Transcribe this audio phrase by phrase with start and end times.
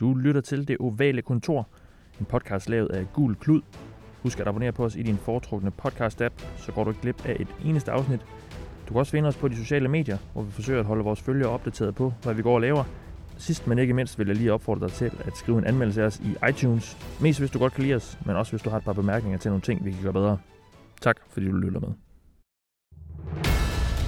[0.00, 1.68] Du lytter til Det Ovale Kontor,
[2.20, 3.62] en podcast lavet af Gul Klud.
[4.22, 7.36] Husk at abonnere på os i din foretrukne podcast-app, så går du ikke glip af
[7.40, 8.20] et eneste afsnit.
[8.88, 11.20] Du kan også finde os på de sociale medier, hvor vi forsøger at holde vores
[11.20, 12.84] følgere opdateret på, hvad vi går og laver.
[13.38, 16.06] Sidst men ikke mindst vil jeg lige opfordre dig til at skrive en anmeldelse af
[16.06, 16.96] os i iTunes.
[17.20, 19.38] Mest hvis du godt kan lide os, men også hvis du har et par bemærkninger
[19.38, 20.38] til nogle ting, vi kan gøre bedre.
[21.00, 21.88] Tak fordi du lytter med.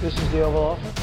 [0.01, 1.01] This is the Oval Office.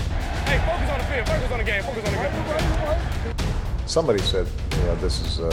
[0.48, 1.27] Hey, focus on the field.
[1.27, 1.82] Focus on the game.
[1.82, 3.67] Focus on the game.
[3.89, 4.46] Somebody said,
[4.77, 5.48] you know, this is uh,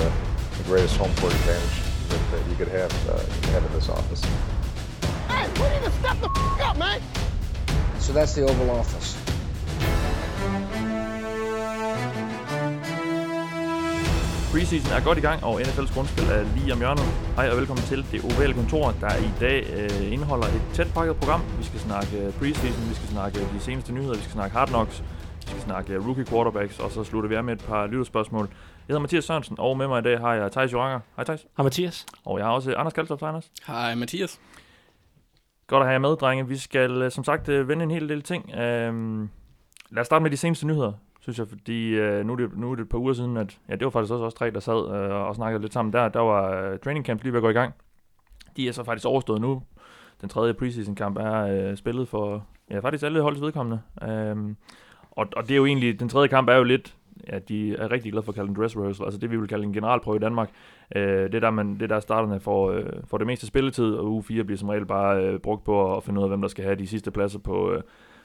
[0.57, 3.17] the greatest home court advantage that, that you could have, uh,
[3.53, 4.21] have in this office.
[5.29, 7.01] Hey, we need to step the f- up, man.
[7.99, 9.15] So that's the Oval Office.
[14.51, 17.05] Preseason er godt i gang, og NFL's grundspil er lige om hjørnet.
[17.35, 21.15] Hej og velkommen til det ovale kontor, der i dag øh, indeholder et tæt pakket
[21.15, 21.41] program.
[21.59, 24.67] Vi skal snakke øh, preseason, vi skal snakke de seneste nyheder, vi skal snakke hard
[24.67, 25.03] knocks,
[25.45, 28.45] vi skal snakke øh, rookie quarterbacks, og så slutter vi af med et par lytterspørgsmål.
[28.45, 28.55] Jeg
[28.87, 30.99] hedder Mathias Sørensen, og med mig i dag har jeg Thijs Joranger.
[31.15, 31.45] Hej Thijs.
[31.57, 32.05] Hej Mathias.
[32.25, 33.51] Og jeg har også Anders Kaltoft, Hej, Anders.
[33.67, 34.39] Hej Mathias.
[35.67, 36.47] Godt at have jer med, drenge.
[36.47, 38.55] Vi skal øh, som sagt øh, vende en hel del ting.
[38.55, 39.29] Øhm,
[39.89, 42.71] lad os starte med de seneste nyheder, synes jeg, fordi øh, nu, er det, nu
[42.71, 44.59] er det et par uger siden, at ja, det var faktisk også os tre, der
[44.59, 46.09] sad øh, og snakkede lidt sammen der.
[46.09, 47.73] Der var øh, training camp lige ved at gå i gang.
[48.57, 49.63] De er så faktisk overstået nu.
[50.21, 53.81] Den tredje preseason kamp er øh, spillet for ja, faktisk alle holds vedkommende.
[54.03, 54.57] Øhm,
[55.15, 56.95] og, og det er jo egentlig, den tredje kamp er jo lidt,
[57.27, 59.47] ja, de er rigtig glade for at kalde en dress rehearsal, altså det vi vil
[59.47, 60.49] kalde en generalprøve i Danmark.
[60.95, 64.11] Øh, det er der, man, det der starterne får, øh, får det meste spilletid, og
[64.11, 66.47] uge 4 bliver som regel bare øh, brugt på at finde ud af, hvem der
[66.47, 67.81] skal have de sidste pladser på, øh,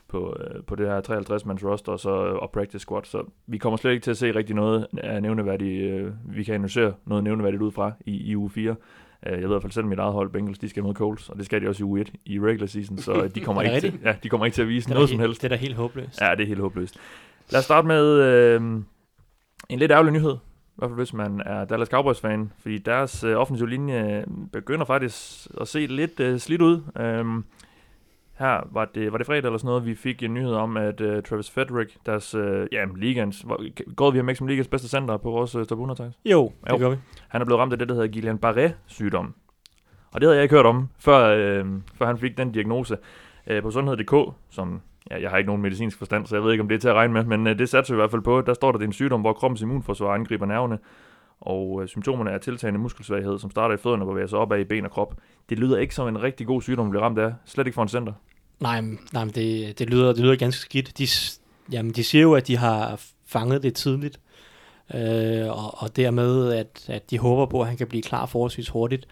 [0.09, 3.03] på, øh, på det her 53-mands roster, og så og practice squad.
[3.05, 6.55] Så vi kommer slet ikke til at se rigtig noget af nævneværdigt, øh, vi kan
[6.55, 8.75] analysere noget nævneværdigt ud fra i, i uge 4.
[9.27, 11.29] Øh, Jeg ved i hvert fald selv, mit eget hold, Bengals, de skal møde Colts,
[11.29, 13.62] og det skal de også i uge 1 i regular season, så øh, de kommer,
[13.62, 15.43] Er ikke til, ja, de kommer ikke til at vise noget da som helt, helst.
[15.43, 16.21] det er da helt håbløst.
[16.21, 16.97] Ja, det er helt håbløst.
[17.51, 18.62] Lad os starte med øh,
[19.69, 20.33] en lidt ærgerlig nyhed.
[20.33, 22.53] I hvert fald hvis man er Dallas Cowboys-fan.
[22.62, 26.81] Fordi deres øh, offensive linje begynder faktisk at se lidt øh, slidt ud.
[27.01, 27.45] Øhm,
[28.41, 31.01] her var det, var det fredag eller sådan noget, vi fik en nyhed om, at
[31.01, 33.47] øh, Travis Frederick, deres, øh, ja, ligens,
[33.97, 36.19] går vi ham ikke som ligens bedste center på vores øh, top 100 tags?
[36.25, 36.79] Jo, det Jo.
[36.79, 36.97] gør vi.
[37.29, 39.34] Han er blevet ramt af det, der hedder Guillain-Barré-sygdom.
[40.12, 42.97] Og det havde jeg ikke hørt om, før, øh, før han fik den diagnose.
[43.47, 44.81] Øh, på sundhed.dk, som
[45.11, 46.89] ja, jeg har ikke nogen medicinsk forstand, så jeg ved ikke, om det er til
[46.89, 48.41] at regne med, men øh, det satser vi i hvert fald på.
[48.41, 50.79] Der står der, det er en sygdom, hvor kroppens immunforsvar angriber nerverne,
[51.41, 54.65] og øh, symptomerne er tiltagende muskelsvaghed, som starter i fødderne og bevæger sig opad i
[54.65, 55.15] ben og krop.
[55.49, 57.34] Det lyder ikke som en rigtig god sygdom at blive ramt af.
[57.45, 58.12] Slet ikke for en center.
[58.60, 60.98] Nej, men- nej det, det, lyder, det lyder ganske skidt.
[60.98, 61.06] De,
[61.72, 64.21] jamen, de siger jo, at de har fanget det tidligt,
[64.94, 68.69] øh, og, og dermed, at, at de håber på, at han kan blive klar forholdsvis
[68.69, 69.06] hurtigt.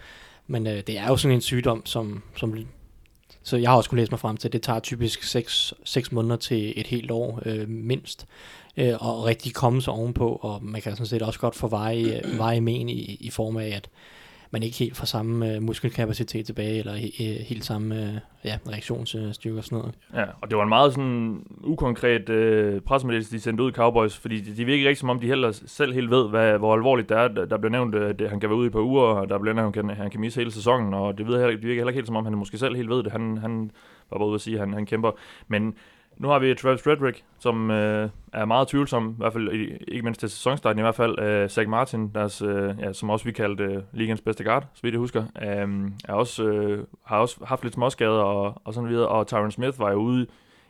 [0.46, 2.58] Men øh, det er jo sådan en sygdom, som, som...
[3.42, 6.12] Så jeg har også kunnet læse mig frem til, at det tager typisk 6, 6
[6.12, 8.26] måneder til et helt år øh, mindst,
[8.76, 12.22] øh, og rigtig komme sig ovenpå, og man kan sådan set også godt få veje,
[12.36, 13.88] veje men i, i form af, at
[14.50, 17.08] man ikke helt får samme øh, muskelkapacitet tilbage, eller he,
[17.48, 18.14] helt samme øh,
[18.44, 19.94] ja, reaktionsstyrke og sådan noget.
[20.14, 24.40] Ja, og det var en meget sådan ukonkret øh, pressemeddelelse, de sendte ud Cowboys, fordi
[24.40, 27.16] de, de virker ikke som om, de heller selv helt ved, hvad, hvor alvorligt det
[27.16, 27.28] er.
[27.28, 29.28] Der, der blev nævnt, øh, at han kan være ude i et par uger, og
[29.28, 31.50] der blev nævnt, at han kan, han kan misse hele sæsonen, og det, ved heller,
[31.50, 33.12] det virker heller ikke helt som om, han måske selv helt ved det.
[33.12, 33.70] Han, han
[34.10, 35.10] var bare ude at sige, at han, han kæmper.
[35.48, 35.74] Men
[36.18, 39.52] nu har vi Travis Frederick, som øh, er meget tvivlsom, i hvert fald
[39.88, 41.18] ikke mindst til sæsonstarten i hvert fald.
[41.18, 44.80] Øh, Zach Martin, deres, øh, ja, som også vi kaldte øh, ligens bedste guard, så
[44.82, 48.88] vidt jeg husker, øh, er også, øh, har også haft lidt småskader og, og sådan
[48.88, 49.08] videre.
[49.08, 50.26] Og Tyron Smith var jo ude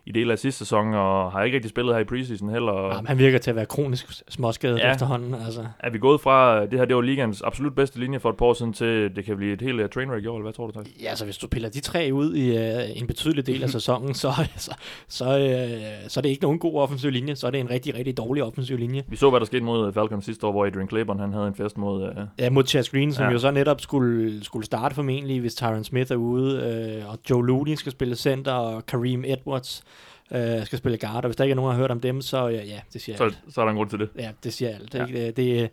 [0.08, 2.86] i dele af sidste sæson, og har ikke rigtig spillet her i preseason heller.
[2.94, 4.92] Jamen, han virker til at være kronisk småskadet Ja.
[4.92, 5.34] efterhånden.
[5.34, 5.66] Altså.
[5.80, 8.46] er vi gået fra, det her det var ligens absolut bedste linje for et par
[8.46, 10.66] år siden, til det kan blive et helt uh, trainwreck i år, eller hvad tror
[10.66, 10.88] du, Thijs?
[11.02, 14.14] Ja, så hvis du piller de tre ud i uh, en betydelig del af sæsonen,
[14.14, 14.74] så, så,
[15.08, 17.94] så, uh, så er det ikke nogen god offensiv linje, så er det en rigtig,
[17.94, 19.04] rigtig dårlig offensiv linje.
[19.08, 21.54] Vi så, hvad der skete mod Falcons sidste år, hvor Adrian Claiborne han havde en
[21.54, 22.02] fest mod...
[22.02, 22.08] Uh,
[22.38, 23.30] Ja, mod Chas Green, som ja.
[23.30, 27.46] jo så netop skulle, skulle starte formentlig, hvis Tyron Smith er ude, uh, og Joe
[27.46, 29.82] Looney skal spille center, og Kareem Edwards
[30.30, 32.20] uh, skal spille guard, og hvis der ikke er nogen, der har hørt om dem,
[32.20, 33.38] så ja, ja det siger så, alt.
[33.48, 34.08] så er der en grund til det.
[34.18, 34.94] Ja, det siger alt.
[34.94, 34.98] Ja.
[34.98, 35.06] Ja.
[35.06, 35.26] Ikke?
[35.26, 35.70] Det, det,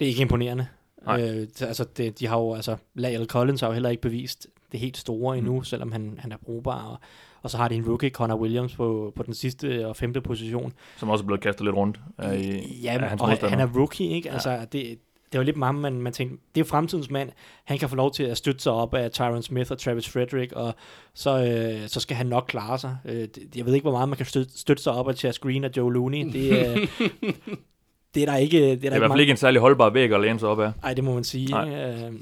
[0.00, 0.66] det er ikke imponerende.
[1.04, 1.22] Nej.
[1.22, 4.80] Øh, altså, det, de har jo, altså, Lael Collins har jo heller ikke bevist det
[4.80, 5.64] helt store endnu, Mm.
[5.64, 6.82] selvom han, han er brugbar.
[6.82, 6.98] Og,
[7.42, 10.72] og så har de en rookie, Connor Williams, på, på den sidste og femte position.
[10.96, 13.60] Som også er blevet kastet lidt rundt uh, i ja, af hans og han, han
[13.60, 14.30] er rookie, ikke?
[14.30, 14.98] Altså, det,
[15.32, 17.30] det var lidt meget, man, man tænkte, det er jo fremtidens mand.
[17.64, 20.52] Han kan få lov til at støtte sig op af Tyron Smith og Travis Frederick,
[20.52, 20.74] og
[21.14, 22.96] så, øh, så skal han nok klare sig.
[23.04, 25.38] Øh, det, jeg ved ikke, hvor meget man kan støtte, støtte sig op af Chas
[25.38, 26.32] Green og Joe Looney.
[26.32, 26.88] Det, øh,
[28.14, 28.58] det er der ikke...
[28.58, 30.38] Det er, der Det er i hvert fald ikke en særlig holdbar væg at læne
[30.38, 30.72] sig op af.
[30.82, 31.50] Nej, det må man sige.
[31.50, 31.68] Nej.
[31.68, 32.12] Øh,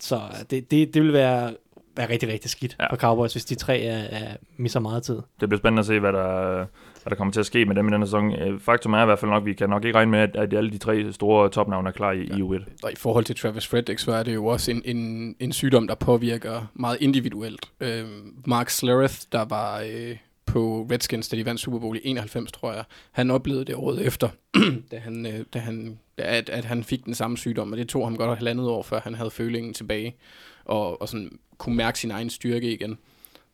[0.00, 1.52] så det, det, det vil være
[1.96, 2.86] være rigtig, rigtig skidt ja.
[2.90, 5.20] for Cowboys, hvis de tre er, er misser meget tid.
[5.40, 6.66] Det bliver spændende at se, hvad der,
[7.04, 8.32] hvad der kommer til at ske med dem i denne sæson.
[8.32, 10.54] Øh, Faktum er i hvert fald nok, vi kan nok ikke regne med, at, at
[10.54, 12.62] alle de tre store topnavne er klar i, i U1.
[12.82, 15.86] Og i forhold til Travis Frederick, så er det jo også en, en, en sygdom,
[15.86, 17.70] der påvirker meget individuelt.
[17.80, 18.04] Øh,
[18.46, 20.16] Mark Slereth, der var øh,
[20.46, 24.06] på Redskins, da de vandt Super Bowl i 91, tror jeg, han oplevede det året
[24.06, 24.28] efter,
[24.90, 28.06] da han, øh, da han, at, at han fik den samme sygdom, og det tog
[28.06, 30.16] ham godt og halvandet år, før han havde følingen tilbage,
[30.64, 32.98] og, og sådan kunne mærke sin egen styrke igen.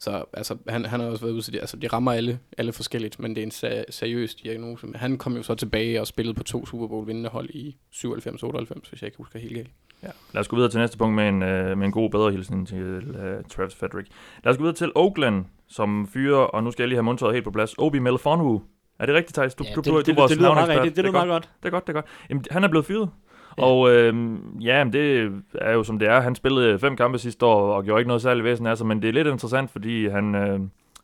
[0.01, 1.59] Så altså, han, han har også været ude til det.
[1.61, 4.87] Altså, det rammer alle, alle forskelligt, men det er en se- seriøs diagnose.
[4.87, 7.77] Men han kom jo så tilbage og spillede på to Super Bowl vindende hold i
[7.95, 9.69] 97-98, hvis jeg ikke husker helt galt.
[10.03, 10.09] Ja.
[10.33, 12.67] Lad os gå videre til næste punkt med en, øh, med en god bedre hilsen
[12.67, 14.09] til øh, Travis Frederick.
[14.45, 17.35] Lad os gå videre til Oakland, som fyrer, og nu skal jeg lige have mundtøjet
[17.35, 18.63] helt på plads, Obi Melifonwu.
[18.99, 19.55] Er det rigtigt, Thijs?
[19.55, 20.97] Du, Ja, du, det, du, det, du det, er vores det, lyder meget rigtigt.
[20.97, 21.51] Det lyder er meget godt.
[21.63, 22.07] Det er godt, det er godt.
[22.31, 23.11] Jamen, han er blevet fyret.
[23.59, 23.65] Ja.
[23.65, 24.15] Og øh,
[24.61, 26.21] ja, men det er jo som det er.
[26.21, 29.03] Han spillede fem kampe sidste år og gjorde ikke noget særligt væsen af sig, men
[29.03, 30.61] det er lidt interessant, fordi han øh,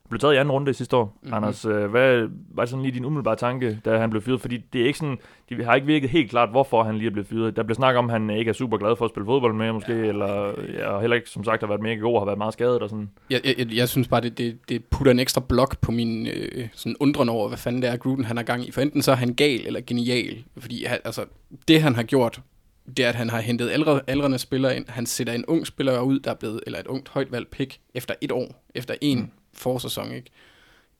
[0.08, 1.05] blev taget i anden runde sidste år.
[1.05, 1.12] Mhm.
[1.23, 1.35] Mm-hmm.
[1.35, 4.41] Anders, øh, hvad var sådan lige din umiddelbare tanke, da han blev fyret?
[4.41, 5.19] Fordi det er ikke sådan,
[5.49, 7.56] de har ikke virket helt klart, hvorfor han lige er blevet fyret.
[7.56, 9.73] Der bliver snakket om, at han ikke er super glad for at spille fodbold mere
[9.73, 10.08] måske, ja.
[10.08, 12.53] eller ja, og heller ikke, som sagt, har været mega god og har været meget
[12.53, 13.11] skadet og sådan.
[13.31, 16.69] Jeg, jeg, jeg, synes bare, det, det, det putter en ekstra blok på min øh,
[16.73, 18.70] sådan undren over, hvad fanden det er, Gruden han har gang i.
[18.70, 20.44] For enten så er han gal eller genial.
[20.59, 21.25] Fordi han, altså,
[21.69, 22.41] det han har gjort,
[22.97, 24.85] det er, at han har hentet aldre, aldrende spillere ind.
[24.88, 27.79] Han sætter en ung spiller ud, der er blevet, eller et ungt højt valgt pick,
[27.94, 29.31] efter et år, efter en mm.
[29.56, 30.31] Forsæson, ikke?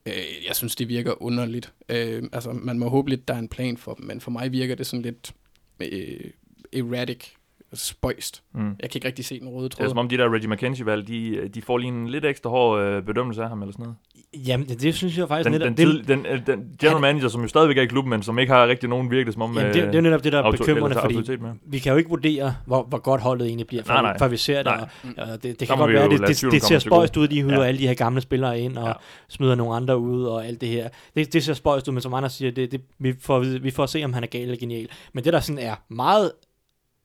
[0.07, 1.73] Øh, jeg synes, det virker underligt.
[1.89, 4.53] Øh, altså, man må håbe lidt, der er en plan for dem, men for mig
[4.53, 5.35] virker det sådan lidt
[5.81, 6.31] øh,
[6.73, 7.25] erratic,
[7.73, 8.43] spøjst.
[8.53, 8.61] Mm.
[8.81, 9.85] Jeg kan ikke rigtig se den røde Det tråd.
[9.85, 12.81] er som om de der Reggie McKenzie-valg, de, de får lige en lidt ekstra hård
[12.81, 13.97] øh, bedømmelse af ham eller sådan noget.
[14.47, 15.77] Jamen, det, det synes jeg faktisk Den, netop...
[15.79, 18.39] den, det, den, øh, den general manager, som jo stadigvæk er i klubben, men som
[18.39, 19.59] ikke har rigtig nogen virkelig som om...
[19.59, 21.53] Jamen, det, det er netop det, der er bekymrende, fordi med.
[21.67, 24.19] vi kan jo ikke vurdere, hvor, hvor godt holdet egentlig bliver, før, Nej, nej.
[24.19, 24.67] før vi ser det.
[24.67, 24.89] Nej.
[25.19, 27.29] Og, og det, det Så kan må godt være, det, det, det ser spøjst ud,
[27.29, 27.63] de hiver Ja.
[27.65, 28.93] alle de her gamle spillere ind og Ja.
[29.29, 30.89] smider nogle andre ud og alt det her.
[31.17, 33.83] Det, det ser spøjst ud, men som andre siger, det, det, vi, får, vi får
[33.83, 34.89] at se, om han er gal eller genial.
[35.13, 36.33] Men det, der sådan er meget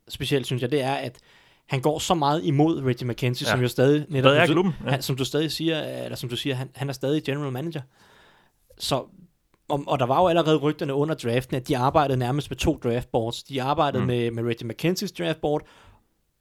[0.10, 1.18] specielt, synes jeg, det er, at
[1.72, 3.52] han går så meget imod Reggie McKenzie, Ja.
[3.52, 4.06] som jo stadig...
[4.10, 4.74] Netop, er som du- klubben?
[4.86, 4.90] Ja.
[4.92, 7.82] han, som du stadig siger, eller som du siger, han, han er stadig general manager.
[8.80, 8.96] Så,
[9.70, 12.80] og, og der var jo allerede rygterne under draften, at de arbejdede nærmest med to
[12.84, 13.44] draftboards.
[13.44, 14.08] De arbejdede mm.
[14.08, 15.62] med, med Reggie McKenzies draftboard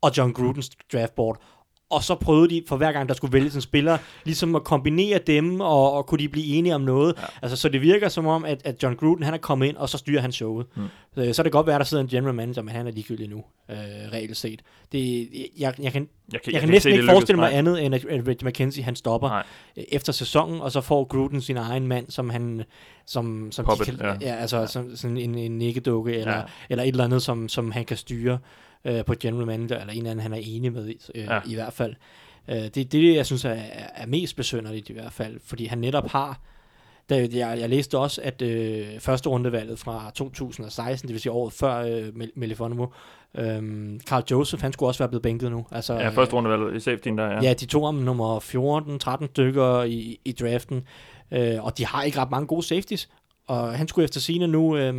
[0.02, 1.42] og John Grudens draftboard.
[1.90, 5.18] Og så prøvede de, for hver gang der skulle vælges en spiller, ligesom at kombinere
[5.26, 7.14] dem, og, og kunne de blive enige om noget.
[7.18, 7.22] Ja.
[7.42, 9.88] Altså, så det virker som om, at, at John Gruden, han er kommet ind, og
[9.88, 10.66] så styrer han showet.
[10.76, 10.82] Mm.
[10.82, 10.88] Mm.
[11.14, 12.90] Så, så er det godt være, at der sidder en general manager, men han er
[12.90, 13.76] ligegyldig nu, øh,
[14.12, 14.62] reelt set.
[14.92, 15.28] Det,
[15.58, 17.58] jeg, jeg, kan, Jeg kan, jeg kan se, næsten ikke forestille mig Nej.
[17.58, 19.42] andet, end at, Reggie McKenzie, han stopper Nej.
[19.76, 22.62] øh, efter sæsonen, og så får Gruden sin egen mand, som han,
[23.06, 24.14] som, som Puppet, de kan, ja.
[24.20, 24.34] ja.
[24.34, 26.42] altså som, sådan en, en nikkedukke, eller, ja.
[26.70, 28.38] eller et eller andet, som, som han kan styre
[28.84, 31.40] øh, på general manager, eller en eller anden, han er enig med, øh, Ja.
[31.46, 31.94] i hvert fald.
[32.48, 33.50] Øh, det er det, jeg synes er,
[33.94, 36.40] er mest besynderligt i hvert fald, fordi han netop har,
[37.10, 41.52] da, jeg, jeg læste også, at øh, første rundevalget fra 2016, det vil sige året
[41.52, 42.88] før øh, Mel- Melifonwu,
[43.34, 45.66] øh, Carl Joseph, han skulle også være blevet bænket nu.
[45.70, 47.40] Altså, Ja, første rundevalg i safetyen der, ja.
[47.42, 48.40] Ja, de tog ham nummer
[49.20, 50.82] 14-13 stykker i, i draften,
[51.30, 53.08] øh, og de har ikke ret mange gode safeties.
[53.46, 54.94] Og han skulle efter sine nu øh,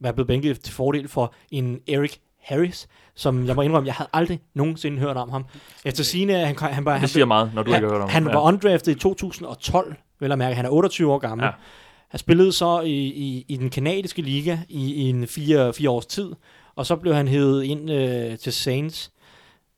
[0.00, 2.88] være blevet bænket til fordel for en Eric Harris,
[3.18, 5.44] som jeg må indrømme, jeg havde aldrig nogensinde hørt om ham.
[5.84, 7.94] Efter sine, han, han, han, var, det han, siger meget, når du han, ikke har
[7.94, 8.32] hørt om han ham.
[8.34, 10.54] var undrafted i 2012, vil jeg mærke.
[10.56, 11.44] Han er 28 år gammel.
[11.44, 11.48] Ja.
[11.48, 11.54] Ja.
[12.08, 16.06] Han spillede så i, i, i den kanadiske liga i, i en fire, fire års
[16.06, 16.32] tid,
[16.76, 19.10] og så blev han hævet ind øh, til Saints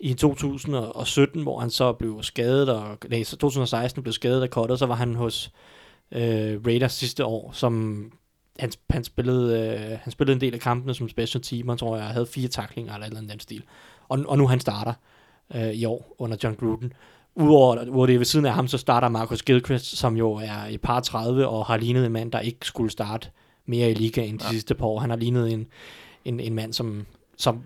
[0.00, 4.78] i 2017, hvor han så blev skadet, og nej, så 2016 blev skadet og kottet,
[4.78, 5.52] så var han hos
[6.12, 8.04] øh, Raiders sidste år, som
[8.60, 9.58] han, han, spillede,
[9.92, 12.94] øh, han spillede en del af kampene som special teamer, tror jeg, havde fire taklinger
[12.94, 13.62] eller et eller andet den stil.
[14.08, 14.92] Og, og nu han starter
[15.54, 16.92] øh, i år under John Gruden.
[17.34, 20.66] Udover hvor det er ved siden af ham, så starter Marcus Gilchrist, som jo er
[20.66, 23.28] i par 30 og har lignet en mand, der ikke skulle starte
[23.66, 24.50] mere i ligaen de Ja.
[24.50, 24.98] sidste par år.
[25.00, 25.66] Han har lignet en,
[26.24, 27.60] en, en mand, som, som,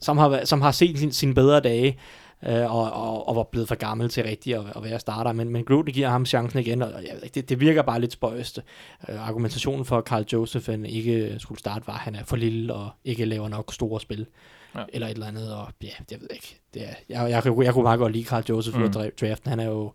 [0.00, 1.98] som, har, som har set sin, sine bedre dage,
[2.46, 5.32] øh, og, og, og var blevet for gammel til rigtig at, at være starter.
[5.32, 8.12] Men, men Gruden giver ham chancen igen, og jeg ikke, det, det virker bare lidt
[8.12, 8.60] spøjst.
[9.08, 12.36] Øh, argumentationen for, at Carl Joseph han ikke skulle starte, var, at han er for
[12.36, 14.26] lille og ikke laver nok store spil.
[14.74, 14.80] Ja.
[14.80, 14.84] Ja.
[14.92, 16.60] Eller et eller andet, og ja, jeg ved ikke.
[16.74, 18.92] Det er, jeg, jeg, jeg, jeg kunne meget godt lide Carl Joseph mm.
[18.92, 19.50] Draften.
[19.50, 19.92] Han er jo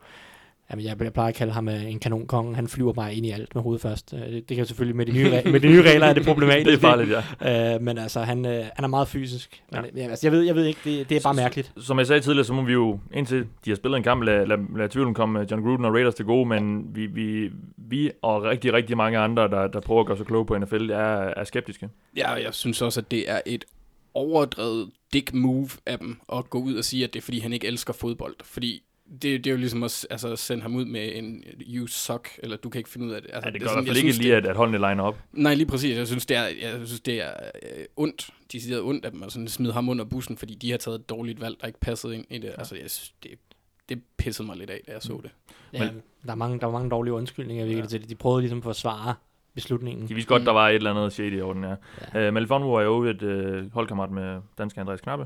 [0.72, 2.56] Jamen, jeg, jeg plejer at kalde ham øh, en kanonkonge.
[2.56, 4.14] Han flyver bare ind i alt med hovedet først.
[4.14, 6.26] Øh, Det, det kan selvfølgelig med de nye, re- med de nye regler er det
[6.26, 6.66] problematisk.
[6.66, 7.10] Det er farligt,
[7.42, 7.76] ja.
[7.76, 9.64] Øh, men altså, han, øh, han er meget fysisk.
[9.72, 10.02] Men, ja.
[10.02, 11.74] altså, jeg, ved, jeg ved ikke, det, det er bare mærkeligt.
[11.78, 14.46] Som jeg sagde tidligere, så må vi jo, indtil de har spillet en kamp, lade,
[14.48, 18.44] lade, lade tvivlen komme John Gruden og Raiders til gode, men vi, vi, vi og
[18.44, 20.98] rigtig, rigtig mange andre, der, der prøver at gøre sig kloge på NFL, er,
[21.38, 21.90] er skeptiske.
[22.18, 23.66] Ja, og jeg synes også, at det er et
[24.14, 27.54] overdrevet dick move af dem at gå ud og sige, at det er, fordi han
[27.54, 28.36] ikke elsker fodbold.
[28.44, 31.88] Fordi det, det er jo ligesom at, altså, at sende ham ud med en you
[31.88, 33.30] suck, eller du kan ikke finde ud af det.
[33.34, 35.04] Altså, Ja, det er gør i hvert fald ikke lige, det- at, at holdene liner
[35.04, 35.18] op.
[35.34, 35.98] Nej, lige præcis.
[35.98, 37.30] Jeg synes, det er, jeg synes, det er
[37.78, 38.30] øh, ondt.
[38.52, 41.00] De siger ondt af dem, og sådan smide ham under bussen, fordi de har taget
[41.00, 42.52] et dårligt valg, der ikke passede ind i det.
[42.58, 43.32] Altså, jeg synes, det,
[43.90, 45.32] det pissede mig lidt af, da jeg så det.
[45.74, 45.90] Ja,
[46.26, 47.88] der, er mange, der er mange dårlige undskyldninger virkelig ja.
[47.88, 48.10] til det.
[48.10, 49.14] De prøvede ligesom at forsvare
[49.56, 50.08] beslutningen.
[50.08, 50.46] De vidste godt, Mm.
[50.46, 51.76] der var et eller andet shady i orden, ja.
[52.14, 52.28] ja.
[52.28, 55.26] Uh, Malifonwu er jo et uh, holdkammerat med danske Andreas Knappe.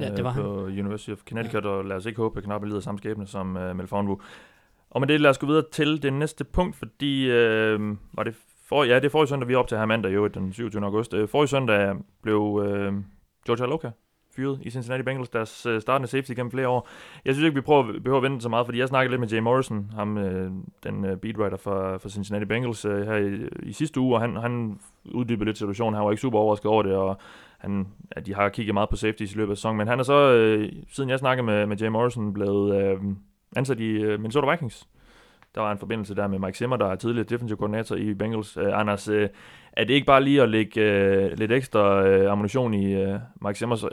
[0.00, 1.68] Ja, det var øh, på University of Connecticut, ja.
[1.68, 4.20] og lad os ikke håbe, at Knappe lider samme skæbne som uh, Malifonwu.
[4.90, 8.34] Og med det lad os gå videre til det næste punkt, fordi uh, var det
[8.68, 10.84] for, ja, det er forrige søndag, vi er op til her mandag, jo, den 27.
[10.84, 11.14] august.
[11.14, 12.94] Uh, forrige søndag blev uh,
[13.46, 13.90] George Aloka
[14.36, 16.88] fyret i Cincinnati Bengals, deres uh, startende safety gennem flere år.
[17.24, 19.28] Jeg synes ikke, vi prøver, behøver at vente så meget, fordi jeg snakkede lidt med
[19.28, 20.50] Jay Morrison, ham, øh,
[20.84, 24.36] den øh, beatwriter for, for Cincinnati Bengals øh, her i, i sidste uge, og han,
[24.36, 25.94] han uddybede lidt situationen.
[25.94, 27.18] Han var ikke super overrasket over det, og
[27.64, 30.02] han, ja, de har kigget meget på safeties i løbet af sæsonen, men han er
[30.02, 32.98] så, øh, siden jeg snakkede med, med Jay Morrison, blevet øh,
[33.56, 34.88] ansat i øh, Minnesota Vikings.
[35.54, 38.56] Der var en forbindelse der med Mike Zimmer, der er tidligere defensive koordinator i Bengals.
[38.56, 39.28] Øh, Anders, øh,
[39.72, 43.58] er det ikke bare lige at lægge øh, lidt ekstra øh, ammunition i øh, Mike
[43.58, 43.90] Zimmers øh,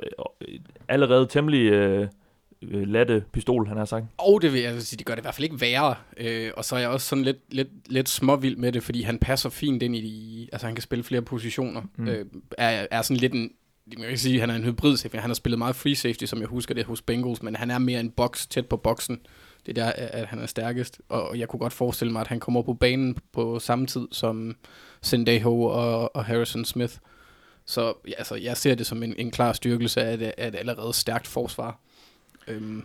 [0.87, 2.07] allerede temmelig øh,
[2.61, 4.05] øh, latte pistol, han har sagt?
[4.17, 5.95] Og det vil jeg sige, det gør det i hvert fald ikke værre.
[6.17, 9.19] Øh, og så er jeg også sådan lidt, lidt, lidt småvild med det, fordi han
[9.19, 11.81] passer fint ind i de, altså han kan spille flere positioner.
[11.95, 12.07] Mm.
[12.07, 12.25] Øh,
[12.57, 13.51] er, er sådan lidt en,
[13.97, 15.15] man kan sige, han er en hybrid safety.
[15.15, 17.79] Han har spillet meget free safety, som jeg husker det hos Bengals, men han er
[17.79, 19.19] mere en box tæt på boksen.
[19.65, 21.01] Det er der, at han er stærkest.
[21.09, 24.55] Og jeg kunne godt forestille mig, at han kommer på banen på samme tid som
[25.01, 26.93] Sendejo og, og Harrison Smith.
[27.65, 30.55] Så ja, altså, jeg ser det som en, en klar styrkelse af et, af et
[30.55, 31.79] allerede stærkt forsvar.
[32.47, 32.83] Øhm,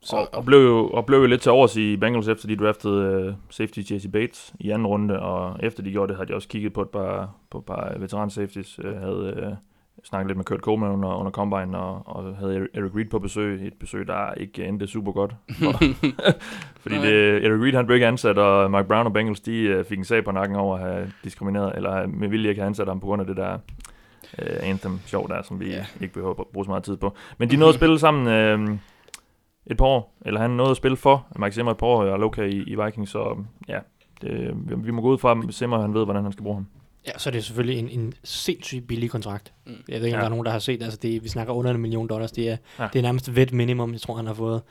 [0.00, 2.56] Så, og, og, blev jo, og blev jo lidt til overs i Bengals, efter de
[2.56, 6.34] draftede uh, safety Jesse Bates i anden runde, og efter de gjorde det, havde de
[6.34, 9.56] også kigget på et par, på et par veteran safeties, uh, havde uh,
[10.04, 13.66] snakket lidt med Kurt Coleman under, under Combine, og, og havde Eric Reed på besøg,
[13.66, 15.34] et besøg, der ikke endte super godt.
[15.58, 15.72] For,
[16.82, 19.84] fordi det, Eric Reed han blev ikke ansat, og Mark Brown og Bengals, de uh,
[19.84, 22.88] fik en sag på nakken over at have diskrimineret, eller med vilje ikke have ansat
[22.88, 23.54] ham på grund af det der
[24.38, 25.84] uh, anthem sjov der, som vi yeah.
[26.00, 27.16] ikke behøver at bruge så meget tid på.
[27.38, 28.60] Men de nåede at spille sammen...
[28.62, 28.78] Uh,
[29.70, 32.18] et par år, eller han nåede at spille for Mike Zimmer et par år, og
[32.18, 33.36] Loka i, i Vikings, så
[33.68, 33.78] ja,
[34.22, 36.56] det, vi, vi må gå ud fra, at Zimmer han ved, hvordan han skal bruge
[36.56, 36.66] ham.
[37.06, 39.52] Ja, så er det selvfølgelig en, en sindssygt billig kontrakt.
[39.66, 39.72] Mm.
[39.88, 40.20] Jeg ved ikke, om Ja.
[40.20, 42.48] der er nogen, der har set, altså det, vi snakker under en million dollars, det
[42.48, 42.82] er, Ja.
[42.82, 42.88] ja.
[42.92, 44.62] det er nærmest ved minimum, jeg tror, han har fået.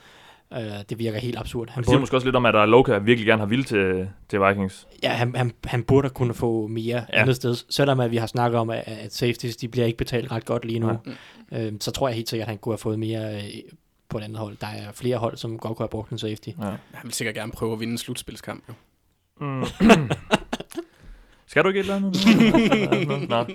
[0.52, 0.58] Uh,
[0.90, 1.70] det virker helt absurd.
[1.70, 3.46] Han Han siger burde, måske også lidt om, at der er Loka virkelig gerne har
[3.48, 4.88] vil til, til Vikings.
[5.04, 6.96] ja, han, han, han burde kunne få mere Ja.
[7.14, 7.22] ja.
[7.22, 7.56] andet sted.
[7.70, 10.66] Selvom at vi har snakket om, at, at safeties, de bliver ikke betalt ret godt
[10.66, 10.98] lige nu,
[11.52, 11.68] Nej.
[11.68, 13.72] uh, så tror jeg helt sikkert, at han kunne have fået mere uh,
[14.10, 14.58] på et andet hold.
[14.62, 16.50] Der er flere hold, som godt kunne have brugt en safety.
[16.50, 16.66] Ja.
[16.66, 18.64] Han vil sikkert gerne prøve at vinde en slutspilskamp.
[18.70, 18.74] Jo.
[19.46, 19.64] Mm.
[21.58, 23.30] skal du ikke et eller andet?
[23.30, 23.46] Nå.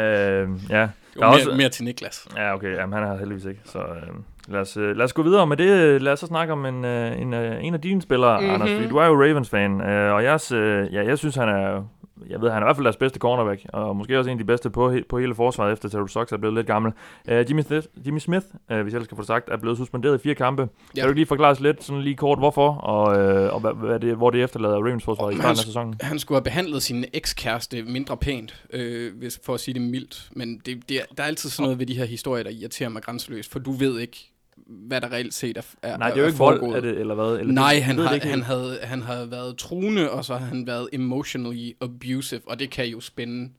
[0.00, 2.26] Øh, ja, Jo, Der er mere, også- mere til Niklas.
[2.36, 2.74] Ja, okay.
[2.76, 3.60] Jamen, han er her heldigvis ikke.
[3.64, 4.08] Så øh,
[4.48, 6.02] lad, os, øh, lad os gå videre med det.
[6.02, 8.54] Lad os så snakke om en, øh, en, øh, en af dine spillere, mm-hmm.
[8.54, 8.70] Anders.
[8.90, 9.80] Du er jo Ravens-fan.
[9.80, 11.88] Øh, og jeg, øh, ja, jeg synes, han er...
[12.28, 14.38] Jeg ved, han er i hvert fald deres bedste cornerback, og måske også en af
[14.38, 16.92] de bedste på, he- på hele forsvaret, efter Terrell Sox er blevet lidt gammel.
[17.28, 20.18] Uh, Jimmy, Smith, Jimmy Smith, uh, hvis jeg skal få det sagt, er blevet suspenderet
[20.18, 20.68] i fire kampe.
[20.96, 21.00] Ja.
[21.00, 24.00] Kan du lige forklare os lidt, sådan lige kort, hvorfor, og, øh, og hvad, hvad
[24.00, 25.94] det, hvor det efterlader Ravens forsvar i starten af sæsonen?
[26.00, 30.28] Han skulle have behandlet sin ekskæreste mindre pænt, øh, hvis, for at sige det mildt.
[30.36, 32.88] Men det, det, er- der er altid sådan noget ved de her historier, der irriterer
[32.88, 36.20] mig grænseløst, for du ved ikke, hvad der reelt set er, er Nej, det er
[36.20, 37.40] jo ikke vold, er det, eller hvad?
[37.40, 40.36] Eller Nej, det, han, det har, ikke han, havde, han havde været truende, og så
[40.36, 43.50] har han været emotionally abusive, og det kan jo spænde...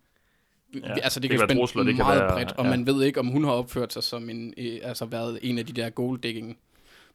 [0.84, 2.70] Ja, altså det, det kan, kan spænde trusler, det kan meget være- bredt, og ja.
[2.70, 5.66] man ved ikke, om hun har opført sig som en, øh, altså været en af
[5.66, 6.58] de der gold-digging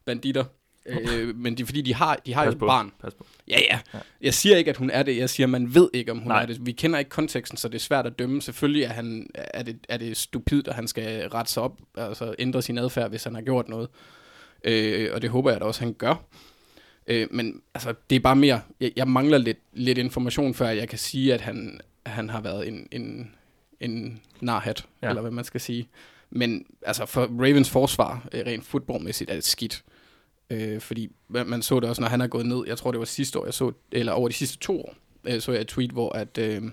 [0.05, 0.43] banditter.
[0.85, 2.65] Øh, men det er fordi, de har, de har jo Pas et på.
[2.65, 2.91] barn.
[3.01, 3.25] Pas på.
[3.47, 3.79] Ja, ja.
[4.21, 5.17] Jeg siger ikke, at hun er det.
[5.17, 6.41] Jeg siger, at man ved ikke, om hun Nej.
[6.41, 6.65] er det.
[6.65, 8.41] Vi kender ikke konteksten, så det er svært at dømme.
[8.41, 12.35] Selvfølgelig er, han, er, det, er det stupidt, at han skal rette sig op, altså
[12.39, 13.89] ændre sin adfærd, hvis han har gjort noget.
[14.63, 16.15] Øh, og det håber jeg da også, han gør.
[17.07, 20.89] Øh, men altså, det er bare mere, jeg, jeg mangler lidt, lidt information, før jeg
[20.89, 23.31] kan sige, at han, han har været en, en,
[23.79, 25.07] en narhat, Ja.
[25.07, 25.09] ja.
[25.11, 25.87] eller hvad man skal sige.
[26.29, 29.83] Men altså, for Ravens forsvar, øh, rent fodboldmæssigt, er det skidt.
[30.49, 32.63] Øh, fordi man, så det også, når han er gået ned.
[32.67, 34.95] Jeg tror, det var sidste år, jeg så, eller over de sidste to år,
[35.27, 36.63] øh, så jeg et tweet, hvor at, øh,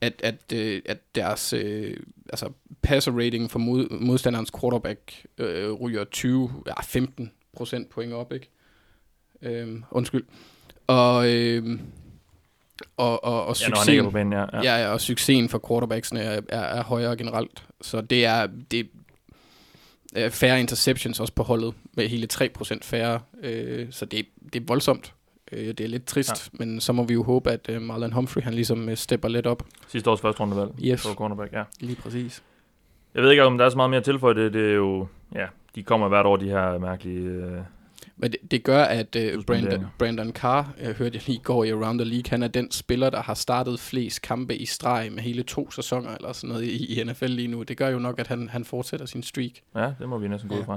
[0.00, 1.96] at, at, øh, at deres øh,
[2.28, 2.50] altså
[2.82, 8.50] passer rating for mod, modstanderens quarterback øh, ryger 20, ja, 15 procent point op, ikke?
[9.42, 10.24] Øh, undskyld.
[10.86, 11.78] Og, øh,
[12.96, 14.38] og, og, og Ja, succesen, banen, ja.
[14.38, 14.62] ja.
[14.62, 14.78] ja.
[14.78, 17.64] Ja, og succesen for quarterbacksene er, er, er højere generelt.
[17.80, 18.90] Så det er, det
[20.14, 23.20] er færre interceptions også på holdet, med hele 3% færre.
[23.42, 25.14] Øh, så det, det er voldsomt.
[25.52, 26.64] Øh, det er lidt trist, ja.
[26.64, 29.46] men så må vi jo håbe, at øh, Marlon Humphrey han ligesom øh, stepper lidt
[29.46, 29.62] op.
[29.88, 30.70] Sidste års første rundevalg.
[30.84, 31.06] Yes.
[31.06, 31.62] På cornerback, ja.
[31.80, 32.42] Lige præcis.
[33.14, 34.34] Jeg ved ikke, om der er så meget mere at tilføje.
[34.34, 35.06] Det, det er jo...
[35.34, 37.20] Ja, de kommer hvert år, de her mærkelige...
[37.20, 37.58] Øh,
[38.20, 39.86] Men det, det gør, at uh, Brandon.
[39.98, 42.70] Brandon Carr, jeg hørte jeg lige i går i Around the League, han er den
[42.70, 46.64] spiller, der har startet flest kampe i streg med hele to sæsoner eller sådan noget
[46.64, 47.62] i, i NFL lige nu.
[47.62, 49.52] Det gør jo nok, at han, han fortsætter sin streak.
[49.74, 50.76] ja, det må vi næsten gå ud Ja.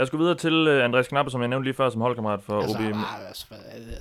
[0.00, 2.40] Lad os gå videre til øh, Andreas Knappe, som jeg nævnte lige før, som holdkammerat
[2.42, 2.82] for Altså, OB.
[2.84, 3.46] var, altså,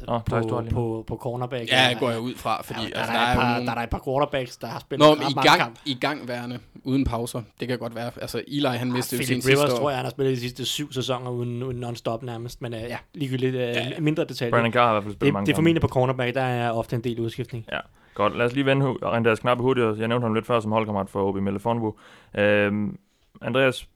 [0.10, 1.72] har på, lige på, på cornerback.
[1.72, 3.50] Ja, det går jeg ud fra, fordi ja, der, altså, der, der, er er par,
[3.54, 3.66] nogle...
[3.66, 5.80] der er der et par quarterbacks, der har spillet Nå, men i gang, kampe.
[5.86, 7.42] i gangværende, uden pauser.
[7.60, 8.12] Det kan godt være.
[8.22, 9.78] Altså, Eli, han mistede jo sin Philip sidste Rivers, år.
[9.78, 12.62] tror jeg, han har spillet de sidste syv sæsoner uden, uden non-stop nærmest.
[12.62, 14.00] Men uh, ja, ligegyldigt uh, Ja, ja.
[14.00, 14.52] mindre detaljer.
[14.52, 16.42] Brandon Carr har i hvert fald spillet det, mange det er formentlig på cornerback, der
[16.42, 17.66] er ofte en del udskiftning.
[18.14, 20.00] Godt, lad os lige vende Andreas Knappe hurtigt.
[20.00, 22.00] Jeg nævnte ham lidt før som holdkammerat for OB Melle Fonbo.
[22.38, 22.98] Øhm,
[23.42, 23.88] Andreas,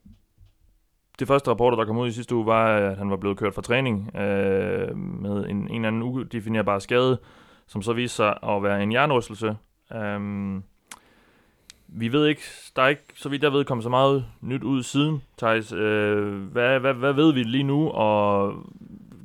[1.20, 3.54] det første rapporter, der kom ud i sidste uge, var, at han var blevet kørt
[3.54, 7.20] fra træning øh, med en, en eller anden udefinerbar skade,
[7.68, 9.56] som så viste sig at være en hjernerystelse.
[9.96, 10.62] Øh,
[11.88, 12.42] vi ved ikke,
[12.76, 15.72] der er ikke, så vidt jeg ved, kommet så meget nyt ud siden, Thijs.
[15.72, 18.54] Øh, hvad, hvad, hvad ved vi lige nu, og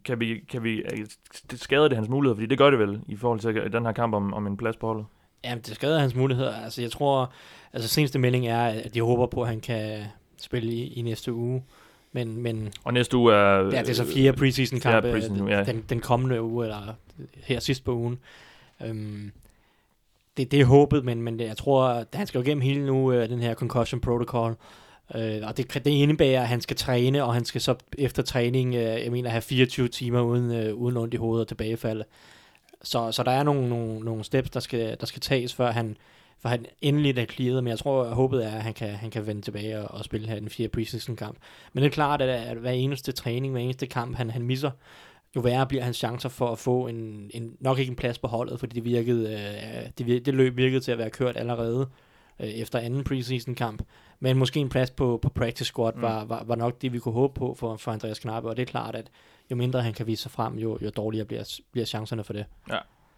[0.04, 1.06] kan vi, kan vi, øh,
[1.50, 3.92] det skader det hans muligheder, fordi det gør det vel, i forhold til den her
[3.92, 5.06] kamp om, om en plads på holdet.
[5.44, 6.54] Jamen, det skader hans muligheder.
[6.54, 7.32] Altså, jeg tror,
[7.72, 10.04] altså seneste melding er, at de håber på, at han kan
[10.42, 11.62] spille i, i næste uge.
[12.12, 13.64] Men, men Og næste uge er...
[13.64, 15.64] ja, det er så fire preseason fjerde kampe preseason, ja.
[15.64, 16.94] den, den kommende uge, eller
[17.36, 18.18] her sidst på ugen.
[18.84, 19.32] Øhm,
[20.36, 23.12] det, det er håbet, men, men jeg tror, at han skal jo igennem hele nu,
[23.12, 24.56] øh, den her concussion protocol.
[25.14, 28.74] Øh, og det, det indebærer, at han skal træne, og han skal så efter træning,
[28.74, 32.02] øh, jeg mener, have 24 timer uden, øh, uden ondt i hovedet og tilbagefald.
[32.82, 35.96] Så, så der er nogle, nogle, nogle steps, der skal, der skal tages, før han,
[36.40, 39.10] for han endelig er clearet, men jeg tror, at håbet er, at han kan, han
[39.10, 41.36] kan vende tilbage og, og spille her den fjerde preseason kamp.
[41.72, 44.70] Men det er klart, at, at hver eneste træning, hver eneste kamp, han, han misser,
[45.36, 48.26] jo værre bliver hans chancer for at få en, en nok ikke en plads på
[48.26, 51.88] holdet, fordi det, virkede, øh, det, det løb virkede til at være kørt allerede
[52.40, 53.82] øh, efter anden preseason kamp.
[54.20, 56.02] Men måske en plads på, på practice squad Mm.
[56.02, 58.62] var, var, var nok det, vi kunne håbe på for, for Andreas Knappe, og det
[58.62, 59.10] er klart, at
[59.50, 62.44] jo mindre han kan vise sig frem, jo, jo dårligere bliver, bliver chancerne for det.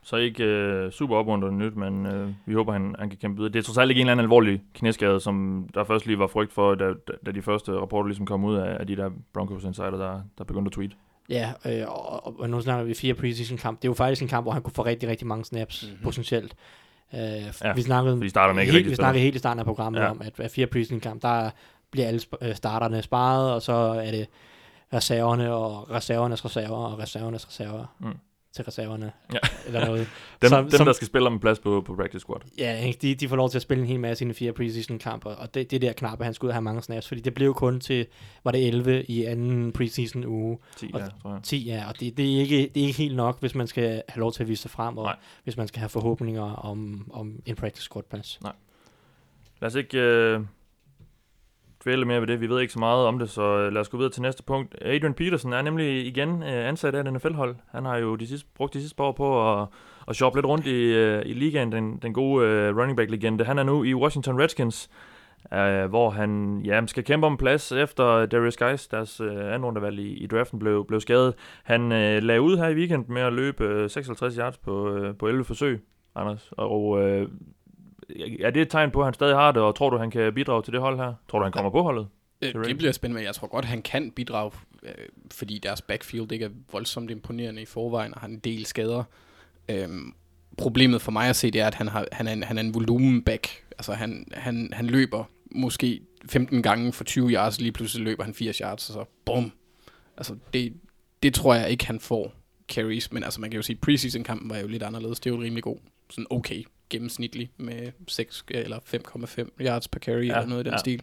[0.03, 3.53] Så ikke øh, super opmuntrende nyt, men øh, vi håber, han, han kan kæmpe videre.
[3.53, 6.27] Det er trods alt ikke en eller anden alvorlig knæskade, som der først lige var
[6.27, 6.85] frygt for, da,
[7.27, 10.45] da- de første rapporter ligesom kom ud af, af de der Broncos insider, der, der
[10.45, 10.97] begyndte at tweet.
[11.29, 13.79] Ja, øh, og, og, nu snakker vi fire preseason kamp.
[13.83, 15.91] Det er jo faktisk en kamp, hvor han kunne få rigtig, rigtig mange snaps Mhm.
[15.93, 16.05] mm-hmm.
[16.05, 16.55] potentielt.
[17.15, 17.21] Øh,
[17.65, 20.11] Ja, vi snakkede, fordi starterne ikke helt, vi snakkede helt i starten af programmet Ja.
[20.11, 21.51] om, at, at fire preseason kamp, der
[21.91, 24.27] bliver alle sp- øh, starterne sparet, og så er det
[24.95, 28.13] reserverne og reservernes reserver og reservernes reserver Mm.
[28.53, 29.13] Til reserverne.
[29.33, 29.39] Ja.
[29.67, 30.09] Eller noget.
[30.43, 32.41] Dem, som- dem som- der skal spille om en plads på, på practice squad.
[32.59, 34.99] Ja, de, de får lov til at spille en hel masse i de fire preseason
[34.99, 37.55] kampe, og det, det der knappe, han skulle ud have mange snaps, fordi det blev
[37.55, 38.07] kun til,
[38.45, 41.41] var det 11 i anden preseason uge, 10, Og- ja, tror jeg.
[41.43, 44.03] 10 ja, og det, det, er ikke, det er ikke helt nok, hvis man skal
[44.09, 45.17] have lov til at vise sig frem, og Nej.
[45.45, 48.41] hvis man skal have forhåbninger om, om en practice squad plads.
[49.61, 50.41] Lad os ikke øh,
[51.85, 52.41] dvæle mere ved det.
[52.41, 54.43] Vi ved ikke så meget om det, så øh, lad os gå videre til næste
[54.43, 54.75] punkt.
[54.83, 57.57] Adrian Peterson er nemlig igen øh, ansat af NFL-hold.
[57.71, 59.69] Han har jo de sidste, brugt de sidste par år på at,
[60.09, 63.45] at shoppe lidt rundt i, øh, i ligaen, den, den gode running back-legende.
[63.45, 64.91] Han er nu i Washington Redskins,
[65.55, 69.99] øh, hvor han ja, skal kæmpe om plads efter Darius Geis, deres øh, anden rundevalg
[69.99, 71.35] i, i draften, blev, blev skadet.
[71.63, 75.17] Han øh, lagde ud her i weekenden med at løbe øh, 56 yards på, øh,
[75.17, 75.81] på 11 forsøg,
[76.15, 76.53] Anders.
[76.57, 77.29] Og øh,
[78.41, 80.35] er det et tegn på, at han stadig har det, og tror du, han kan
[80.35, 81.15] bidrage til det hold her?
[81.29, 82.07] Tror du, han kommer på holdet?
[82.43, 84.95] Øh, det bliver spændende, men jeg tror godt, han kan bidrage, øh,
[85.31, 89.05] fordi deres backfield ikke er voldsomt imponerende i forvejen, og har en del skader.
[89.69, 90.15] Øhm,
[90.59, 92.63] problemet for mig at se, det er, at han, har, han, er, en, han er
[92.63, 93.65] en volumenback.
[93.79, 98.35] Altså, han, han, han løber måske 15 gange for 20 yards, lige pludselig løber han
[98.35, 99.53] 80 yards, og så bum.
[100.17, 100.73] Altså, det,
[101.23, 102.33] det tror jeg ikke, han får
[102.69, 105.21] carries, men altså, man kan jo sige, preseason-kampen var jo lidt anderledes.
[105.21, 105.77] Det er jo rimelig god,
[106.11, 110.73] sådan okay gennemsnitlig med 6 eller 5,5 yards per carry, Ja, eller noget i den
[110.73, 110.79] ja.
[110.79, 111.03] stil.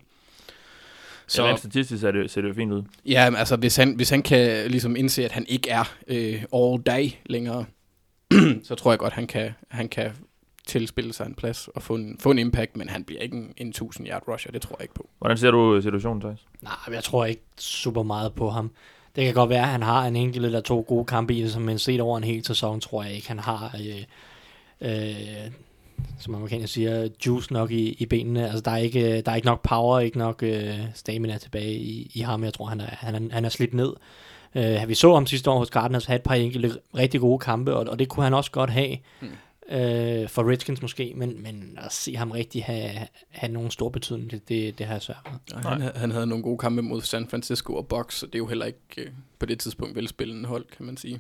[1.27, 2.83] Så ja, rent statistisk ser det, ser det jo fint ud.
[3.05, 6.43] Ja, men altså hvis han, hvis han kan ligesom indse, at han ikke er øh,
[6.53, 7.65] all day længere,
[8.63, 10.11] så tror jeg godt, han kan, han kan
[10.67, 13.53] tilspille sig en plads og få en, få en impact, men han bliver ikke en,
[13.57, 15.09] en 1000 yard rusher, det tror jeg ikke på.
[15.17, 16.45] Hvordan ser du situationen, Thijs?
[16.61, 18.71] Nej, jeg tror ikke super meget på ham.
[19.15, 21.51] Det kan godt være, at han har en enkelt eller to gode kampe i det,
[21.51, 24.03] som man set over en hel sæson, tror jeg ikke, han har, øh,
[24.81, 25.51] øh,
[26.19, 28.45] som amerikaner siger, juice nok i, i benene.
[28.45, 32.11] Altså, der er, ikke, der er ikke nok power, ikke nok øh, stamina tilbage i,
[32.13, 32.43] i ham.
[32.43, 33.93] Jeg tror, han er, han er, han er slidt ned.
[34.55, 37.75] Øh, vi så ham sidste år hos Cardinals have et par enkelte rigtig gode kampe,
[37.75, 38.97] og, og det kunne han også godt have.
[39.21, 39.27] Mm.
[39.69, 42.91] Øh, for Redskins måske, men, men at se ham rigtig have,
[43.29, 45.63] have nogen stor betydning, det, det, det har jeg svært med.
[45.63, 48.39] Han, ha- han havde nogle gode kampe mod San Francisco og Bucks, så det er
[48.39, 49.07] jo heller ikke øh,
[49.39, 51.19] på det tidspunkt velspillende hold, kan man sige.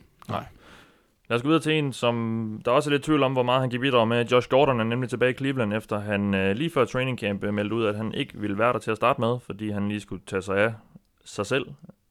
[1.29, 3.61] Lad os gå videre til en, som der også er lidt tvivl om, hvor meget
[3.61, 4.25] han kan bidrage med.
[4.25, 7.53] Josh Gordon er nemlig tilbage i Cleveland, efter han øh, lige før training camp øh,
[7.53, 9.99] meldte ud, at han ikke ville være der til at starte med, fordi han lige
[9.99, 10.73] skulle tage sig af
[11.25, 11.65] sig selv.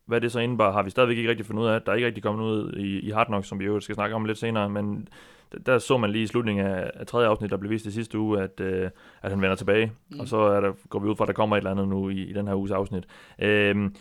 [0.06, 1.82] Hvad det så indebar, har vi stadigvæk ikke rigtig fundet ud af.
[1.82, 4.16] Der er ikke rigtig kommet ud i, i Hard Knocks, som vi jo skal snakke
[4.16, 5.08] om lidt senere, men
[5.66, 8.18] der så man lige i slutningen af, af tredje afsnit, der blev vist i sidste
[8.18, 8.90] uge, at, øh,
[9.22, 9.92] at han vender tilbage.
[10.08, 10.20] Mm.
[10.20, 12.08] Og så er der, går vi ud fra, at der kommer et eller andet nu
[12.08, 13.04] i, i den her uges afsnit.
[13.38, 13.94] Øhm,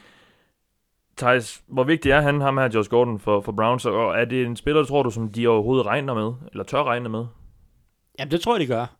[1.17, 4.45] Thijs, hvor vigtig er han, ham her, Josh Gordon, for, for Browns, og er det
[4.45, 7.25] en spiller, tror du, som de overhovedet regner med, eller tør regne med?
[8.19, 8.95] Jamen, det tror jeg, de gør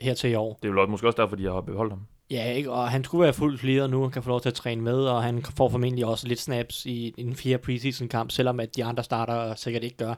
[0.00, 0.58] her til i år.
[0.62, 2.00] Det er vel måske også derfor, de har beholdt ham.
[2.30, 2.72] Ja, ikke?
[2.72, 4.98] og han skulle være fuldt clear nu, han kan få lov til at træne med,
[4.98, 8.84] og han får formentlig også lidt snaps i, den fjerde preseason kamp, selvom at de
[8.84, 10.14] andre starter sikkert ikke gør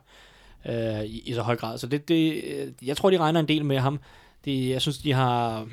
[0.69, 1.79] øh, i, i så høj grad.
[1.79, 2.43] Så det, det,
[2.83, 4.01] jeg tror, de regner en del med ham.
[4.45, 5.67] Det, jeg synes, de har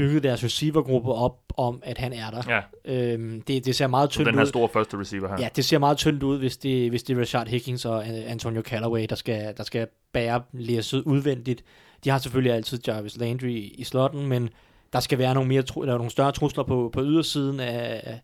[0.00, 2.42] bygget deres receivergruppe op om, at han er der.
[2.48, 4.46] Ja, Øhm, det, det ser meget tyndt den her ud.
[4.46, 5.36] store første receiver her.
[5.40, 8.14] Ja, det ser meget tyndt ud, hvis det, hvis det er Rashard Higgins og An-
[8.14, 11.64] Antonio Callaway, der skal, der skal bære læsset udvendigt.
[12.04, 14.50] De har selvfølgelig altid Jarvis Landry i, i slotten, men
[14.92, 18.20] der skal være nogle, mere, tru- der er nogle større trusler på, på ydersiden af,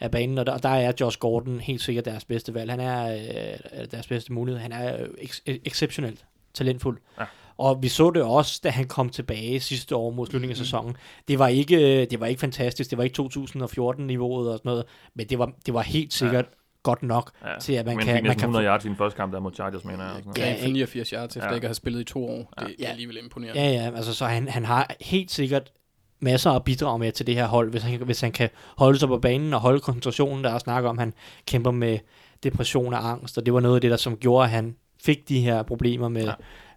[0.00, 2.70] af banen, og der, der er Josh Gordon helt sikkert deres bedste valg.
[2.70, 4.60] Han er øh, deres bedste mulighed.
[4.60, 6.98] Han er øh, ex- exceptionelt talentfuld.
[7.20, 7.24] Ja.
[7.62, 10.96] Og vi så det også, da han kom tilbage sidste år mod slutningen af sæsonen.
[11.28, 12.90] Det var ikke, det var ikke fantastisk.
[12.90, 16.50] Det var ikke 2014-niveauet og sådan noget, men det var, det var helt sikkert ja.
[16.82, 17.58] godt nok Ja.
[17.60, 18.14] til, at man men kan...
[18.14, 20.22] fik Man næsten kan 100 yards i den første kamp, der mod Chargers, mener jeg.
[20.38, 20.72] Ja, Ja, for ikke?
[20.72, 21.48] 89 yards efter Ja.
[21.48, 21.54] ja.
[21.54, 22.52] ikke at have spillet i to år.
[22.58, 22.84] Det, det Ja.
[22.86, 23.60] er alligevel imponerende.
[23.62, 25.72] Ja, ja, altså så han, han har helt sikkert
[26.20, 29.08] masser at bidrage med til det her hold, hvis han, hvis han kan holde sig
[29.08, 31.14] på banen og holde koncentrationen, der er snak om, han
[31.46, 31.98] kæmper med
[32.42, 35.28] depression og angst, og det var noget af det, der som gjorde, at han fik
[35.28, 36.32] de her problemer med, Ja.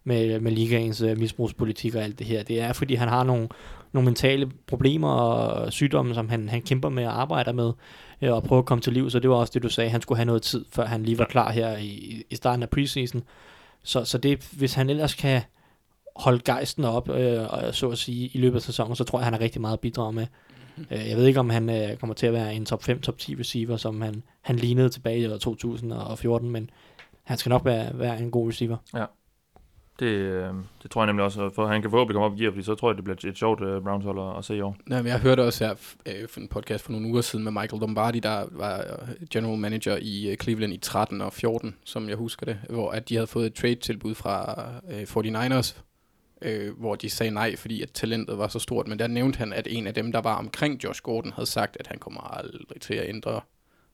[0.05, 0.09] Ja.
[0.09, 2.43] med, med ligaens uh, misbrugspolitik og alt det her.
[2.43, 3.49] Det er, fordi han har nogle,
[3.91, 7.71] nogle mentale problemer og sygdomme, som han, han kæmper med og arbejder med,
[8.21, 10.01] øh, og prøver at komme til liv, så det var også det, du sagde, han
[10.01, 13.23] skulle have noget tid, før han lige var klar her i, i starten af preseason.
[13.83, 15.41] Så, så det, hvis han ellers kan
[16.15, 19.25] holde gejsten op, øh, og så at sige, i løbet af sæsonen, så tror jeg,
[19.25, 20.27] han har rigtig meget at bidrage med.
[20.91, 23.17] Øh, jeg ved ikke, om han øh, kommer til at være en top 5, top
[23.17, 26.69] 10 receiver, som han, han lignede tilbage i år 2014, men
[27.23, 28.77] han skal nok være, være en god receiver.
[29.99, 30.53] Det, øh,
[30.83, 32.75] det tror jeg nemlig også, for han kan forhåbentlig komme op i gear, fordi så
[32.75, 34.77] tror jeg, det bliver et sjovt uh, Browns hold at, at se i år.
[34.85, 35.73] Nej, men jeg hørte også her
[36.05, 39.57] øh, for en podcast for nogle uger siden med Michael Lombardi, der var øh, general
[39.57, 43.27] manager i Cleveland i 13 og 14, som jeg husker det, hvor at de havde
[43.27, 45.81] fået et trade-tilbud fra øh, 49ers,
[46.41, 48.87] øh, hvor de sagde nej, fordi at talentet var så stort.
[48.87, 51.77] Men der nævnte han, at en af dem, der var omkring Josh Gordon, havde sagt,
[51.79, 53.41] at han kommer aldrig til at ændre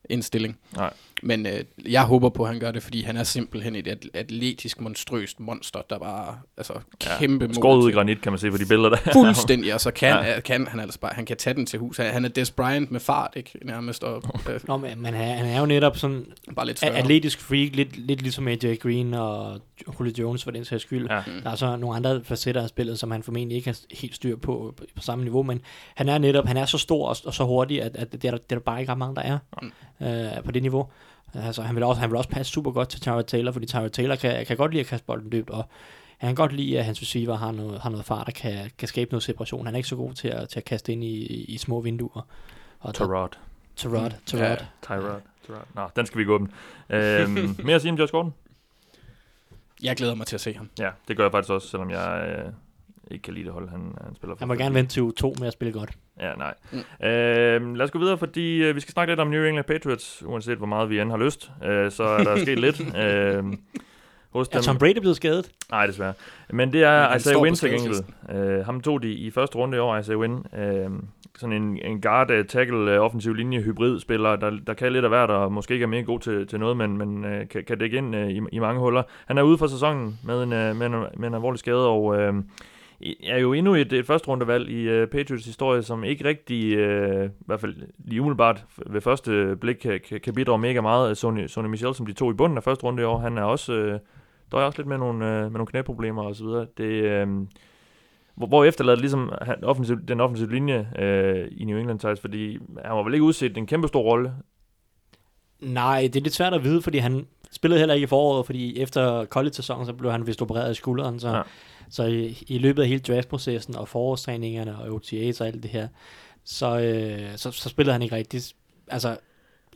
[0.10, 0.58] indstilling.
[0.76, 0.94] Nej.
[1.24, 4.06] Men øh, jeg håber på, at han gør det, fordi han er simpelthen et at-
[4.14, 6.74] atletisk, monstrøst monster, der bare altså,
[7.20, 8.98] kæmpe mål Skåret ud i granit, kan man se på de billeder der.
[9.14, 10.32] Fuldstændig, og så kan, Ja.
[10.34, 10.40] ja.
[10.40, 11.98] kan han altså bare, han kan tage den til hus.
[11.98, 13.52] Han er Des Bryant med fart, ikke?
[13.66, 16.96] Nærmest, og øh, Nå, men, han, han er jo netop sådan bare lidt større.
[16.98, 19.60] atletisk freak, lidt, lidt ligesom AJ Green og
[20.00, 21.08] Julio Jones for den sags skyld.
[21.10, 21.22] Ja.
[21.44, 24.36] Der er så nogle andre facetter af spillet, som han formentlig ikke har helt styr
[24.36, 25.62] på på, samme niveau, men
[25.96, 28.32] han er netop, han er så stor og, og så hurtig, at, at det, er
[28.32, 29.38] der, det er der bare ikke ret mange, der er
[30.02, 30.88] øh, på det niveau.
[31.34, 33.90] Altså, han vil, også, han vil også passe super godt til Tyrod Taylor, fordi Tyrod
[33.90, 35.66] Taylor kan, kan godt lide at kaste bolden dybt, og
[36.18, 38.88] han kan godt lide, at hans receiver har noget, har noget fart og kan, kan
[38.88, 39.66] skabe noget separation.
[39.66, 42.28] Han er ikke så god til at, til at kaste ind i, i, små vinduer.
[42.80, 43.30] Og Tyrod.
[43.76, 44.42] Tyrod, Tyrod.
[44.42, 44.56] Ja.
[44.82, 45.22] Tyrod.
[45.76, 46.52] Nå, den skal vi gå den.
[46.90, 48.34] Øhm, mere at sige om Josh Gordon?
[49.84, 50.70] Jeg glæder mig til at se ham.
[50.80, 52.52] Ja, det gør jeg faktisk også, selvom jeg øh,
[53.12, 54.40] ikke kan lide det hold, han, han spiller for.
[54.40, 55.92] Han må gerne vente til uge 2 med at spille godt.
[56.22, 56.54] Ja, nej.
[56.72, 57.08] Mm.
[57.08, 60.24] Øh, lad os gå videre, fordi øh, vi skal snakke lidt om New England Patriots,
[60.26, 61.52] uanset hvor meget vi end har lyst.
[61.64, 62.82] Øh, så er der sket lidt.
[63.02, 63.44] Øh,
[64.34, 65.52] hos Er Tom Brady blevet skadet?
[65.72, 66.14] Nej, desværre.
[66.50, 67.96] Men det er Isaiah Wynn til gengæld.
[68.32, 70.46] Øh, ham tog de i første runde i år, Isaiah Wynn.
[70.58, 70.90] Øh,
[71.38, 75.12] sådan en, en guard, uh, tackle, uh, offensiv linje, hybrid-spiller, der, der kan lidt af
[75.12, 77.78] hvert, og måske ikke er mere god til, til noget, men, men uh, kan, kan
[77.78, 79.04] dække ind uh, i, i mange huller.
[79.26, 82.04] Han er ude for sæsonen med en, uh, med en, med en alvorlig skade, og
[82.04, 82.36] uh,
[83.24, 87.26] er jo endnu et, et første rundevalg i uh, Patriots historie, som ikke rigtig, uh,
[87.26, 91.18] i hvert fald lige umiddelbart ved første blik, kan, kan, bidrage mega meget.
[91.18, 93.44] Sonny, Sonny Michel, som de to i bunden af første runde i år, han er
[93.44, 94.00] også, uh,
[94.52, 96.68] der er også lidt med nogle, uh, med nogle knæproblemer og så videre.
[96.78, 97.48] Det, uh,
[98.36, 102.20] hvor, hvor efterlader det ligesom han, offensiv, den offensive linje øh, i New England Titans,
[102.20, 104.34] fordi han var vel ikke udset en kæmpe stor rolle.
[105.60, 108.80] Nej, det er lidt svært at vide, fordi han spillede heller ikke i foråret, fordi
[108.80, 111.42] efter college-sæsonen, så blev han vist opereret i skulderen, så, Ja
[111.92, 115.88] så i, i løbet af hele draftprocessen og forårstræningerne og OTA's og alt det her,
[116.44, 118.56] så, øh, så, så spillede han ikke rigtigt.
[118.88, 119.18] Altså,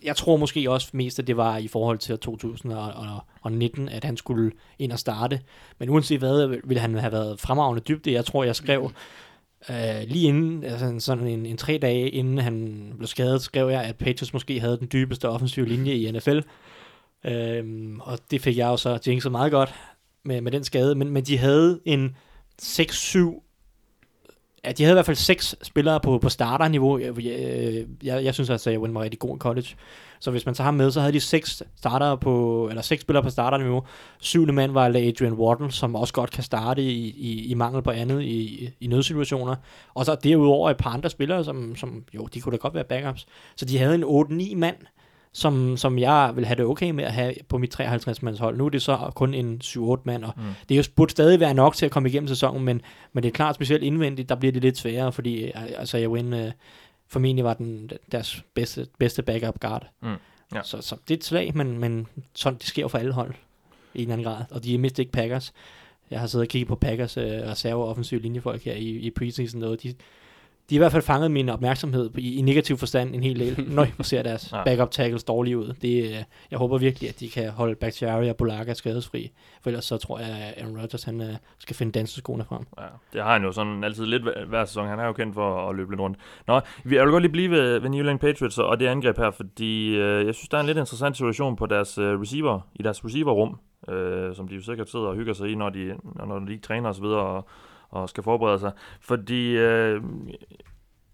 [0.03, 4.51] jeg tror måske også mest, at det var i forhold til 2019, at han skulle
[4.79, 5.41] ind og starte.
[5.79, 8.11] Men uanset hvad, ville han have været fremragende dybde.
[8.11, 8.91] Jeg tror, jeg skrev
[9.69, 13.83] øh, lige inden, altså sådan en, en tre dage inden han blev skadet, skrev jeg,
[13.83, 16.39] at Patriots måske havde den dybeste offensive linje i NFL.
[17.25, 19.73] Øhm, og det fik jeg jo så jinxet meget godt
[20.25, 20.95] med, med den skade.
[20.95, 22.15] Men, men de havde en
[22.61, 23.41] 6-7
[24.65, 26.97] Ja, de havde i hvert fald seks spillere på, på starterniveau.
[26.97, 29.67] Jeg, jeg, jeg, jeg synes altså, at Wynn var rigtig god i college.
[30.19, 33.23] Så hvis man tager ham med, så havde de seks starter på, eller seks spillere
[33.23, 33.83] på starterniveau.
[34.19, 37.91] Syvende mand var Adrian Wharton, som også godt kan starte i, i, i mangel på
[37.91, 39.55] andet i, i nødsituationer.
[39.93, 42.83] Og så derudover et par andre spillere, som, som jo, de kunne da godt være
[42.83, 43.25] backups.
[43.55, 44.77] Så de havde en 8-9 mand,
[45.35, 48.57] som, som jeg vil have det okay med at have på mit 53-mands hold.
[48.57, 50.43] Nu er det så kun en 7-8 mand, og mm.
[50.69, 52.81] det er jo burde stadig være nok til at komme igennem sæsonen, men,
[53.13, 56.09] men det er klart, specielt indvendigt, der bliver det lidt sværere, fordi øh, altså, jeg
[56.09, 56.39] win, uh,
[57.07, 59.87] formentlig var den deres bedste, bedste backup guard.
[60.01, 60.09] Mm.
[60.53, 60.63] Ja.
[60.63, 63.33] Så, så det er et slag, men, men sådan, det sker jo for alle hold
[63.93, 65.53] i en eller anden grad, og de er mindst ikke Packers.
[66.11, 69.63] Jeg har siddet og kigget på Packers uh, reserve offensiv linjefolk her i, i preseason,
[69.63, 69.93] og de,
[70.69, 73.83] de i hvert fald fanget min opmærksomhed i, i negativ forstand en hel del, når
[73.83, 74.63] jeg ser deres Ja.
[74.63, 75.73] backup tackles dårlige ud.
[75.81, 79.85] Det, øh, jeg håber virkelig, at de kan holde Bakhtiari og Bulaga skadesfri, for ellers
[79.85, 82.61] så tror jeg, at Aaron Rodgers han, øh, skal finde danseskoene frem.
[82.79, 84.87] Ja, det har han jo sådan altid lidt hver, sæson.
[84.87, 86.17] Han er jo kendt for at løbe lidt rundt.
[86.47, 89.17] Nå, vi- jeg vil godt lige blive ved, ved New England Patriots og det angreb
[89.17, 92.59] her, fordi øh, jeg synes, der er en lidt interessant situation på deres øh, receiver,
[92.75, 95.93] i deres receiverrum, øh, som de jo sikkert sidder og hygger sig i, når de,
[96.25, 97.03] når, de ikke træner osv.
[97.03, 97.47] Og, og
[98.05, 98.71] skal forberede sig.
[99.01, 100.01] Fordi øh,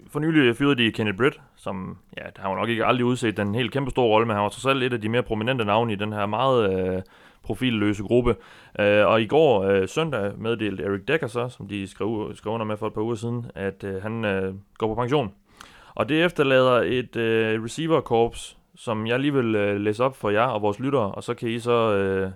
[0.08, 3.56] for nylig fyrede de Kenneth Britt, som, ja, han var nok ikke aldrig udset den
[3.56, 5.94] helt kæmpe store rolle, men han var trods alt et af de mere prominente navne
[5.94, 7.02] i den her meget øh,
[7.44, 8.36] profilløse gruppe.
[8.80, 12.65] Øh, og i går øh, søndag meddelte Eric Decker så, som de skrev, skrev under
[12.65, 15.34] med for et par uger siden, at øh, han øh, går på pension.
[15.96, 20.46] Og det efterlader et øh, receiver-korps, som jeg lige vil øh, læse op for jer
[20.46, 22.32] og vores lyttere, og så kan I så øh,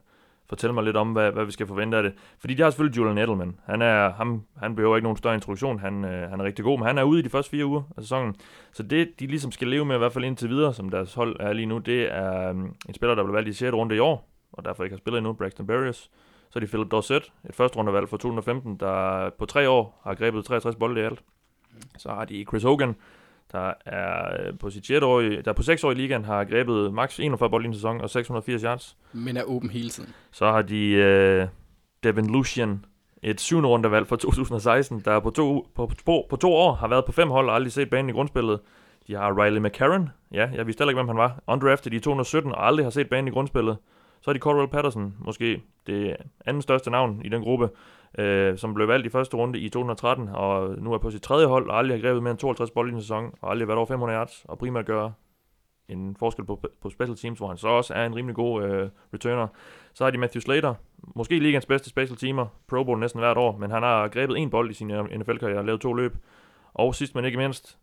[0.49, 2.13] fortælle mig lidt om, hvad, hvad vi skal forvente af det.
[2.39, 3.59] Fordi de har selvfølgelig Julian Edelman.
[3.65, 6.79] Han, er, ham, han behøver ikke nogen større introduktion, han, øh, han er rigtig god,
[6.79, 8.35] men han er ude i de første fire uger af sæsonen.
[8.71, 11.35] Så det, de ligesom skal leve med, i hvert fald indtil videre, som deres hold
[11.39, 12.55] er lige nu, det er øh,
[12.89, 13.73] en spiller, der blev valgt i 6.
[13.73, 16.11] runde i år, og derfor ikke har spillet endnu, Braxton Berrios.
[16.49, 20.15] Så er det Philip Dorset, et første rundevalg fra 2015, der på tre år har
[20.15, 21.23] grebet 63 bolde i alt.
[21.97, 22.95] Så har de Chris Hogan,
[23.51, 25.01] der er øh, på sit 6.
[25.03, 27.73] år, i- der på 6 år i ligaen har grebet maks 41 bolde i en
[27.73, 28.97] sæson og 680 yards.
[29.13, 30.13] Men er åben hele tiden.
[30.31, 31.47] Så har de øh,
[32.03, 32.85] Devin Lucian,
[33.23, 37.05] et syvende rundevalg fra 2016, der på to, på, på, på to år har været
[37.05, 38.59] på fem hold og aldrig set banen i grundspillet.
[39.07, 42.51] De har Riley McCarron, ja, jeg vidste heller ikke, hvem han var, undrafted i 217
[42.51, 43.77] og aldrig har set banen i grundspillet.
[44.21, 47.69] Så har de Cordell Patterson, måske det anden største navn i den gruppe,
[48.17, 51.47] øh, som blev valgt i første runde i 2013, og nu er på sit tredje
[51.47, 53.67] hold, og aldrig har grebet mere end 52 bolde i en sæson, og aldrig har
[53.67, 55.11] været over 500 yards, og primært gør
[55.89, 58.89] en forskel på, på special teams, hvor han så også er en rimelig god øh,
[59.13, 59.47] returner.
[59.93, 60.73] Så har de Matthew Slater,
[61.15, 64.49] måske ligens bedste special teamer, Pro Bowl næsten hvert år, men han har grebet en
[64.49, 66.15] bold i sin øh, NFL-karriere og lavet to løb.
[66.73, 67.77] Og sidst men ikke mindst,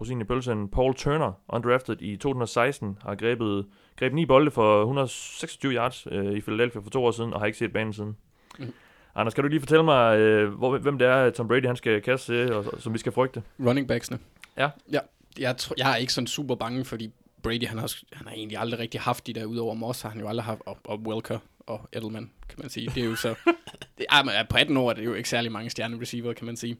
[0.00, 3.66] rosinen i pølsen, Paul Turner, undrafted i 2016, har grebet,
[3.96, 7.46] grebet ni bolde for 126 yards øh, i Philadelphia for to år siden, og har
[7.46, 8.16] ikke set banen siden.
[8.58, 8.72] Mm.
[9.18, 12.02] Anders, kan du lige fortælle mig, øh, hvor, hvem det er, Tom Brady han skal
[12.02, 13.42] kaste og, som vi skal frygte?
[13.66, 14.18] Running backsene.
[14.58, 14.68] Ja.
[14.92, 14.98] ja
[15.38, 17.10] jeg, tror, jeg er ikke sådan super bange, fordi
[17.42, 20.20] Brady, han har, han har egentlig aldrig rigtig haft de der, udover Moss, har han
[20.20, 22.90] jo aldrig haft, og, og Welker og Edelman, kan man sige.
[22.94, 23.28] Det er jo så,
[23.98, 26.46] det, ej, men på 18 år er det jo ikke særlig mange stjerne receiver, kan
[26.46, 26.76] man sige.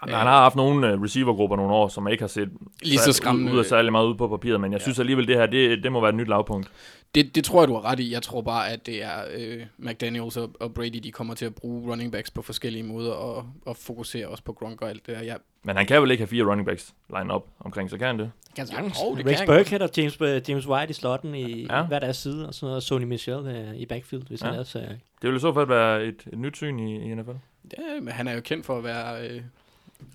[0.00, 2.48] Han har haft nogle uh, receivergrupper nogle år, som ikke har set
[2.82, 3.52] Lige så skræmmende.
[3.52, 4.82] ud, ud af særlig meget ud på papiret, men jeg Ja.
[4.82, 6.70] synes alligevel, det her, det, det må være et nyt lavpunkt.
[7.14, 8.12] Det, det tror jeg, du har ret i.
[8.12, 11.54] Jeg tror bare, at det er øh, McDaniels og, og Brady, de kommer til at
[11.54, 15.16] bruge running backs på forskellige måder, og, og fokusere også på Gronk og alt det
[15.16, 15.22] der.
[15.22, 18.06] Jeg, Men han kan vel ikke have fire running backs line up omkring, så kan
[18.06, 18.30] han det?
[18.56, 18.98] Kan sagtens.
[19.04, 21.76] Jo, det Rex Burkhead og James, øh, James White i slotten i Ja.
[21.76, 21.86] ja.
[21.86, 24.46] hver deres side, og så noget Sony Michel øh, i backfield, hvis Ja.
[24.46, 24.52] ja.
[24.52, 24.76] han ellers...
[24.76, 24.82] Øh,
[25.22, 27.30] Det vil i så fald være et, et nyt syn i, i NFL.
[27.78, 29.42] ja, men han er jo kendt for at være øh,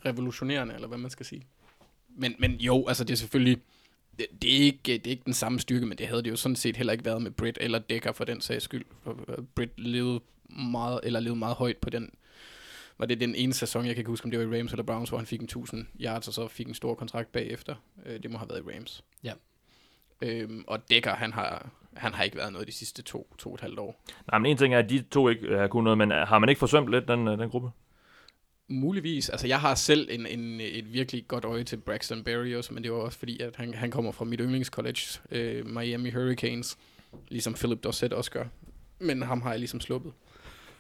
[0.06, 1.44] revolutionerende, eller hvad man skal sige.
[2.16, 3.58] Men, men jo, altså det er selvfølgelig...
[4.20, 6.36] Det, det, er ikke, det er ikke den samme styrke, men det havde det jo
[6.36, 8.86] sådan set heller ikke været med Britt eller Decker for den sags skyld.
[9.04, 10.20] For, øh, Britt levede
[10.72, 12.10] meget, eller levede meget højt på den
[12.98, 14.84] var det den ene sæson, jeg kan ikke huske, om det var i Rams eller
[14.84, 17.76] Browns, hvor han fik en 1000 yards, og så fik en stor kontrakt bagefter.
[18.06, 19.04] Øh, det må have været i Rams.
[19.24, 19.34] Ja.
[20.22, 23.56] Øhm, og Decker, han har, han har ikke været noget de sidste to, to og
[23.56, 24.04] et halvt år.
[24.32, 26.50] Nej, men en ting er, at de to ikke har kunnet noget, men har man
[26.50, 27.70] ikke forsømt lidt den, øh, den gruppe?
[28.70, 29.30] Muligvis.
[29.30, 32.92] Altså, jeg har selv en, en, et virkelig godt øje til Braxton Berrios, men det
[32.92, 36.78] var også fordi, at han, han kommer fra mit yndlingscollege, øh, Miami Hurricanes,
[37.30, 38.44] ligesom Philip Dorsett også gør.
[39.00, 40.12] Men ham har jeg ligesom sluppet,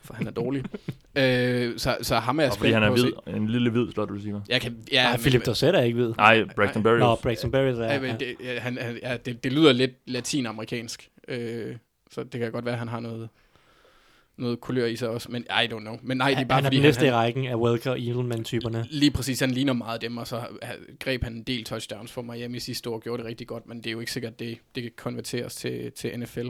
[0.01, 0.63] for han er dårlig.
[1.17, 3.91] øh, så, så ham er jeg Og fordi spændt han er hvid, en lille hvid
[3.91, 4.41] slot receiver.
[4.49, 6.13] Jeg kan, ja, ja, men- Philip Dorsett er ikke ved.
[6.17, 6.91] Nej, Braxton Nej.
[6.91, 6.99] Berrios.
[6.99, 7.93] Nå, Braxton Berrios er...
[7.93, 11.75] Ja, men det, han, han, ja, det, det lyder lidt latinamerikansk, øh,
[12.11, 13.29] så det kan godt være, at han har noget,
[14.37, 15.97] noget kulør i sig også, men I don't know.
[16.01, 17.99] Men nej, det er bare han er fordi, næste han, i rækken af Welker og
[17.99, 18.87] Edelman-typerne.
[18.89, 20.47] Lige præcis, han ligner meget dem, og så
[20.99, 23.77] greb han en del touchdowns for Miami sidste år, og gjorde det rigtig godt, men
[23.77, 26.47] det er jo ikke sikkert, det, det kan konverteres til, til NFL.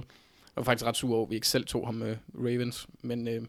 [0.56, 2.88] var faktisk ret sur over, at vi ikke selv tog ham med Ravens.
[3.02, 3.42] Men øh,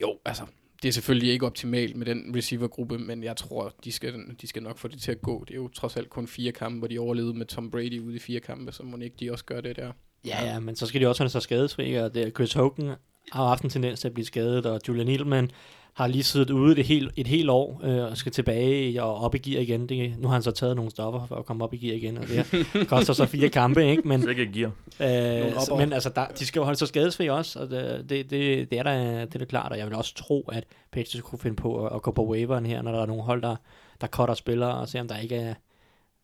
[0.00, 0.44] jo, altså,
[0.82, 4.62] det er selvfølgelig ikke optimalt med den receivergruppe, men jeg tror, de skal, de skal
[4.62, 5.44] nok få det til at gå.
[5.48, 8.16] Det er jo trods alt kun fire kampe, hvor de overlevede med Tom Brady ude
[8.16, 9.92] i fire kampe, så må ikke de også gøre det der.
[10.26, 12.94] Ja, ja, men så skal de også holde sig skadesfri, og det, er Chris Hogan
[13.32, 15.50] har haft en tendens til at blive skadet, og Julian Edelman
[15.94, 19.34] har lige siddet ude et helt, et helt år øh, og skal tilbage og op
[19.34, 19.88] i gear igen.
[19.88, 22.18] Det, nu har han så taget nogle stoffer for at komme op i gear igen,
[22.18, 24.08] og det koster så fire kampe, ikke?
[24.08, 24.70] Men, Sikke gear.
[25.00, 28.70] øh, men altså, der, de skal jo holde sig skadesfri også, og det, det, det,
[28.70, 31.38] det, er da, det er da klart, og jeg vil også tro, at Patriots kunne
[31.38, 33.56] finde på at, at gå på waveren her, når der er nogle hold, der,
[34.00, 35.54] der cutter spillere, og se om der ikke er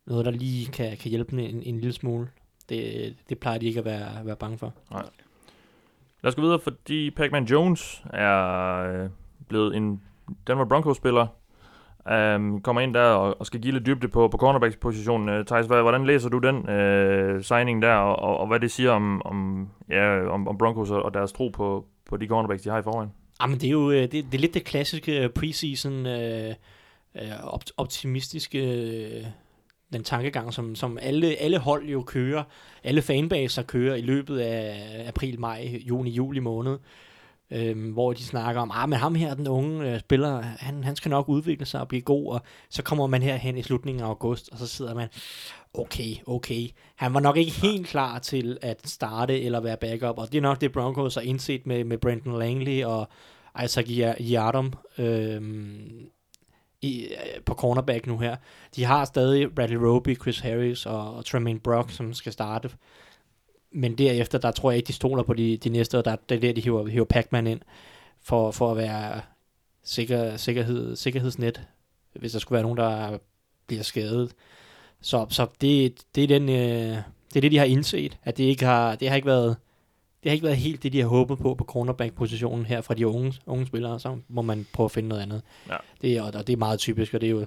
[0.06, 2.28] noget, der lige kan, kan hjælpe dem en, en lille smule.
[2.68, 4.72] Det, det plejer de ikke at være, være bange for.
[6.22, 9.10] Lad os gå videre, fordi Pac-Man Jones er øh,
[9.48, 10.02] blevet en
[10.46, 11.26] Denver Broncos-spiller.
[12.34, 15.38] Um, kommer ind der og, og skal give lidt dybde på, på cornerbacks-positionen.
[15.38, 18.70] Uh, Thijs, hvad, hvordan læser du den uh, signing der, og, og, og hvad det
[18.70, 22.70] siger om, om, ja, om, om Broncos og, deres tro på, på de cornerbacks, de
[22.70, 23.10] har i forvejen?
[23.40, 26.54] Ah, men det er jo øh, det, det er lidt det klassiske øh, preseason øh,
[27.14, 29.24] øh, opt- optimistiske øh,
[29.92, 32.42] den tankegang, som, som alle, alle hold jo kører,
[32.84, 36.78] alle fanbaser kører i løbet af april, maj, juni, juli måned,
[37.50, 40.96] øh, hvor de snakker om, ah, men ham her, den unge øh, spiller, han, han
[40.96, 44.08] skal nok udvikle sig og blive god, og så kommer man herhen i slutningen af
[44.08, 45.08] august, og så sidder man,
[45.74, 50.32] okay, okay, han var nok ikke helt klar til at starte eller være backup, og
[50.32, 53.08] det er nok det Broncos har indset med, med Brendan Langley og
[53.64, 53.86] Isaac
[54.20, 56.10] Yardom øhm,
[56.82, 58.36] i, øh, på cornerback nu her.
[58.76, 62.70] De har stadig Bradley Roby, Chris Harris og, og Tremaine Brock, som skal starte.
[63.70, 66.36] Men derefter, der tror jeg ikke, de stoler på de, de næste, og der, det
[66.36, 67.60] er der, de hiver, hiver Pac-Man ind
[68.22, 69.20] for, for at være
[69.84, 71.62] sikker, sikkerhed, sikkerhedsnet,
[72.14, 73.18] hvis der skulle være nogen, der
[73.66, 74.34] bliver skadet.
[75.00, 76.96] Så, så det, det, er den, øh,
[77.28, 79.56] det er det, de har indset, at det ikke har, det har ikke været
[80.26, 83.06] det har ikke været helt det, de har håbet på på cornerback-positionen her fra de
[83.06, 85.42] unge, unge spillere, så må man prøve at finde noget andet.
[85.68, 85.76] Ja.
[86.02, 87.40] Det er, og det er meget typisk, og det er jo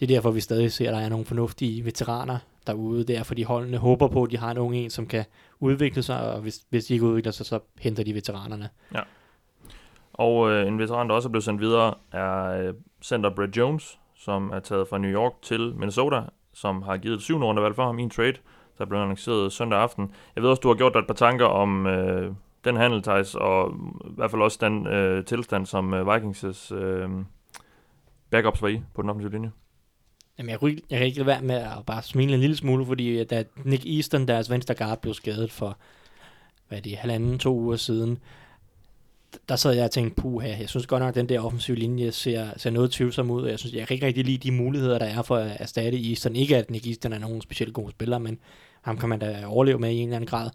[0.00, 3.04] det er derfor, vi stadig ser, at der er nogle fornuftige veteraner derude.
[3.04, 5.24] Det er, fordi holdene håber på, at de har en ung en, som kan
[5.60, 8.68] udvikle sig, og hvis, hvis de ikke udvikler sig, så henter de veteranerne.
[10.12, 13.98] Og øh, en veteran, der også er blevet sendt videre, er øh, center Brett Jones,
[14.16, 16.22] som er taget fra New York til Minnesota,
[16.54, 18.36] som har givet et syvende rundevalg for ham i en trade,
[18.78, 20.10] der blev annonceret søndag aften.
[20.36, 22.32] Jeg ved også, du har gjort dig et par tanker om øh,
[22.64, 23.74] den handel, Thijs, og
[24.06, 27.10] i hvert fald også den øh, tilstand, som øh, Vikings' øh,
[28.30, 29.52] backups var i på den offensive linje.
[30.38, 32.86] Jamen, jeg, kunne jeg kan ikke lade være med at bare smile en lille smule,
[32.86, 35.78] fordi øh, da Nick Easton, deres venstre guard, blev skadet for,
[36.68, 38.18] hvad er det, halvanden, to uger siden,
[39.48, 42.12] der sad jeg og tænkte, puha, jeg synes godt nok, at den der offensive linje
[42.12, 44.98] ser, ser noget tvivlsom ud, og jeg synes, jeg kan ikke rigtig lide de muligheder,
[44.98, 46.36] der er for at erstatte Easton.
[46.36, 48.38] Ikke at Nick Easton er nogen specielt god spiller, men
[48.82, 50.50] ham kan man da overleve med i en eller anden grad.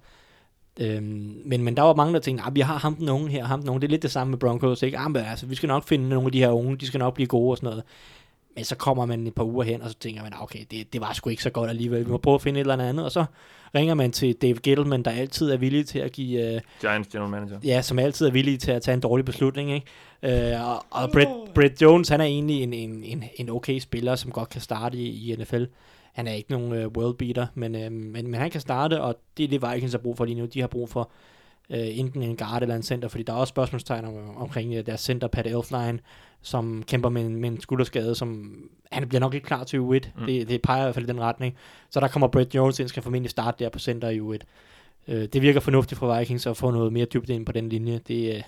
[0.80, 3.46] Øhm, men, men der var mange, der tænkte, at vi har ham den unge her,
[3.46, 3.82] ham den unge.
[3.82, 4.98] Det er lidt det samme med Broncos, ikke?
[4.98, 7.14] Ah, men, altså, vi skal nok finde nogle af de her unge, de skal nok
[7.14, 7.84] blive gode og sådan noget.
[8.56, 10.94] Men så kommer man et par uger hen, og så tænker man, "Ah, okay, det,
[10.94, 12.06] det var sgu ikke så godt alligevel.
[12.06, 13.26] Vi må prøve at finde et eller andet, og så
[13.76, 17.30] ringer man til Dave Gettleman, der altid er villig til at give, øh, Giants general
[17.30, 17.60] manager.
[17.64, 20.54] ja, som altid er villig til at tage en dårlig beslutning, ikke?
[20.54, 24.16] Øh, og og Brett, Brett Jones, han er egentlig en, en, en, en okay spiller,
[24.16, 25.64] som godt kan starte i, i NFL.
[26.14, 29.16] Han er ikke nogen øh, world beater, men, øh, men, men han kan starte, og
[29.38, 30.46] det er det Vikings har brug for lige nu.
[30.46, 31.12] De har brug for
[31.70, 34.86] øh, enten en guard eller en center, fordi der er også spørgsmålstegn om, omkring øh,
[34.86, 36.00] deres center, Pat Elfline,
[36.42, 38.56] som kæmper med en, med en skulderskade, som
[38.92, 39.82] han bliver nok ikke klar til U1.
[39.82, 40.26] Mm.
[40.26, 41.56] Det, det peger i hvert fald i den retning.
[41.90, 44.44] Så der kommer Brett Jones ind, skal formentlig starte der på center i U1.
[45.08, 48.02] Øh, det virker fornuftigt for Vikings at få noget mere dybde ind på den linje.
[48.08, 48.44] Det, øh,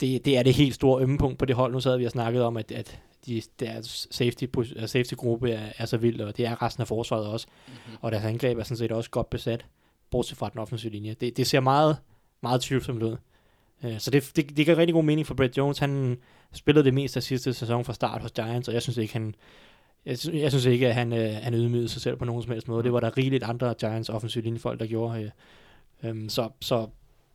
[0.00, 1.72] det, det er det helt store ømmepunkt på det hold.
[1.72, 5.72] Nu sad vi og snakket om, at, at de, deres safety, pos- safety gruppe er,
[5.78, 7.46] er så vild, og det er resten af forsvaret også.
[7.66, 7.96] Mm-hmm.
[8.00, 9.66] Og deres angreb er sådan set også godt besat,
[10.10, 11.14] bortset fra den offensive linje.
[11.20, 11.96] Det, det ser meget,
[12.44, 13.16] meget tvivlsomt ud.
[13.84, 15.78] Øh, Så det, det, det gør rigtig god mening for Brett Jones.
[15.78, 16.18] Han
[16.52, 19.34] spillede det meste af sidste sæson fra start hos Giants, og jeg synes ikke, han,
[20.06, 22.52] jeg, synes, jeg synes ikke, at han, øh, han ydmygede sig selv på nogen som
[22.52, 22.82] helst måde.
[22.82, 25.32] Det var der rigeligt andre Giants offensive linjefolk, der gjorde.
[26.04, 26.10] Øh.
[26.10, 26.86] øh, så, så,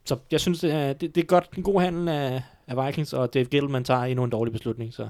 [0.05, 3.13] så jeg synes, det er, det, det er godt en god handel af, af Vikings,
[3.13, 4.93] og Dave Gettleman tager endnu en dårlig beslutning.
[4.93, 5.07] Så,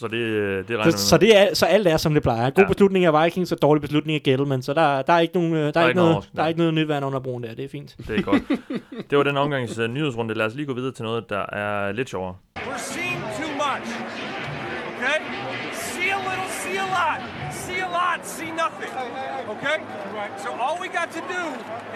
[0.00, 2.50] så det, øh, det regner så, så, det er, så alt er, som det plejer.
[2.50, 2.68] God Ja.
[2.68, 4.62] beslutning af Vikings og dårlig beslutning af Gettleman.
[4.62, 6.44] Så der, der er ikke nogen, øh, der, der er ikke noget, overraskelse der er
[6.44, 6.48] der.
[6.48, 7.54] ikke noget nyt vand under broen der.
[7.54, 7.96] Det er fint.
[8.08, 8.42] Det er godt.
[9.10, 10.34] det var den omgangs uh, nyhedsrunde.
[10.34, 12.34] Lad os lige gå videre til noget, der er lidt sjovere.
[12.58, 13.88] We're seeing too much.
[14.92, 15.18] Okay?
[15.72, 17.20] See a little, see a lot.
[17.52, 18.92] See a lot, see nothing.
[19.54, 19.76] Okay?
[20.44, 21.42] So all we got to do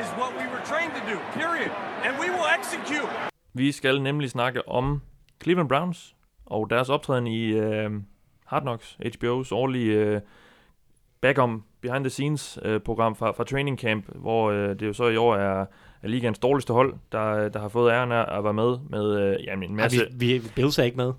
[0.02, 1.70] is what we were trained to do, period.
[2.04, 3.08] And we will execute.
[3.54, 5.00] Vi skal nemlig snakke om
[5.42, 6.14] Cleveland Browns
[6.46, 7.90] og deres optræden i øh,
[8.46, 10.20] Hard Knocks, HBO's årlige øh,
[11.20, 14.92] back on behind the scenes øh, program fra, fra Training Camp, hvor øh, det jo
[14.92, 15.66] så i år er,
[16.02, 19.44] er ligands dårligste hold, der, der har fået æren af at være med med øh,
[19.44, 20.06] jamen, en masse...
[20.12, 21.12] vi, vi, Bills er ikke med.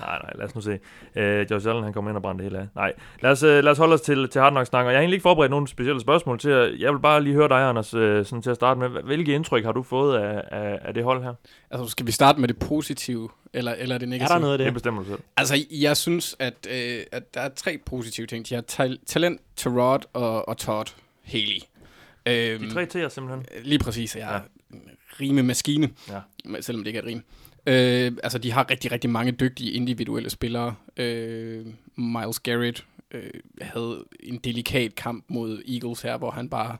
[0.00, 0.78] Nej, nej, lad os nu se.
[1.16, 2.68] Øh, Josh Allen, han kommer ind og brænder det hele af.
[2.74, 4.96] Nej, lad os, øh, lad os holde os til, til Hard Knocks snak, og jeg
[4.98, 6.62] har egentlig ikke forberedt nogle specielle spørgsmål til jer.
[6.78, 8.88] Jeg vil bare lige høre dig, Anders, øh, sådan til at starte med.
[9.02, 11.34] Hvilke indtryk har du fået af, af, af det hold her?
[11.70, 14.34] Altså, skal vi starte med det positive, eller, eller det Er negative?
[14.34, 14.74] der noget af Det det?
[14.74, 15.18] bestemmer du selv.
[15.36, 18.48] Altså, jeg synes, at, øh, at der er tre positive ting.
[18.48, 20.86] De har tal- talent til Rod og, og Todd
[21.24, 21.60] Haley.
[22.26, 23.46] Øhm, De tre T'er simpelthen.
[23.64, 24.40] Lige præcis, jeg er
[24.72, 24.76] ja.
[25.20, 26.18] rime maskine, Ja.
[26.44, 27.22] men- selvom det ikke er et rim.
[27.66, 30.74] Øh, altså, de har rigtig, rigtig mange dygtige individuelle spillere.
[30.96, 36.76] Øh, Miles Garrett øh, havde en delikat kamp mod Eagles her, hvor han bare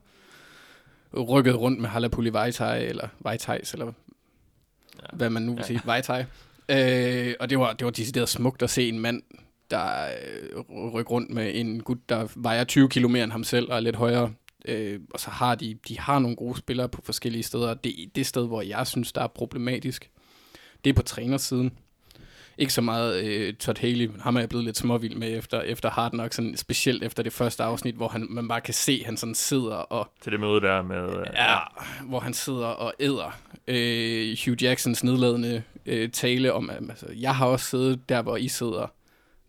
[1.17, 5.07] rykkede rundt med Halapuli Vaitai, eller Vaitais, eller ja.
[5.13, 6.25] hvad man nu vil sige, Vaitai.
[6.69, 9.23] Øh, og det var, det var decideret smukt at se en mand,
[9.71, 13.71] der øh, rykker rundt med en gut, der vejer 20 kilo mere end ham selv
[13.71, 14.33] og er lidt højere.
[14.65, 17.75] Øh, og så har de, de har nogle gode spillere på forskellige steder.
[17.75, 20.11] Det, det sted, hvor jeg synes, der er problematisk,
[20.85, 21.73] det er på trænersiden.
[22.59, 25.91] Ikke så meget øh, Todd Haley, ham er jeg blevet lidt småvild med efter, efter
[25.91, 29.07] Hard Knocks, sådan, specielt efter det første afsnit, hvor han, man bare kan se, at
[29.07, 31.19] han sådan sidder og Til det møde der med...
[31.21, 31.59] Øh, Ja,
[32.05, 37.35] hvor han sidder og æder øh, Hugh Jacksons nedladende øh, tale om, at altså, jeg
[37.37, 38.87] har også siddet der, hvor I sidder.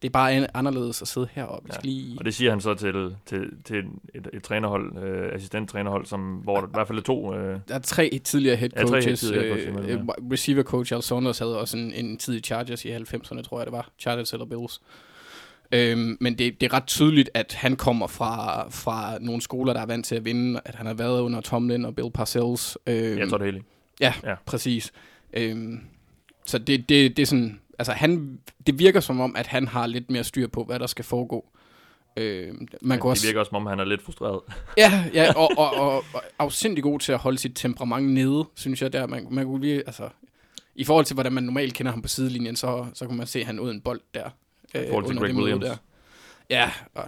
[0.04, 1.70] Det er bare en, anderledes at sidde heroppe.
[1.72, 1.76] Ja.
[1.84, 1.88] Ja.
[1.90, 2.16] Lige...
[2.20, 3.78] Og det siger han så til, til, til
[4.16, 7.34] et, et trænerhold, øh, assistenttrænerhold, som, hvor der i hvert fald er to...
[7.36, 9.20] Øh, Der er tre tidligere head Ja, tre coaches.
[9.20, 12.40] tidligere øh, coaches imellem, øh, receiver coach Al Saunders havde også en, en tid i
[12.40, 13.90] Chargers i 90'erne, tror jeg det var.
[14.00, 14.82] Chargers eller Bills.
[15.72, 19.82] Øhm, men det, det er ret tydeligt, at han kommer fra, fra nogle skoler, der
[19.82, 20.60] er vant til at vinde.
[20.66, 22.78] At han har været under Tomlin og Bill Parcells.
[22.88, 23.62] Øhm, jeg tror det hele.
[24.02, 24.30] Ja, Ja.
[24.30, 24.36] ja.
[24.46, 24.92] præcis.
[25.34, 25.80] Øhm,
[26.46, 29.88] så det, det, det er sådan, altså han, det virker som om, at han har
[29.88, 31.46] lidt mere styr på, hvad der skal foregå.
[32.18, 34.42] Øhm, man Men kunne det også, virker også, som om han er lidt frustreret.
[34.78, 38.82] ja, ja, og, og, og, og afsindig god til at holde sit temperament nede, synes
[38.82, 39.08] jeg der.
[39.08, 40.10] Man, man kunne lige, altså,
[40.76, 43.40] i forhold til, hvordan man normalt kender ham på sidelinjen, så, så kunne man se,
[43.40, 44.30] at han uden bold der.
[44.76, 45.66] Øh, I forhold til under Greg Williams.
[45.66, 45.78] Der.
[46.50, 47.06] Ja, og,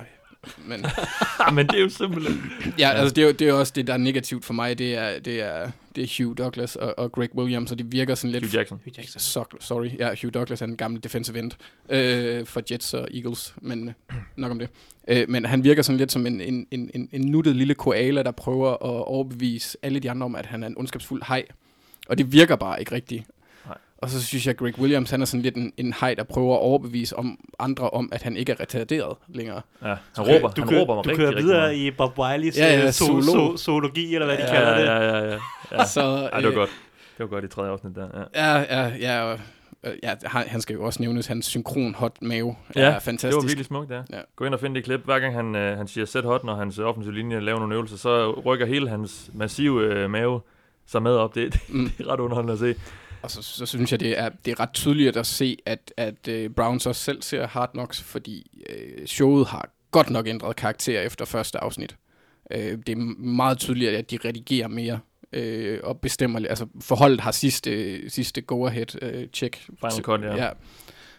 [0.65, 0.85] men
[1.55, 2.51] Men det er jo simpelthen...
[2.79, 4.95] Ja, altså det er, jo, det er også det, der er negativt for mig, det
[4.95, 8.31] er, det er, det er Hugh Douglas og, og Greg Williams, og det virker sådan
[8.31, 8.43] lidt...
[8.43, 8.79] Hugh Jackson.
[8.83, 9.19] Hugh Jackson.
[9.19, 11.51] Så, sorry, ja, Hugh Douglas er en gammel defensive end
[11.89, 14.69] øh, for Jets og Eagles, men øh, nok om det.
[15.07, 18.23] Øh, men han virker sådan lidt som en, en, en, en, en nuttet lille koala,
[18.23, 21.45] der prøver at overbevise alle de andre om, at han er en ondskabsfuld hej.
[22.07, 23.23] Og det virker bare ikke rigtigt.
[24.05, 26.23] Og så synes jeg, at Greg Williams, han er sådan lidt en, en hej, der
[26.23, 29.61] prøver at overbevise om andre om, at han ikke er retarderet længere.
[29.83, 31.75] Ja, han råber, du han kører, råber mig du rigtig, kører rigtig videre meget.
[31.77, 33.25] i Bob Wileys Ja, ja, ja, ja, so, zoolog.
[33.25, 34.85] so, zoologi, eller hvad de Ja, kalder det.
[34.85, 35.37] ja, ja, ja,
[35.71, 35.85] ja.
[35.85, 36.01] Så,
[36.33, 36.69] Ej, det var øh, godt.
[37.17, 38.07] Det var godt i tredje afsnit der.
[38.35, 38.57] Ja.
[38.57, 39.33] Ja, ja, ja.
[39.83, 43.35] øh, ja han skal jo også nævnes, hans synkron hot mave Ja, er Det fantastisk.
[43.35, 44.01] var virkelig smukt, ja.
[44.11, 44.19] Ja.
[44.35, 45.01] Gå ind og find det klip.
[45.05, 47.75] Hver gang han, øh, han siger set hot, når hans øh, offensive linje laver nogle
[47.75, 50.41] øvelser, så rykker hele hans massive øh, mave
[50.87, 51.35] sig med op.
[51.35, 51.89] Det, det, Mm.
[51.97, 52.75] det er ret underholdende at se.
[53.25, 56.27] Og så, så synes jeg, det er, det er ret tydeligt at se, at, at
[56.29, 61.01] uh, Browns også selv ser Hard Knocks, fordi uh, showet har godt nok ændret karakter
[61.01, 61.95] efter første afsnit.
[62.55, 64.99] Uh, det er meget tydeligt, at de redigerer mere
[65.37, 69.29] uh, og bestemmer, altså forholdet har sidste, sidste go-ahead uh.
[69.79, 70.35] Final cut, ja.
[70.35, 70.49] ja.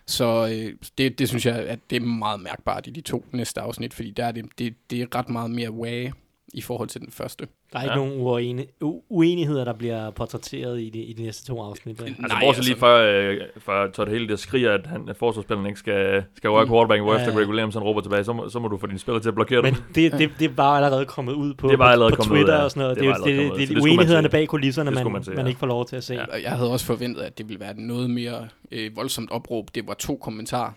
[0.07, 3.61] Så øh, det, det synes jeg, at det er meget mærkbart i de to næste
[3.61, 6.12] afsnit, fordi der er det, det, det er ret meget mere wag
[6.57, 7.46] i forhold til den første.
[7.72, 7.96] Der er ikke Ja.
[8.07, 11.98] nogen uene, u- uenigheder, der bliver portrætteret i de, i de næste to afsnit.
[11.98, 12.04] Der.
[12.04, 15.66] Altså, Nej, bortset altså- lige fra, øh, fra Todd Haley, der skriger, at, han, forsvarsspilleren
[15.66, 16.70] ikke skal, skal røre Mm.
[16.70, 17.34] quarterback, hvor Ja, efter.
[17.34, 19.34] Greg Williams han råber tilbage, så må, så må du få dine spillere til at
[19.34, 19.82] blokere Men dem.
[19.94, 22.38] det, det, det var allerede kommet ud på, Det var allerede på, på kommet ud,
[22.44, 22.64] Twitter ja.
[22.64, 22.96] og sådan noget.
[22.96, 25.24] Det Det, var det, allerede det, kommet ud, det, det, uenighederne bag kulisserne, man, man,
[25.24, 25.46] se, man ja.
[25.46, 26.14] ikke får lov til at se.
[26.14, 26.24] Ja.
[26.42, 29.74] Jeg havde også forventet, at det ville være noget mere øh, voldsomt opråb.
[29.74, 30.72] Det var to kommentarer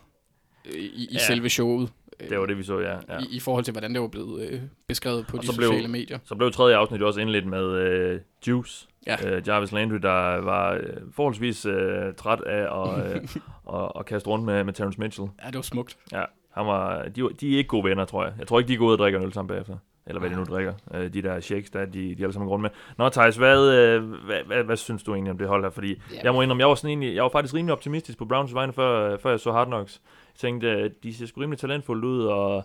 [0.66, 1.20] øh, i, i Ja.
[1.20, 1.90] selve showet.
[2.24, 2.92] Øh, Det var det, vi så, ja.
[3.10, 3.18] ja.
[3.20, 5.68] I, I forhold til, hvordan det var blevet øh, beskrevet på Og de så blev-
[5.70, 6.20] sociale medier.
[6.26, 8.88] Så blev tredje afsnit jo også indledt med øh, Juice.
[9.08, 9.16] Ja.
[9.36, 10.82] Øh, Jarvis Landry, der var øh,
[11.16, 13.22] forholdsvis øh, træt af at, øh,
[13.80, 15.28] at, at kaste rundt med, med Terrence Mitchell.
[15.44, 15.98] Ja, det var smukt.
[16.12, 18.34] Ja, han var, de, de er ikke gode venner, tror jeg.
[18.40, 19.78] Jeg tror ikke, de er gode og drikker en øl sammen bagefter.
[20.08, 20.74] Eller hvad de nu drikker.
[20.94, 22.70] Øh, de der shakes, der, de, de er alle sammen grund med.
[22.98, 25.70] Nå, Thijs, hvad, øh, hvad, hvad, hvad, synes du egentlig om det hold her?
[25.70, 26.20] Fordi Ja.
[26.24, 28.74] jeg må indrømme, jeg var, sådan egentlig, jeg var faktisk rimelig optimistisk på Browns vegne,
[28.74, 30.02] før, før jeg så Hard Knocks.
[30.40, 32.64] Tænkte, at de ser sgu rimelig talentfulde ud, og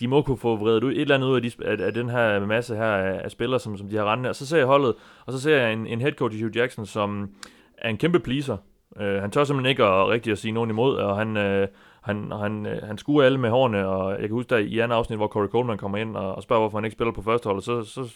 [0.00, 2.08] de må kunne få vredet ud, et eller andet ud af, de, af, af den
[2.08, 4.28] her masse her af, af spillere, som, som de har rendende.
[4.28, 4.94] Og så ser jeg holdet,
[5.26, 7.30] og så ser jeg en, en head coach i Hugh Jackson, som
[7.78, 8.56] er en kæmpe pleaser.
[9.00, 11.68] Øh, han tør simpelthen ikke at, rigtig at sige nogen imod, og han, øh,
[12.02, 14.96] han, han, øh, han skuer alle med hårene, og jeg kan huske der i andet
[14.96, 17.46] afsnit, hvor Corey Coleman kommer ind og, og spørger, hvorfor han ikke spiller på første
[17.46, 18.14] hold, og så, så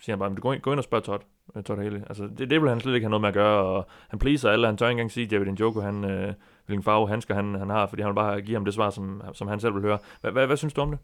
[0.00, 1.22] siger han bare, du gå ind, gå ind og spørg Todd,
[1.56, 2.00] øh, Todd Haley.
[2.06, 4.50] Altså, det, det vil han slet ikke have noget med at gøre, og han pleaser
[4.50, 6.32] alle, han tør ikke engang sige, at David Njoku, han, øh,
[6.66, 9.22] hvilken farve handsker han, han har, fordi han vil bare give ham det svar, som,
[9.34, 9.98] som han selv vil høre.
[10.20, 10.98] Hvad, hvad, hvad synes du om det?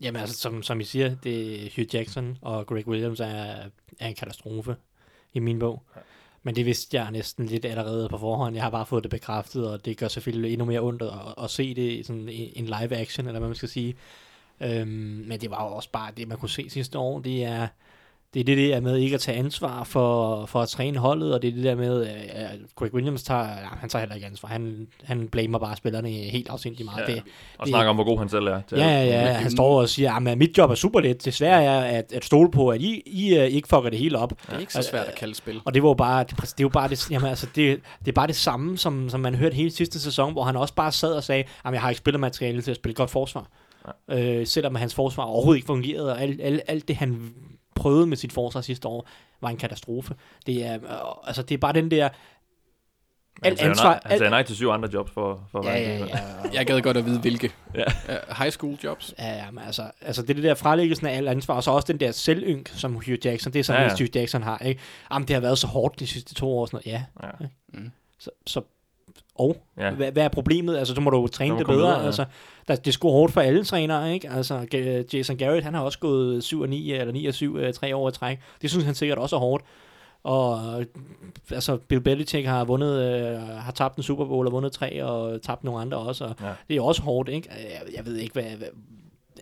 [0.00, 3.54] Jamen altså, som, som I siger, det er Hugh Jackson og Greg Williams er,
[4.00, 4.76] er en katastrofe
[5.34, 5.82] i min bog.
[6.42, 8.54] Men det vidste jeg næsten lidt allerede på forhånd.
[8.54, 11.50] Jeg har bare fået det bekræftet, og det gør selvfølgelig endnu mere ondt at, at
[11.50, 13.96] se det i sådan en live action, eller hvad man skal sige.
[14.60, 14.88] Øhm,
[15.26, 17.20] men det var jo også bare det, man kunne se sidste år.
[17.20, 17.68] Det er
[18.34, 21.42] det, er det der med ikke at tage ansvar for, for at træne holdet, og
[21.42, 24.48] det er det der med, at Greg Williams tager, ja, han tager heller ikke ansvar.
[24.48, 27.08] Han, han blamer bare spillerne helt afsindigt meget.
[27.08, 27.22] Ja, Det,
[27.58, 28.60] Og det- snakker om, hvor god han selv er.
[28.68, 29.32] til Ja, ja, ja.
[29.32, 31.24] Han står og siger, at mit job er super let.
[31.24, 34.30] Desværre er at, at stole på, at I, I uh, ikke fucker det hele op.
[34.46, 35.60] Det er ikke så svært at kalde spil.
[35.64, 38.08] Og det var jo bare, det, det er jo bare det, jamen, altså, det, det
[38.08, 40.92] er bare det samme, som, som man hørte hele sidste sæson, hvor han også bare
[40.92, 43.46] sad og sagde, at jeg har ikke spillermateriale til at spille godt forsvar.
[44.10, 47.32] Øh, selvom hans forsvar overhovedet ikke fungerede, og alt, alt, alt det, han
[47.80, 49.08] prøvede med sit forsvar sidste år,
[49.40, 50.14] var en katastrofe.
[50.46, 50.90] Det er, øh,
[51.26, 52.08] altså, det er bare den der...
[53.42, 53.90] Men Han Alt sagde, ansvar...
[53.90, 56.44] nej, han sagde nej til syv andre jobs for, for at Ja, være ja, af-
[56.44, 56.48] ja.
[56.58, 57.52] Jeg gad godt at vide, hvilke.
[57.74, 57.84] Ja.
[58.08, 59.14] Uh, high school jobs.
[59.18, 61.70] Ja, ja, men altså, altså det er det der frelæggelsen af alt ansvar, og så
[61.70, 64.04] også den der selvynk, som Hugh Jackson, det er sådan, Ja, ja, ja.
[64.04, 64.80] Hugh Jackson har, ikke?
[65.12, 67.04] Jamen, det har været så hårdt de sidste to år, sådan noget.
[67.22, 67.26] ja.
[67.42, 67.46] Ja.
[67.80, 67.90] Mm.
[68.18, 68.60] Så, så
[69.40, 69.90] og, Ja.
[69.90, 70.78] hvad, hvad er problemet?
[70.78, 71.78] Altså, så må du jo træne det bedre.
[71.78, 72.06] videre, ja.
[72.06, 72.24] altså,
[72.68, 74.30] der, det er sgu hårdt for alle trænere, ikke?
[74.30, 74.66] Altså,
[75.12, 77.96] Jason Garrett, han har også gået 7 og 9, eller 9 og 7, øh, tre
[77.96, 78.38] år i træk.
[78.62, 79.64] Det synes han sikkert også er hårdt.
[80.22, 80.86] Og øh,
[81.50, 85.42] altså, Bill Belichick har vundet, øh, har tabt en Super Bowl og vundet tre, og
[85.42, 86.24] tabt nogle andre også.
[86.24, 86.52] Og Ja.
[86.68, 87.48] Det er også hårdt, ikke?
[87.50, 88.42] Jeg, jeg ved ikke, hvad...
[88.42, 88.68] hvad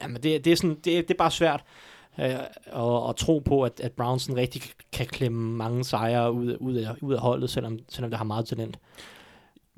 [0.03, 1.65] jamen, det, det, er sådan, det, det er bare svært
[2.21, 6.57] øh, at, at tro på, at, at Browns sådan rigtig kan klemme mange sejre ud,
[6.61, 8.79] ud, af, ud af holdet, selvom, selvom det har meget talent.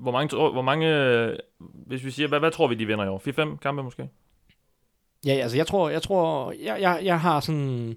[0.00, 1.36] Hvor mange, hvor mange øh,
[1.86, 3.52] hvis vi siger, hvad, hvad tror vi, de vinder i år?
[3.54, 4.08] 4-5 kampe måske?
[5.26, 7.96] Ja, altså jeg tror, jeg tror, jeg, jeg, jeg har sådan,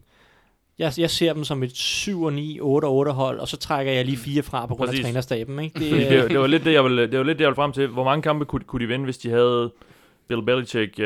[0.80, 3.58] jeg, jeg ser dem som et 7 og 9, 8 og 8 hold, og så
[3.58, 5.06] trækker jeg lige fire fra på grund Præcis.
[5.06, 5.80] af trænerstaben, ikke?
[5.80, 7.72] Det, det, det, var lidt det, jeg ville, det var lidt det, jeg ville frem
[7.72, 7.88] til.
[7.88, 9.72] Hvor mange kampe kunne, kunne de vinde, hvis de havde
[10.28, 11.06] Bill Belichick, uh,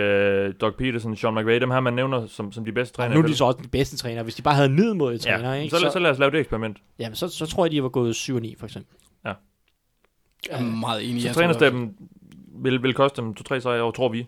[0.61, 3.15] Doug Peterson, Sean McVay, dem her, man nævner som, som de bedste og trænere.
[3.15, 4.23] nu er de så også de bedste træner.
[4.23, 5.75] Hvis de bare havde middelmådige træner, ja, ikke?
[5.75, 6.77] så, så, så lad os lave det eksperiment.
[6.99, 8.95] jamen, så, så tror jeg, de var gået 7 og 9, for eksempel.
[10.49, 11.21] Jeg er meget enig.
[11.21, 11.95] Så trænerstaben
[12.55, 14.25] vil, vil koste dem 2-3 sejre år, tror vi.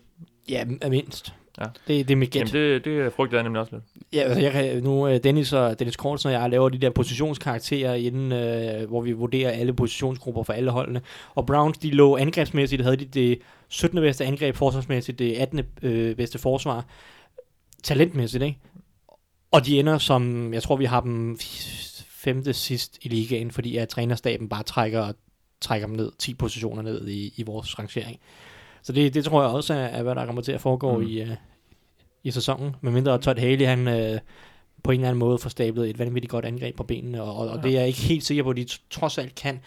[0.48, 1.34] Ja, m- mindst.
[1.60, 1.64] Ja.
[1.64, 2.54] Det, det er mit gæt.
[2.54, 4.04] Jamen, det, det frygter jeg nemlig også lidt.
[4.12, 6.90] Ja, altså jeg kan, nu øh, Dennis og Dennis Kortsen og jeg laver de der
[6.90, 11.00] positionskarakterer inden, øh, hvor vi vurderer alle positionsgrupper for alle holdene.
[11.34, 13.38] Og Browns, de lå angrebsmæssigt, havde de det
[13.68, 14.00] 17.
[14.00, 15.60] bedste angreb, forsvarsmæssigt det 18.
[15.82, 16.84] Øh, bedste forsvar.
[17.82, 18.58] Talentmæssigt, ikke?
[19.50, 21.38] Og de ender som, jeg tror vi har dem
[22.08, 25.12] femte sidst i ligaen, fordi at trænerstaben bare trækker,
[25.60, 28.18] trækker dem ned, 10 positioner ned i, i vores rangering.
[28.82, 31.06] Så det, det tror jeg også er, er, hvad der kommer til at foregå Mm.
[31.06, 31.28] i, uh,
[32.24, 32.76] i sæsonen.
[32.80, 34.18] Med mindre Todd Haley, han uh,
[34.82, 37.48] på en eller anden måde får stablet et vanvittigt godt angreb på benene, og, og,
[37.48, 37.62] og Ja.
[37.62, 39.60] det er jeg ikke helt sikker på, at de trods alt kan,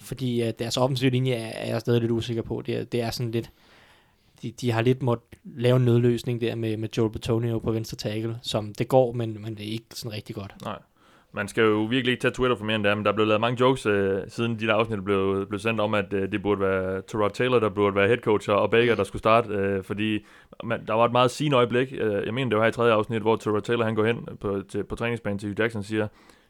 [0.00, 2.62] fordi uh, deres offensive linje er, er jeg stadig lidt usikker på.
[2.66, 3.50] Det er, det er sådan lidt,
[4.42, 7.96] de, de har lidt måttet lave en nødløsning der med, med Joel Betonio på venstre
[7.96, 10.54] tackle, som det går, men, men det er ikke sådan rigtig godt.
[10.64, 10.78] Nej.
[11.32, 13.28] Man skal jo virkelig ikke tage Twitter for mere end det men der er blevet
[13.28, 16.42] lavet mange jokes, øh, siden de der afsnit blev, blev sendt om, at øh, det
[16.42, 19.84] burde være Terod Taylor, der burde være head coach, og Baker, der skulle starte, øh,
[19.84, 20.24] fordi
[20.64, 21.92] man, der var et meget sigende øjeblik.
[21.92, 24.28] Øh, jeg mener, det var her i tredje afsnit, hvor Terod Taylor han går hen
[24.40, 26.06] på, til, på træningsbanen til Hugh Jackson og siger,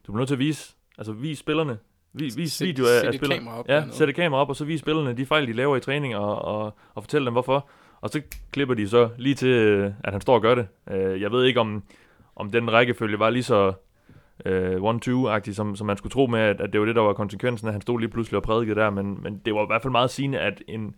[0.07, 1.79] du bliver nødt til at vise, altså vis spillerne,
[2.13, 3.41] vis, vis video af, af spillerne.
[3.41, 5.77] kamera op Ja, sæt et kamera op, og så vis spillerne de fejl, de laver
[5.77, 7.69] i træning, og, og, og fortælle dem, hvorfor.
[8.01, 8.23] Og så
[8.53, 10.67] klipper de så lige til, øh, at han står og gør det.
[10.91, 11.83] Øh, jeg ved ikke, om,
[12.37, 13.73] om den rækkefølge var lige så
[14.45, 17.13] øh, 1-2-agtig, som, som man skulle tro med, at, at det var det, der var
[17.13, 19.83] konsekvensen, at han stod lige pludselig og prædikede der, men, men det var i hvert
[19.83, 20.95] fald meget sigende, at en,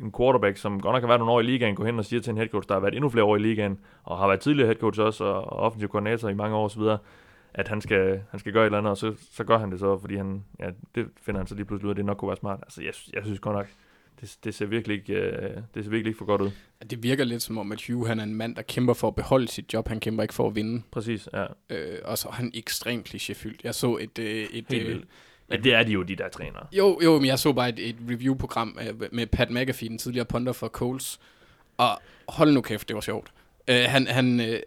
[0.00, 2.20] en quarterback, som godt nok har været nogle år i ligaen, går hen og siger
[2.20, 4.40] til en head coach, der har været endnu flere år i ligaen, og har været
[4.40, 6.82] tidligere headcoach også, og, og offensiv koordinator i mange år osv.,
[7.54, 9.80] at han skal, han skal gøre et eller andet, og så, så gør han det
[9.80, 12.16] så, fordi han, ja, det finder han så lige pludselig ud af, at det nok
[12.16, 12.58] kunne være smart.
[12.62, 13.66] Altså, jeg, jeg synes godt nok,
[14.22, 16.50] det, det, ser virkelig ikke, øh, det ser virkelig ikke for godt ud.
[16.90, 19.14] Det virker lidt som om, at Hugh han er en mand, der kæmper for at
[19.14, 19.88] beholde sit job.
[19.88, 20.82] Han kæmper ikke for at vinde.
[20.90, 21.46] Præcis, ja.
[21.70, 23.58] Øh, og så er han ekstremt klichéfyldt.
[23.64, 24.18] Jeg så et...
[24.18, 25.02] Øh, et Helt øh.
[25.48, 26.66] Men det er de jo, de der trænere.
[26.72, 30.24] Jo, jo, men jeg så bare et, et review-program øh, med Pat McAfee, den tidligere
[30.26, 31.20] punter for Coles.
[31.76, 33.32] Og hold nu kæft, det var sjovt.
[33.68, 34.60] Øh, han, han, øh,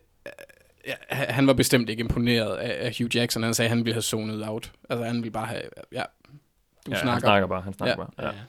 [1.09, 3.43] han var bestemt ikke imponeret af, af Hugh Jackson.
[3.43, 4.71] Han sagde, at han ville have zonet out.
[4.89, 5.61] Altså, han ville bare have...
[5.91, 6.03] Ja,
[6.85, 7.11] du ja, snakker.
[7.11, 8.21] Han snakker bare, han snakker Ja.
[8.21, 8.33] bare.
[8.33, 8.39] Ja.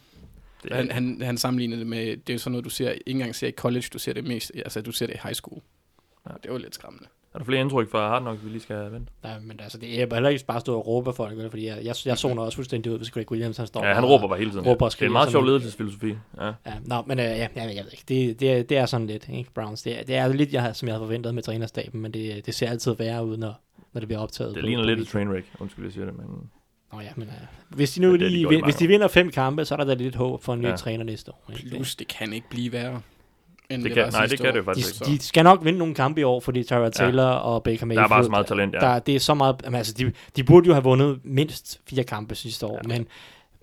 [0.62, 3.02] Det, Han, han, han sammenlignede det med, det er jo sådan noget, du ser, ikke
[3.07, 5.61] engang ser i college, du ser det mest, altså du ser det i high school.
[6.28, 6.34] Ja.
[6.42, 7.07] Det var lidt skræmmende.
[7.34, 9.12] er der flere indtryk fra Hard Knock, vi lige skal vente?
[9.22, 11.78] Nej, men altså, det er heller ikke bare stå og råbe folk, vel, fordi jeg,
[11.84, 14.38] jeg, jeg zoner også fuldstændig ud, hvis Greg Williams han står Ja, han råber bare
[14.38, 14.66] hele tiden.
[14.66, 16.14] råber og det er en meget sjov ledelsesfilosofi.
[16.40, 16.46] Ja.
[16.66, 18.04] Ja, nå, men øh, ja, ja, jeg ved ikke.
[18.09, 19.82] Det, det, er, det er sådan lidt, ikke, Browns.
[19.82, 22.46] Det er, det er lidt, jeg, har- som jeg havde forventet med trænerstaben, men det,
[22.46, 23.61] det ser altid værre ud, når,
[23.92, 24.54] når det bliver optaget.
[24.54, 26.26] Det på- ligner på lidt et trainwreck, undskyld, jeg siger det, men
[26.97, 29.09] Nå ja, men øh, hvis de nu Men det de lige, vin, hvis de vinder
[29.09, 30.76] fem kampe, så er der da lidt håb for en ny Ja.
[30.76, 31.51] træner næste år.
[31.57, 31.70] Ikke?
[31.70, 33.01] Plus, det kan ikke blive værre.
[33.70, 34.53] end Det det, kan, nej, det kan år.
[34.53, 34.94] det De, faktisk.
[34.94, 37.28] Så- de skal nok vinde nogle kampe i år, fordi Tyra Taylor ja.
[37.30, 38.05] og Baker Der Mayfield...
[38.05, 38.78] er bare så meget talent, ja.
[38.80, 39.57] Der, det er så meget...
[39.64, 42.88] Jamen, altså, de, de burde jo have vundet mindst fire kampe sidste år, ja.
[42.88, 43.07] men,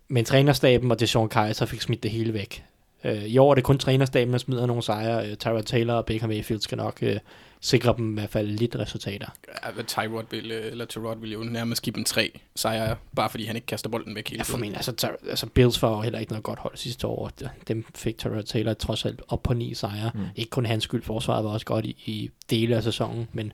[0.08, 2.64] men trænerstaben og Deshaun Kaiser fik smidt det hele væk.
[3.04, 5.30] Øh, I år er det kun trænerstaben, der smider nogle sejre.
[5.30, 7.18] Øh, Tyra Taylor og Baker Mayfield skal nok øh,
[7.64, 9.28] sikre dem i hvert fald lidt resultater.
[9.66, 13.30] Ja, hvad Tyrod vil, øh, eller Tyrod vil jo nærmest give dem tre sejre, bare
[13.30, 14.54] fordi han ikke kaster bolden væk hele Jeg tiden.
[14.54, 17.32] formentlig, altså, Tyra, altså Bills var jo heller ikke noget godt hold sidste år.
[17.68, 20.12] Dem fik Tyra Taylor trods alt op på ni sejre.
[20.14, 20.22] Mm.
[20.36, 23.54] Ikke kun hans skyld, forsvaret var også godt i, i dele af sæsonen, men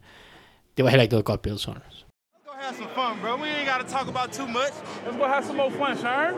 [0.78, 1.78] det var heller ikke noget godt Bills hold.
[1.78, 3.32] Let's go have some fun, bro.
[3.44, 4.74] We ain't got to talk about too much.
[5.06, 6.34] Let's go have some more fun, Sharon.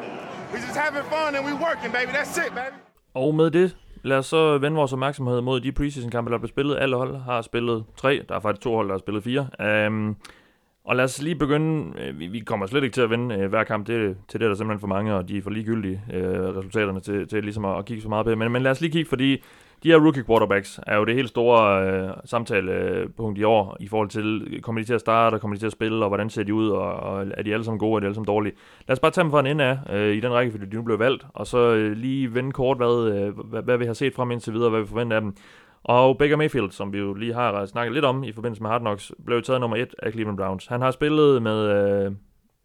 [0.54, 2.12] We just having fun and we working, baby.
[2.18, 2.76] That's it, baby.
[3.14, 6.78] Og med det, lad os så vende vores opmærksomhed mod de preseason-kampe, der blev spillet.
[6.80, 8.24] Alle hold har spillet tre.
[8.30, 9.88] Der er faktisk to hold, der har spillet fire.
[9.88, 10.16] Um,
[10.84, 12.00] og lad os lige begynde.
[12.02, 13.88] Øh, vi, vi kommer slet ikke til at vinde uh, hver kamp.
[13.88, 16.18] Det, til det er der simpelthen for mange, og de er for ligegyldige uh,
[16.58, 18.36] resultaterne til, til ligesom at, at kigge så meget på.
[18.36, 19.44] Men, men lad os lige kigge, fordi
[19.84, 23.88] de her rookie quarterbacks er jo det helt store øh, samtalepunkt øh, i år i
[23.88, 26.30] forhold til, kommer de til at starte, og kommer de til at spille, og hvordan
[26.30, 28.28] ser de ud, og, og er de alle sammen gode, og er de alle sammen
[28.28, 28.54] dårlige.
[28.88, 30.76] Lad os bare tage dem fra en ende af, øh, i den række, fordi de
[30.76, 33.94] nu blev valgt, og så øh, lige vende kort, hvad, øh, hvad, hvad vi har
[33.94, 35.36] set frem indtil videre, hvad vi forventer af dem.
[35.84, 38.82] Og Baker Mayfield, som vi jo lige har snakket lidt om i forbindelse med Hard
[38.82, 40.68] Knocks, blev jo taget nummer et af Cleveland Browns.
[40.68, 42.12] Han har spillet med, øh,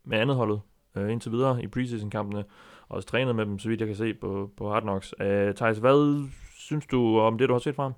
[0.04, 0.60] med andet holdet
[0.96, 2.44] øh, indtil videre i preseason-kampene,
[2.88, 5.14] og også trænet med dem, så vidt jeg kan se på, på Hard Knocks.
[5.20, 6.28] Øh, Thijs, hvad
[6.66, 7.94] synes du om det, du har set fra ham?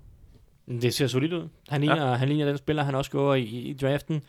[0.81, 1.47] Det ser solidt ud.
[1.69, 2.13] Han ligner, ja.
[2.13, 4.21] han ligner den spiller, han også går i, i draften.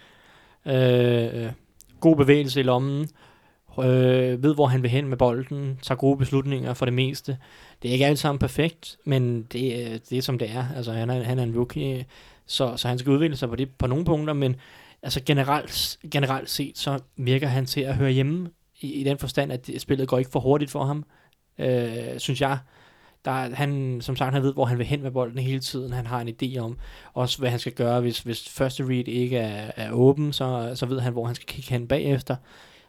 [0.66, 1.52] Øh, øh,
[2.00, 3.08] god bevægelse i lommen.
[3.78, 5.78] Øh, ved, hvor han vil hen med bolden.
[5.82, 7.38] Tager gode beslutninger for det meste.
[7.82, 10.64] Det er ikke alt sammen perfekt, men det, er- det er som det er.
[10.76, 12.06] Altså, han er, han er en rookie,
[12.46, 14.56] så, så han skal udvikle sig på, det, på nogle punkter, men
[15.02, 18.48] altså generelt, generelt set, så virker han til at høre hjemme
[18.80, 21.04] i, i den forstand, at spillet går ikke for hurtigt for ham,
[21.58, 22.58] øh, synes jeg.
[23.24, 25.92] Der, han, som sagt, han ved, hvor han vil hen med bolden hele tiden.
[25.92, 26.78] Han har en idé om
[27.14, 30.86] også, hvad han skal gøre, hvis, hvis første read ikke er, er åben, så, så
[30.86, 32.36] ved han, hvor han skal kigge hen bagefter.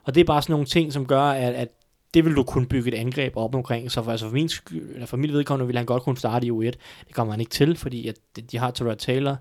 [0.04, 1.68] Og det er bare sådan nogle ting, som gør, at, at
[2.14, 3.92] det vil du kunne bygge et angreb op omkring.
[3.92, 4.50] Så for, altså for, min,
[4.94, 6.72] eller for mit vedkommende vil han godt kunne starte i U1.
[7.08, 8.16] Det kommer han ikke til, fordi at
[8.52, 9.36] de- har Terrell Taylor,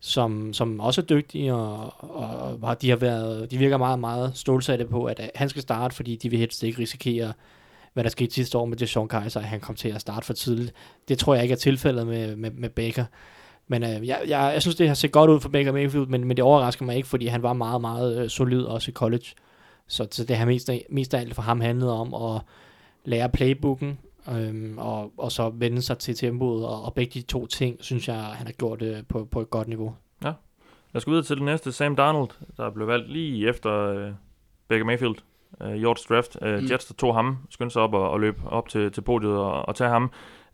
[0.00, 4.32] som, som også er dygtig, og, og, og de, har været, de virker meget, meget
[4.34, 7.32] stålsatte på, at han skal starte, fordi de vil helst ikke risikere,
[7.98, 10.32] hvad der skete sidste år med Deshaun Kaiser, at han kom til at starte for
[10.32, 10.72] tidligt.
[11.08, 13.04] Det tror jeg ikke er tilfældet med, med, med Baker.
[13.68, 16.24] Men øh, jeg, jeg, jeg synes, det har set godt ud for Baker Mayfield, men,
[16.24, 19.24] men det overrasker mig ikke, fordi han var meget, meget øh, solid også i college.
[19.86, 22.42] Så, så det har mest, mest af alt for ham handlet om at
[23.04, 23.98] lære playbooken,
[24.30, 28.08] øhm, og, og så vende sig til tempoet, og, og begge de to ting, synes
[28.08, 29.94] jeg, han har gjort øh, på, på et godt niveau.
[30.92, 31.72] Lad os gå videre til det næste.
[31.72, 34.12] Sam Darnold, der blev valgt lige efter øh,
[34.68, 35.14] Baker Mayfield
[35.62, 36.36] øh, årets draft.
[36.42, 36.66] Øh, Mm.
[36.70, 39.68] Jets, der tog ham, skyndte sig op og, og løb op til, til podiet og,
[39.68, 40.10] og tage ham.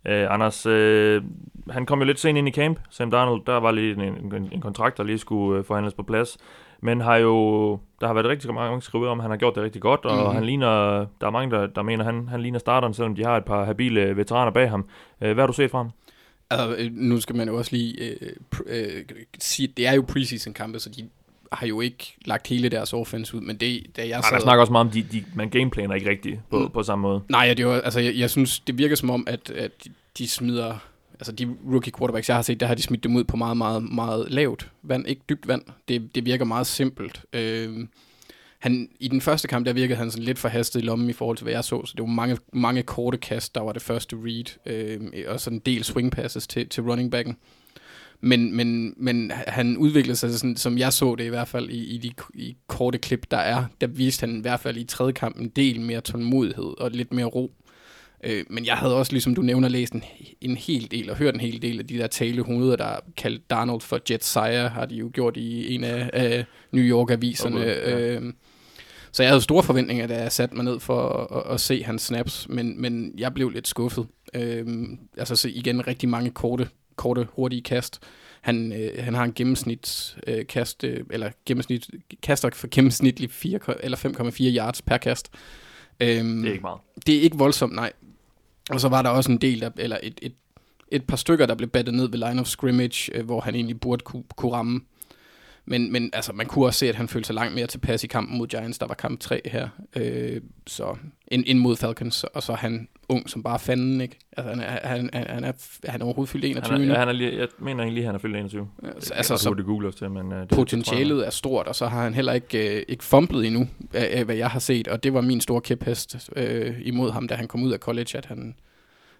[0.07, 1.21] Øh, Anders, øh,
[1.69, 2.79] han kom jo lidt sent ind i camp.
[2.89, 4.01] Sam Darnold, der var lige en,
[4.33, 6.37] en, en kontrakt, der lige skulle øh, forhandles på plads.
[6.81, 7.71] Men har jo,
[8.01, 10.11] der har været rigtig mange skriver om, at han har gjort det rigtig godt, og
[10.11, 10.19] Mhm.
[10.21, 10.35] mm-hmm.
[10.35, 13.23] han ligner, der er mange, der, der mener, at han, han ligner starteren, selvom de
[13.23, 14.85] har et par habile veteraner bag ham.
[15.21, 15.91] Øh, hvad har du set fra ham?
[16.49, 19.03] Altså, øh, nu skal man jo også lige øh, pr- øh,
[19.39, 21.09] sige, det er jo preseason kampe, så de
[21.51, 24.31] har jo ikke lagt hele deres offense ud, men det, da jeg Nej, sad...
[24.37, 26.69] der snakker også meget om, de, de, man gameplaner ikke rigtigt på, Mm.
[26.69, 27.21] på samme måde.
[27.29, 30.27] Nej, det jo, altså, jeg, jeg synes, det virker som om, at, at de- de
[30.27, 30.77] smider...
[31.19, 33.57] Altså, de rookie quarterbacks, jeg har set, der har de smidt dem ud på meget,
[33.57, 35.07] meget, meget lavt vand.
[35.07, 35.61] Ikke dybt vand.
[35.87, 37.21] Det, det virker meget simpelt.
[37.33, 37.87] Øh,
[38.59, 41.13] han, I den første kamp, der virkede han sådan lidt for hastet i lommen i
[41.13, 41.85] forhold til, hvad jeg så.
[41.85, 44.57] Så det var mange, mange korte kast, der var det første read.
[44.65, 47.37] Øh, og sådan en del swing passes til, til running backen.
[48.21, 51.95] Men, men, men han udviklede sig, sådan, som jeg så det i hvert fald, i,
[51.95, 53.65] i de i korte klip, der er.
[53.81, 57.13] Der viste han i hvert fald i tredje kamp en del mere tålmodighed og lidt
[57.13, 57.51] mere ro.
[58.23, 60.03] Øh, men jeg havde også, ligesom du nævner, læst en,
[60.41, 63.49] en hel del og hørt en hel del af de der talehoveder, der er kaldt
[63.49, 67.59] Darnold for Jet Sire, har de jo gjort i en af, af New York-aviserne.
[67.59, 67.99] Okay, ja.
[67.99, 68.33] øh,
[69.11, 71.83] så jeg havde store forventninger, da jeg satte mig ned for at, at, at se
[71.83, 74.07] hans snaps, men, men jeg blev lidt skuffet.
[74.33, 74.67] Øh,
[75.17, 77.99] altså så igen rigtig mange korte, korte hurtige kast.
[78.41, 81.89] Han, øh, han har en gennemsnit øh, kast, øh, eller gennemsnit,
[82.23, 85.29] kaster for gennemsnitlig 4, eller 5,4 yards per kast.
[85.99, 86.79] Øhm, Det er ikke meget.
[87.05, 87.91] det er ikke voldsomt, nej.
[88.69, 90.33] Og så var der også en del, der, eller et, et,
[90.91, 93.79] et par stykker, der blev battet ned ved line of scrimmage, øh, hvor han egentlig
[93.79, 94.81] burde kunne, kunne ramme.
[95.65, 98.07] Men, men altså, man kunne også se, at han følte sig langt mere tilpas i
[98.07, 98.79] kampen mod Giants.
[98.79, 99.69] Der var kamp 3 her.
[99.95, 100.95] Øh, så
[101.27, 104.19] ind, ind mod Falcons, og så er han ung som bare fanden, ikke?
[104.37, 105.51] Altså, han er, han, han, han er,
[105.89, 108.05] han er overhovedet fyldt 21 Han er, ja, han er lige, jeg mener lige, at
[108.05, 108.67] han er fyldt 21.
[108.83, 111.87] altså, jeg altså, så Google til, men øh, det, Det, potentialet er stort, og så
[111.87, 115.03] har han heller ikke, øh, ikke fumblet endnu, af, af, hvad jeg har set, og
[115.03, 118.25] det var min store kæphest øh, imod ham, da han kom ud af college, at
[118.25, 118.55] han,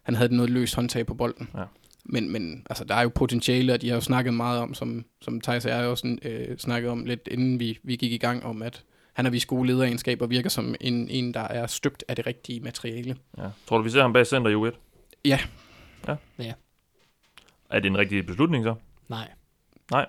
[0.04, 1.50] han havde noget løst håndtag på bolden.
[1.58, 1.64] Ja.
[2.06, 5.06] Men, men altså, der er jo potentiale, og de har jo snakket meget om, som,
[5.22, 8.46] som Thijs og jeg også øh, snakket om lidt, inden vi, vi gik i gang,
[8.46, 8.84] om at
[9.14, 12.28] han har vist gode lederegenskaber og virker som en, en, der er støbt af det
[12.28, 13.16] rigtige materiale.
[13.38, 13.50] Ja.
[13.68, 14.76] Tror du, vi ser ham bag center i U1?
[15.26, 15.40] Ja.
[16.08, 16.16] Ja?
[16.40, 16.54] Ja.
[17.70, 18.76] Er det en rigtig beslutning så?
[19.92, 20.06] Nej.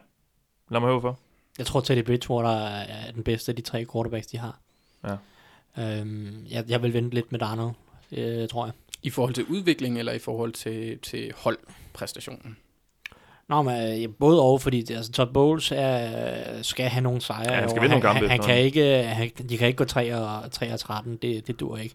[0.71, 1.19] Lad mig høre for.
[1.59, 4.59] Jeg tror, Teddy Bridgewater er den bedste af de tre quarterbacks, de har.
[5.05, 5.17] Ja.
[5.79, 7.75] Øhm, jeg, jeg vil vente lidt med Darnold,
[8.13, 8.73] øh, tror jeg.
[9.07, 12.57] I forhold til udvikling, eller i forhold til, til holdpræstationen?
[13.49, 17.53] Nå, men øh, både og, fordi det, altså, Todd Bowles er, skal have nogle sejre.
[17.53, 19.77] Ja, han skal og vinde nogle kampe Han, han, kan ikke, han, de kan ikke
[19.77, 21.95] gå 3 og, 3 og 13, det, det dur ikke.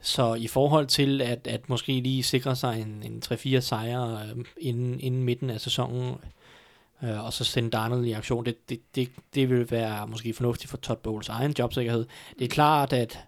[0.00, 4.44] Så i forhold til at, at måske lige sikre sig en, en 3-4 sejre øh,
[4.60, 6.14] inden, inden midten af sæsonen,
[7.02, 10.70] øh, og så sende Darnold i aktion, det, det, det, det vil være måske fornuftigt
[10.70, 12.06] for Todd Bowles egen jobsikkerhed.
[12.38, 13.27] Det er klart, at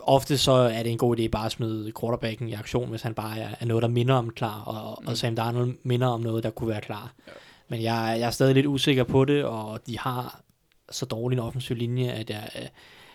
[0.00, 3.14] ofte så er det en god idé bare at smide quarterbacken i aktion, hvis han
[3.14, 5.08] bare er, er noget, der minder om klar, og, Mm.
[5.08, 7.12] og Sam Darnold minder om noget, der kunne være klar.
[7.26, 7.32] Ja.
[7.68, 10.40] Men jeg, jeg er stadig lidt usikker på det, og de har
[10.90, 12.66] så dårlig en offensiv linje, at jeg, øh,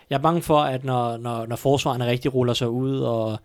[0.09, 3.39] jeg er bange for, at når, når, når forsvarerne rigtig ruller sig ud, og,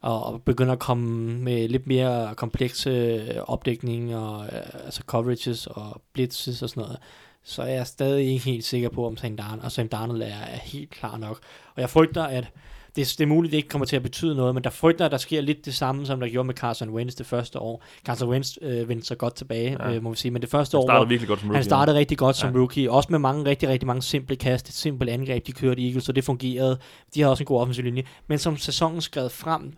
[0.00, 5.66] og, og begynder at komme med lidt mere komplekse øh, opdækning, og øh, altså coverages
[5.66, 6.98] og blitzes og sådan noget,
[7.46, 10.26] så er jeg stadig ikke helt sikker på, om Sam Darnold, og Sam Darnold er,
[10.26, 11.38] er helt klar nok.
[11.74, 12.44] Og jeg frygter, at
[12.96, 15.10] det, det er muligt, det ikke kommer til at betyde noget, men der frygter, at
[15.10, 17.84] der sker lidt det samme, som der gjorde med Carson Wentz det første år.
[18.06, 19.88] Carson Wentz øh, vendte sig godt tilbage, Ja.
[19.88, 19.94] ja.
[19.94, 21.56] øh, må vi sige, men det første Han år, hvor virkelig godt som rookie.
[21.56, 22.54] han startede rigtig godt som Ja.
[22.54, 22.58] ja.
[22.60, 25.86] rookie, også med mange rigtig, rigtig mange simple kast, et simpelt angreb, de kørte i
[25.86, 26.78] Eagles, så det fungerede.
[27.14, 28.02] De havde også en god offensiv linje.
[28.26, 29.72] Men som sæsonen skred frem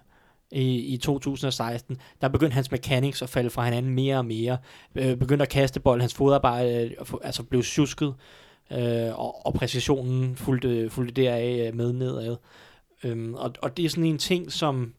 [0.50, 4.58] i, i 2016, der begyndte hans mechanics at falde fra hinanden mere og mere.
[4.94, 8.14] Øh, begyndte at kaste bolden, hans fodarbejde øh, altså blev tjusket,
[8.72, 12.36] øh, og, og præcisionen fulgte, fulgte deraf øh, med nedad.
[13.04, 14.94] Øhm, og, og det er sådan en ting, som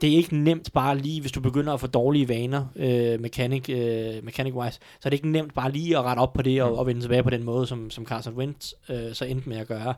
[0.00, 3.68] det er ikke nemt bare lige, hvis du begynder at få dårlige vaner, øh, mechanic,
[3.68, 6.78] øh, mechanic-wise, så er det ikke nemt bare lige at rette op på det og,
[6.78, 9.66] og vende tilbage på den måde, som, som Carson Wentz øh, så endte med at
[9.66, 9.94] gøre.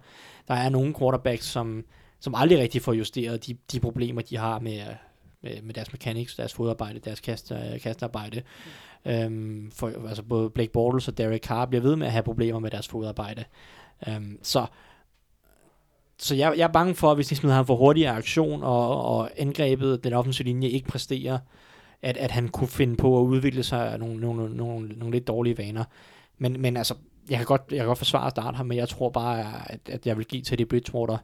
[0.48, 1.84] Der er nogle quarterbacks, som,
[2.20, 4.82] som aldrig rigtig får justeret de, de problemer, de har med,
[5.42, 8.42] med, med deres mechanics, deres fodarbejde, deres kast, øh, kastarbejde.
[9.04, 12.58] Øhm, for, altså både Blake Bortles og Derek Carr bliver ved med at have problemer
[12.58, 13.44] med deres fodarbejde.
[14.08, 14.66] Øhm, så
[16.20, 19.04] så jeg, jeg er bange for, at hvis de smider ham for hurtigere aktion, og,
[19.04, 21.38] og angrebet, den offensive linje, ikke præsterer,
[22.02, 25.58] at, at han kunne finde på at udvikle sig nogle, nogle, nogle, nogle lidt dårlige
[25.58, 25.84] vaner.
[26.38, 26.94] Men, men altså,
[27.30, 29.80] jeg kan, godt, jeg kan godt forsvare at starte ham, men jeg tror bare, at,
[29.88, 31.20] at jeg vil give De Bridgewater øh,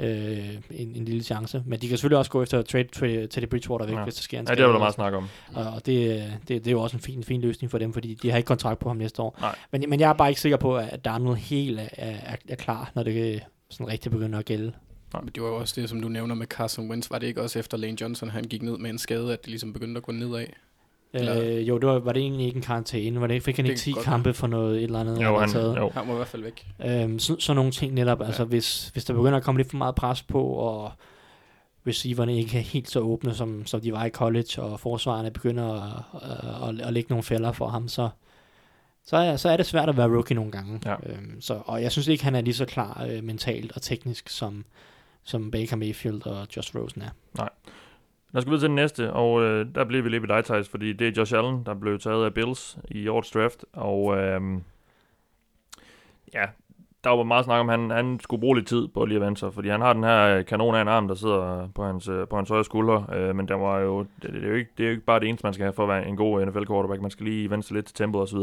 [0.00, 1.62] en, en lille chance.
[1.66, 4.02] Men de kan selvfølgelig også gå efter at trade, trade Teddy Bridgewater væk, Ja.
[4.04, 4.72] hvis der sker en Ja, det er skade.
[4.72, 5.28] der meget snak om.
[5.54, 8.14] Og, og det, det, det er jo også en fin, fin løsning for dem, fordi
[8.14, 9.36] de har ikke kontrakt på ham næste år.
[9.40, 9.54] Nej.
[9.72, 12.36] Men, men jeg er bare ikke sikker på, at der er noget helt er, er,
[12.48, 14.72] er klar, når det sådan rigtig begynder at gælde.
[15.14, 17.10] Men det var jo også det, som du nævner med Carson Wentz.
[17.10, 19.48] Var det ikke også efter Lane Johnson, han gik ned med en skade, at det
[19.48, 20.46] ligesom begyndte at gå nedad?
[21.12, 23.20] Eller- Øh, jo, det var, var det egentlig ikke en karantæne?
[23.20, 25.22] Var det, fik han Det ikke kan 10 godt kampe for noget et eller andet?
[25.24, 25.76] Jo, han, taget?
[25.76, 25.90] jo.
[25.94, 26.66] Han var i hvert fald væk.
[26.84, 28.48] Øhm, så, sådan nogle ting netop, altså Ja.
[28.48, 30.92] hvis, hvis der begynder at komme lidt for meget pres på, og
[31.86, 35.74] receiverne ikke er helt så åbne, som, som de var i college, og forsvarerne begynder
[35.82, 38.08] at, at, at, at lægge nogle fælder for ham, så,
[39.06, 40.80] så, er, så er det svært at være rookie nogle gange.
[40.86, 40.94] Ja.
[41.06, 44.28] Øhm, så, og jeg synes ikke, han er lige så klar øh, mentalt og teknisk,
[44.28, 44.64] som,
[45.24, 47.48] som Baker Mayfield og Josh Rosen er.
[48.32, 50.44] Lad os gå videre til den næste, og øh, der bliver vi lidt ved dig,
[50.44, 54.16] Thijs, fordi det er Josh Allen, der blev taget af Bills i årets draft, og
[54.18, 54.40] øh,
[56.34, 56.44] ja,
[57.04, 59.22] der var meget snak om, at han, han skulle bruge lidt tid på lige at
[59.22, 61.84] vende sig, fordi han har den her øh, kanon af en arm, der sidder på
[61.84, 64.54] hans, øh, på hans højre skulder, øh, men der var jo, det, det, er jo
[64.54, 66.16] ikke, det er jo ikke bare det eneste, man skal have for at være en
[66.16, 68.38] god NFL-quarterback, man skal lige vende sig lidt til tempoet osv.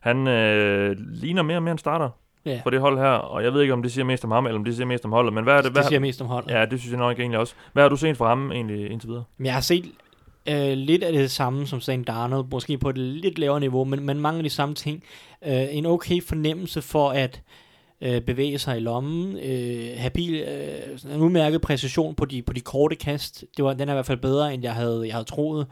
[0.00, 2.10] Han øh, ligner mere og mere en starter
[2.48, 4.46] Ja, på det hold her, og jeg ved ikke, om det siger mest om ham,
[4.46, 5.64] eller om det siger mest om holdet, men hvad er det?
[5.64, 6.50] det Hvad, siger mest om holdet.
[6.50, 7.54] Ja, det synes jeg nok egentlig også.
[7.72, 9.24] Hvad har du set fra ham egentlig indtil videre?
[9.40, 9.84] Jeg har set
[10.48, 14.06] øh, lidt af det samme som Sam Darnold, måske på et lidt lavere niveau, men,
[14.06, 15.02] men mange af de samme ting.
[15.46, 17.42] Øh, en okay fornemmelse for at
[18.00, 22.60] øh, bevæge sig i lommen, øh, habil, øh, en udmærket præcision på de, på de
[22.60, 23.44] korte kast.
[23.56, 25.66] Det var, den er i hvert fald bedre, end jeg havde, jeg havde troet.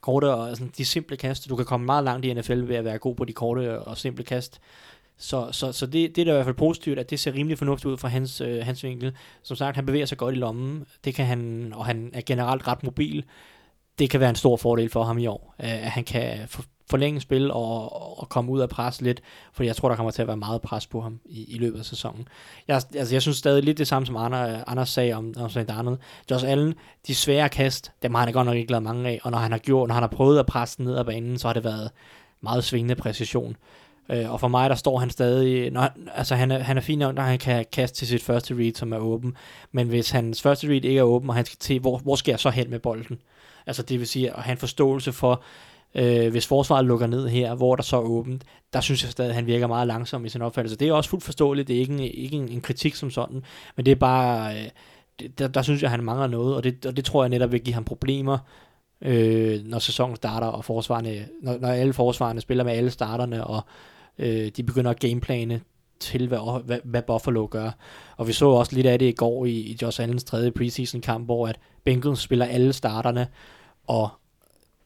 [0.00, 1.48] Korte og sådan, de simple kast.
[1.48, 3.96] Du kan komme meget langt i NFL ved at være god på de korte og
[3.96, 4.60] simple kast.
[5.18, 7.58] Så, så, så det, det er da i hvert fald positivt, at det ser rimelig
[7.58, 9.12] fornuftigt ud fra hans, øh, hans vinkel.
[9.42, 10.84] Som sagt, han bevæger sig godt i lommen.
[11.04, 13.24] Det kan han, og han er generelt ret mobil.
[13.98, 16.64] Det kan være en stor fordel for ham i år, øh, at han kan for,
[16.90, 19.20] forlænge spil og, og komme ud af pres lidt,
[19.52, 21.78] for jeg tror, der kommer til at være meget pres på ham i, i løbet
[21.78, 22.28] af sæsonen.
[22.68, 25.56] Jeg, altså, jeg synes stadig lidt det samme, som Anders, Anders sagde om, om St.
[25.56, 25.98] Arnold.
[26.30, 26.74] Josh Allen,
[27.06, 29.50] de svære kast, dem har han godt nok ikke lavet mange af, og når han
[29.50, 31.90] har gjort, når han har prøvet at presse ned ad banen, så har det været
[32.40, 33.56] meget svingende præcision.
[34.08, 36.80] Øh, og for mig, der står han stadig, når, han- altså han er, han er
[36.80, 39.36] fin nok, når han kan kaste til sit første read, som er åben,
[39.72, 42.32] men hvis hans første read ikke er åben, og han skal til, hvor, hvor skal
[42.32, 43.18] jeg så hen med bolden?
[43.66, 45.42] Altså det vil sige at have en forståelse for,
[45.94, 48.42] øh, hvis forsvaret lukker ned her, hvor der så er åbent,
[48.72, 50.76] der synes jeg stadig, at han virker meget langsom i sin opfattelse.
[50.76, 53.42] Det er også fuldt forståeligt, det er ikke en, ikke en, en kritik som sådan,
[53.76, 54.68] men det er bare, øh,
[55.20, 57.28] det, der, der synes jeg, at han mangler noget, og det, og det tror jeg
[57.30, 58.38] netop vil give ham problemer,
[59.02, 63.62] øh, når sæsonen starter, og forsvarerne, når, når alle forsvarerne spiller med alle starterne, og
[64.18, 65.60] øh, de begynder at gameplane
[66.00, 67.70] til, hvad, hvad, hvad Buffalo gør.
[68.16, 71.00] Og vi så også lidt af det i går i, i Josh Allens tredje preseason
[71.00, 73.26] kamp, hvor at Bengals spiller alle starterne,
[73.86, 74.08] og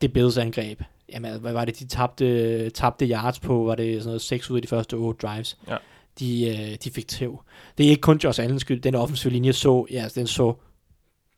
[0.00, 0.82] det Bills angreb.
[1.12, 4.56] Jamen, hvad var det, de tabte, tabte yards på, var det sådan noget 6 ud
[4.56, 5.58] af de første 8 drives.
[5.68, 5.76] Ja.
[6.18, 7.42] De, øh, de fik tæv.
[7.78, 10.54] Det er ikke kun Josh Allens skyld, den offensive linje så, ja, altså, den så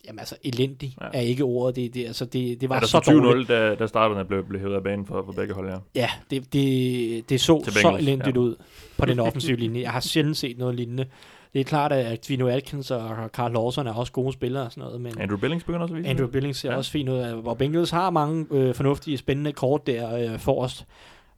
[0.07, 1.07] Jamen altså, elendig Ja.
[1.13, 1.77] er ikke ordet.
[1.77, 3.51] Det, det, altså, det, det var Ja, der så dårligt.
[3.51, 5.77] 20-0, da, da starterne blev, blev hævet af banen for, for begge hold, ja.
[5.95, 8.41] Ja, det, det, det så Til så elendigt ja.
[8.41, 8.57] ud
[8.99, 9.81] på den offensive linje.
[9.83, 11.07] Jeg har sjældent set noget lignende.
[11.53, 14.85] Det er klart, at Gino Atkins og Carl Lawson er også gode spillere og sådan
[14.85, 16.29] noget, men Andrew Billings begynder også at vise Andrew.
[16.29, 16.77] Billings ser ja.
[16.77, 20.87] også fint ud, og Bengals har mange øh, fornuftige, spændende kort der øh, forrest.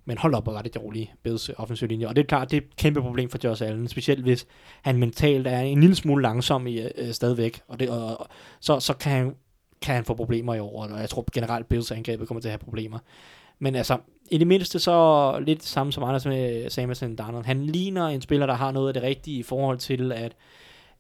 [0.05, 2.09] Men hold op, hvor var det dårlige Bills offensive linje.
[2.09, 4.46] Og det er klart, det er et kæmpe problem for Josh Allen, specielt hvis
[4.82, 7.61] han mentalt er en lille smule langsom i, øh, stadigvæk.
[7.68, 8.26] Og, det, og, og
[8.61, 9.34] så, så kan, han,
[9.82, 12.53] kan han få problemer i år, og jeg tror generelt, Bills angrebet kommer til at
[12.53, 12.98] have problemer.
[13.59, 13.98] Men altså,
[14.30, 17.44] i det mindste så lidt samme som Anders med Samuelson Darnold.
[17.44, 20.32] Han ligner en spiller, der har noget af det rigtige i forhold til at,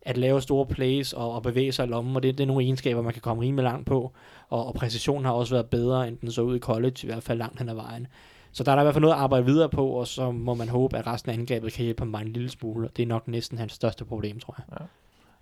[0.02, 2.64] at lave store plays og, og bevæge sig i lommen, og det, det er nogle
[2.64, 4.12] egenskaber, man kan komme rimelig langt på.
[4.48, 7.22] Og, og præcisionen har også været bedre, end den så ud i college, i hvert
[7.22, 8.06] fald langt hen ad vejen.
[8.52, 10.54] Så der er der i hvert fald noget at arbejde videre på, og så må
[10.54, 12.88] man håbe, at resten af angrebet kan hjælpe ham bare en lille smule.
[12.96, 14.86] Det er nok næsten hans største problem, tror jeg.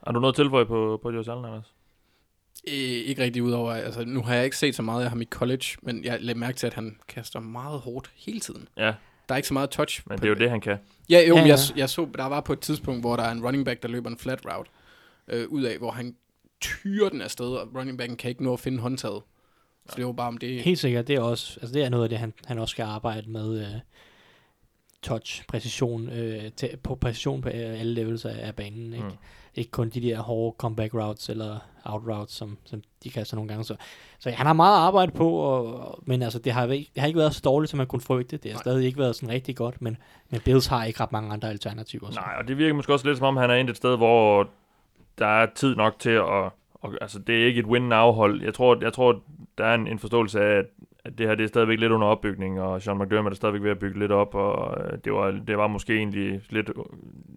[0.06, 1.74] Har du noget tilføje på, på Josh Allen, Anders?
[2.68, 5.24] Øh, ikke rigtig udover, altså nu har jeg ikke set så meget af ham i
[5.24, 8.68] college, men jeg lagde mærke til, at han kaster meget hårdt hele tiden.
[8.76, 8.94] Ja,
[9.28, 10.02] Der er ikke så meget touch.
[10.06, 10.78] men det er jo det, han kan.
[11.10, 11.48] Ja, jo, Ja, ja, ja.
[11.48, 13.88] Jeg, jeg så, der var på et tidspunkt, hvor der er en running back, der
[13.88, 14.70] løber en flat route
[15.28, 16.14] øh, ud af, hvor han
[16.60, 19.22] tyrer den afsted, og running backen kan ikke nå at finde håndtaget.
[19.88, 20.62] Så det var bare om det...
[20.62, 22.82] Helt sikkert, det er også, altså det er noget af det, han, han også skal
[22.82, 23.60] arbejde med.
[23.60, 23.66] Øh,
[25.02, 28.92] touch, præcision, øh, til, på præcision på øh, alle levels af, af banen.
[28.92, 29.04] Ikke?
[29.04, 29.12] Mm.
[29.54, 33.48] Ikke kun de der hårde comeback routes eller out routes, som, som de kaster nogle
[33.48, 33.64] gange.
[33.64, 33.76] Så,
[34.18, 37.06] så han har meget arbejde på, og, og, men altså, det, har, ikke- det har
[37.06, 38.36] ikke været så dårligt, som man kunne frygte.
[38.36, 38.62] Det har Nej.
[38.62, 39.96] stadig ikke været sådan rigtig godt, men,
[40.30, 42.10] men Bills har ikke ret mange andre alternativer.
[42.10, 42.20] så.
[42.20, 44.48] Nej, og det virker måske også lidt som om, han er endt et sted, hvor
[45.18, 46.50] der er tid nok til at...
[46.80, 48.42] Og, altså, det er ikke et win-now-hold.
[48.42, 49.20] Jeg tror, jeg tror,
[49.58, 50.64] der er en, en forståelse af, at,
[51.04, 53.70] at det her det er stadigvæk lidt under opbygning, og Sean McDermott er stadigvæk ved
[53.70, 56.74] at bygge lidt op, og øh, det var, det var måske egentlig lidt øh,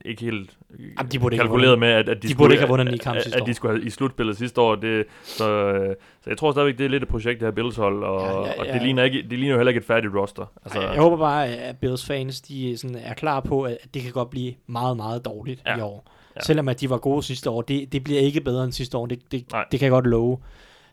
[0.06, 0.58] ikke helt
[1.00, 1.80] Jamen, de burde ikke kalkuleret vundet.
[1.80, 3.46] med, at, at de, De skulle, burde ikke have vundet ni kampe at, sidste at
[3.46, 3.54] de år.
[3.54, 4.76] skulle have i slutspillet sidste år.
[4.76, 7.76] Det, så, øh, så jeg tror stadigvæk, det er lidt et projekt, det her Bills
[7.76, 8.74] hold, og, Ja, ja, og ja.
[8.74, 10.52] det, ligner ikke, det ligner jo heller ikke et færdigt roster.
[10.66, 14.02] Altså, Altså, jeg håber bare, at Bills fans de sådan er klar på, at det
[14.02, 15.78] kan godt blive meget, meget dårligt ja.
[15.78, 16.10] i år.
[16.36, 16.42] Ja.
[16.42, 17.62] Selvom at de var gode sidste år.
[17.62, 19.06] Det, det bliver ikke bedre end sidste år.
[19.06, 19.66] Det, det, Nej.
[19.72, 20.38] det kan jeg godt love.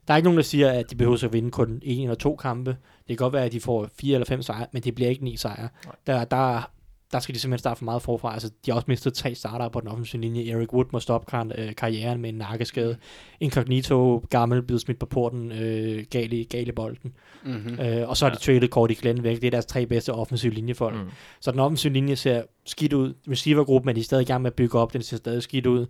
[0.08, 2.36] Der er ikke nogen, der siger, at de behøver at vinde kun en eller to
[2.36, 2.70] kampe.
[2.70, 5.24] Det kan godt være, at de får fire eller fem sejre, men det bliver ikke
[5.24, 5.68] ni sejre.
[5.84, 5.94] Nej.
[6.06, 6.70] Der, der,
[7.12, 8.32] der skal de simpelthen starte for meget forfra.
[8.32, 10.50] Altså, de har også mistet tre starter på den offensive linje.
[10.50, 12.96] Eric Wood må stoppe kar- øh, karrieren med en nakkeskade.
[13.40, 17.12] Incognito, gammel, blevet smidt på porten, øh, gal, i, gal i bolden.
[17.44, 17.80] Mm-hmm.
[17.80, 19.40] Øh, og så har de traded Cordy Glenn væk.
[19.40, 20.96] Det er deres tre bedste offensive linjefolk.
[20.96, 21.02] Mm.
[21.02, 21.10] Mm.
[21.40, 23.14] Så den offensive linje ser skidt ud.
[23.30, 24.92] Receivergruppen er de stadig i gang med at bygge op.
[24.92, 25.86] Den ser stadig skidt ud.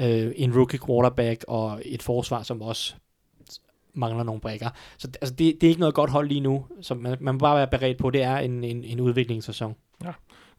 [0.00, 2.94] Øh, en rookie quarterback og et forsvar, som også
[3.94, 4.68] mangler nogle brækker.
[4.98, 6.66] Så altså, det, det er ikke noget godt hold lige nu.
[6.80, 9.74] Så man, man må bare være beredt på, det er en, en, en udviklingssæson.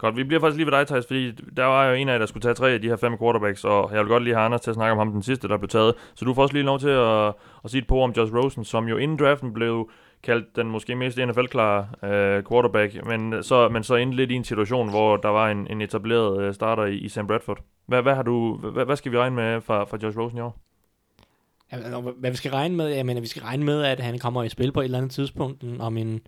[0.02, 2.20] Godt, vi bliver faktisk lige ved dig, Thijs, fordi der var jo en af jer,
[2.20, 4.46] der skulle tage tre af de her fem quarterbacks, og jeg vil godt lige have
[4.46, 5.94] Anders til at snakke om ham den sidste, der blev taget.
[6.16, 7.34] Så du får også lige lov til at,
[7.64, 9.90] at sige et par om Josh Rosen, som jo inden draften blev
[10.24, 14.44] kaldt den måske mest NFL-klare øh, quarterback, men så, men så endte lidt i en
[14.44, 17.60] situation, hvor der var en, en etableret øh, starter i, i Sam Bradford.
[17.86, 20.42] Hvad, hvad, har du, hvad, hvad skal vi regne med fra, fra Josh Rosen i
[20.42, 20.58] år?
[21.72, 24.44] Altså, hvad vi skal regne med, jeg mener, vi skal regne med, at han kommer
[24.44, 26.22] i spil på et eller andet tidspunkt om en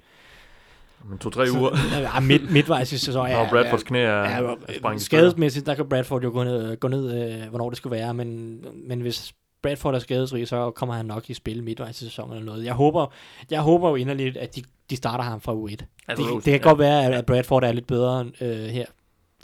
[1.11, 1.69] om to-tre uger,
[2.15, 3.31] ja, midt, midtvejs i sæsonen.
[3.31, 4.55] når Bradfords knæ er, Ja, er
[4.91, 8.13] ja, skadesmæssigt, der kan Bradford jo gå ned, gå ned øh, hvornår det skulle være,
[8.13, 9.33] men, men hvis
[9.63, 12.65] Bradford er skadesrig, så kommer han nok i spil midtvejs i sæsonen eller noget.
[12.65, 13.05] Jeg håber,
[13.51, 15.75] jeg håber jo inderligt, at de, de starter ham fra U1.
[16.07, 16.57] Altså, det, det kan ja.
[16.57, 18.85] godt være, at- at Bradford er lidt bedre øh, her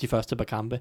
[0.02, 0.80] de første par kampe.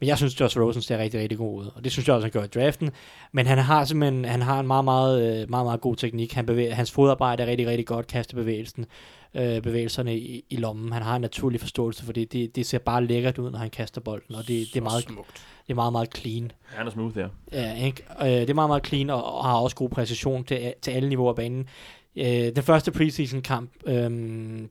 [0.00, 1.70] Men jeg synes, Josh Rosen ser rigtig, rigtig god ud.
[1.74, 2.90] Og det synes jeg også, han gør i draften.
[3.32, 6.32] Men han har simpelthen han har en meget, meget, øh, meget, meget god teknik.
[6.32, 8.06] Han bevæger, hans fodarbejde er rigtig, rigtig godt.
[8.06, 8.86] Kastebevægelsen,
[9.34, 10.92] øh, bevægelserne i, i lommen.
[10.92, 12.32] Han har en naturlig forståelse for det.
[12.32, 12.56] det.
[12.56, 14.34] Det ser bare lækkert ud, når han kaster bolden.
[14.34, 15.46] Og det, det, er, meget, smukt.
[15.66, 16.52] det er meget, meget clean.
[16.64, 17.26] Han er smooth, ja.
[17.52, 18.04] Ja, ikke?
[18.20, 21.08] Øh, det er meget, meget clean, og, og har også god præcision til, til alle
[21.08, 21.68] niveauer af banen.
[22.16, 24.10] Øh, den første preseason kamp, øh,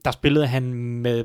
[0.04, 1.24] der spillede han med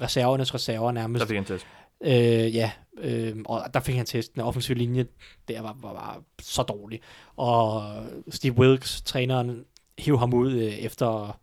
[0.00, 1.20] reservernes reserver nærmest.
[1.20, 1.66] Der fik han test.
[2.04, 4.40] Øh, ja, øh, og der fik han testen.
[4.40, 5.06] Offensiv linje,
[5.48, 7.00] der var, var, var så dårlig.
[7.36, 7.82] Og
[8.30, 9.64] Steve Wilkes, træneren,
[9.98, 11.40] hive ham ud øh, efter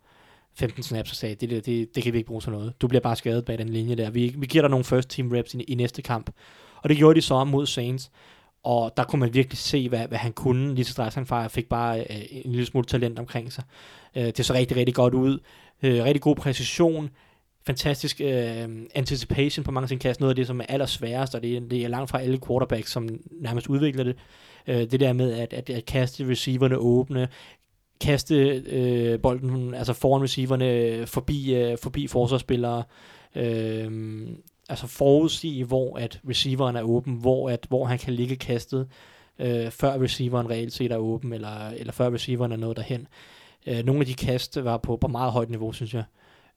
[0.58, 2.80] 15 snaps og sagde, det, der, det, det kan vi ikke bruge til noget.
[2.80, 4.10] Du bliver bare skadet bag den linje der.
[4.10, 6.30] Vi, vi giver dig nogle first team reps i, i næste kamp.
[6.82, 8.10] Og det gjorde de så mod Saints.
[8.62, 10.74] Og der kunne man virkelig se, hvad, hvad han kunne.
[10.74, 13.64] Lige så straks han far fik bare øh, en lille smule talent omkring sig.
[14.16, 15.38] Øh, det så rigtig, rigtig godt ud.
[15.82, 17.10] Øh, rigtig god præcision.
[17.66, 20.20] Fantastisk øh, anticipation på mange af sine kast.
[20.20, 22.90] Noget af det, som er allersværest, og det er, det er langt fra alle quarterbacks,
[22.90, 23.08] som
[23.40, 24.16] nærmest udvikler det.
[24.66, 27.28] Øh, det der med at, at, at kaste receiverne åbne,
[28.00, 32.82] kaste øh, bolden altså foran receiverne forbi, øh, forbi forsvarsspillere.
[33.34, 34.28] Øh,
[34.68, 38.88] altså forudsige, hvor at receiveren er åben, hvor, at, hvor han kan ligge kastet,
[39.38, 43.06] øh, før receiveren reelt set er åben, eller, eller før receiveren er nået derhen.
[43.66, 46.04] Øh, nogle af de kast var på, på meget højt niveau, synes jeg.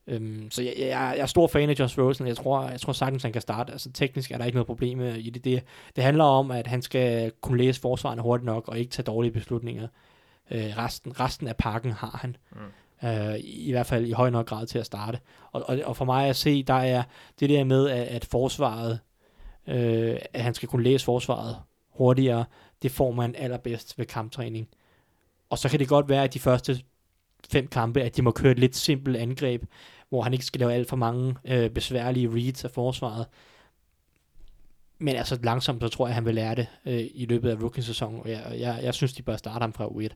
[0.07, 2.27] Øhm, så jeg, jeg, jeg er stor fan af Josh Rosen.
[2.27, 3.71] Jeg tror, jeg tror sagtens, han kan starte.
[3.71, 5.45] Altså teknisk er der ikke noget problem i det.
[5.45, 5.63] det.
[5.95, 9.31] Det handler om, at han skal kunne læse forsvarene hurtigt nok, og ikke tage dårlige
[9.31, 9.87] beslutninger.
[10.51, 12.35] Øh, resten, resten af pakken har han.
[12.51, 12.59] Mm.
[13.03, 15.19] Uh, i hvert fald i høj nok grad til at starte.
[15.51, 17.03] Og, og, og for mig at se, der er
[17.39, 18.99] det der med, at, at forsvaret,
[19.67, 21.57] uh, at han skal kunne læse forsvaret
[21.89, 22.45] hurtigere,
[22.81, 24.67] det får man allerbedst ved kamptræning.
[25.49, 26.79] Og så kan det godt være, at de første
[27.51, 29.63] fem kampe, at de må køre et lidt simpelt angreb,
[30.09, 33.25] hvor han ikke skal lave alt for mange uh, besværlige reads af forsvaret.
[34.99, 38.21] Men altså langsomt, så tror jeg, han vil lære det uh, i løbet af rookie-sæsonen.
[38.25, 40.13] Jeg, jeg, jeg synes, de bør starte ham fra U1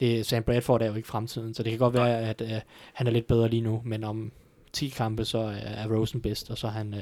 [0.00, 2.48] det, Sam Bradford er jo ikke fremtiden, så det kan godt være, at uh,
[2.92, 4.32] han er lidt bedre lige nu, men om
[4.72, 7.00] 10 kampe, så er Rosen bedst, og så er han, uh,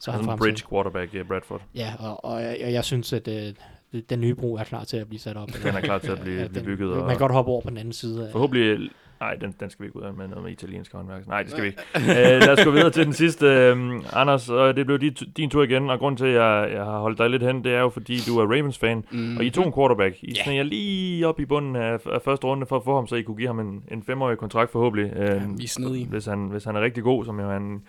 [0.00, 1.62] så er han, han bridge quarterback i Bradford.
[1.74, 5.08] Ja, og, og jeg, jeg synes, at uh, den nye bro er klar til at
[5.08, 5.48] blive sat op.
[5.64, 6.90] Den er klar til at blive, ja, blive bygget.
[6.90, 8.28] Den, og man kan godt hoppe over på den anden side.
[8.32, 8.90] Forhåbentlig
[9.20, 11.26] Nej, den, den skal vi ikke ud af med noget med italiensk håndværk.
[11.26, 11.82] Nej, det skal vi ikke.
[11.96, 12.06] uh,
[12.46, 13.72] lad os gå videre til den sidste.
[13.72, 16.84] Um, Anders, uh, det blev din, din tur igen, og grund til, at jeg, jeg
[16.84, 19.36] har holdt dig lidt hen, det er jo, fordi du er Ravens-fan, mm.
[19.36, 20.16] og I tog en quarterback.
[20.22, 20.44] I yeah.
[20.44, 23.22] sneger lige op i bunden af, af første runde for at få ham, så I
[23.22, 25.12] kunne give ham en, en femårig kontrakt forhåbentlig.
[25.12, 27.82] Uh, ja, vi er hvis han, hvis han er rigtig god, som jo han,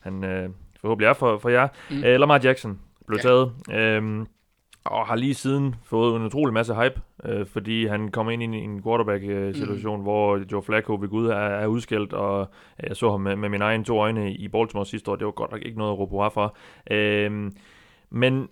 [0.00, 1.68] han uh, forhåbentlig er for, for jer.
[1.90, 1.96] Mm.
[1.96, 3.52] Uh, Lamar Jackson blev yeah.
[3.68, 4.00] taget.
[4.00, 4.26] Uh,
[4.84, 8.44] og har lige siden fået en utrolig masse hype, øh, fordi han kom ind i
[8.44, 10.02] en, en quarterback-situation, mm.
[10.02, 12.50] hvor Joe Flacco ved Gud er, er udskældt, og
[12.82, 15.16] jeg så ham med, med mine egne to øjne i Baltimore sidste år.
[15.16, 16.56] Det var godt nok ikke noget at råbe for.
[16.90, 17.50] Øh,
[18.10, 18.48] men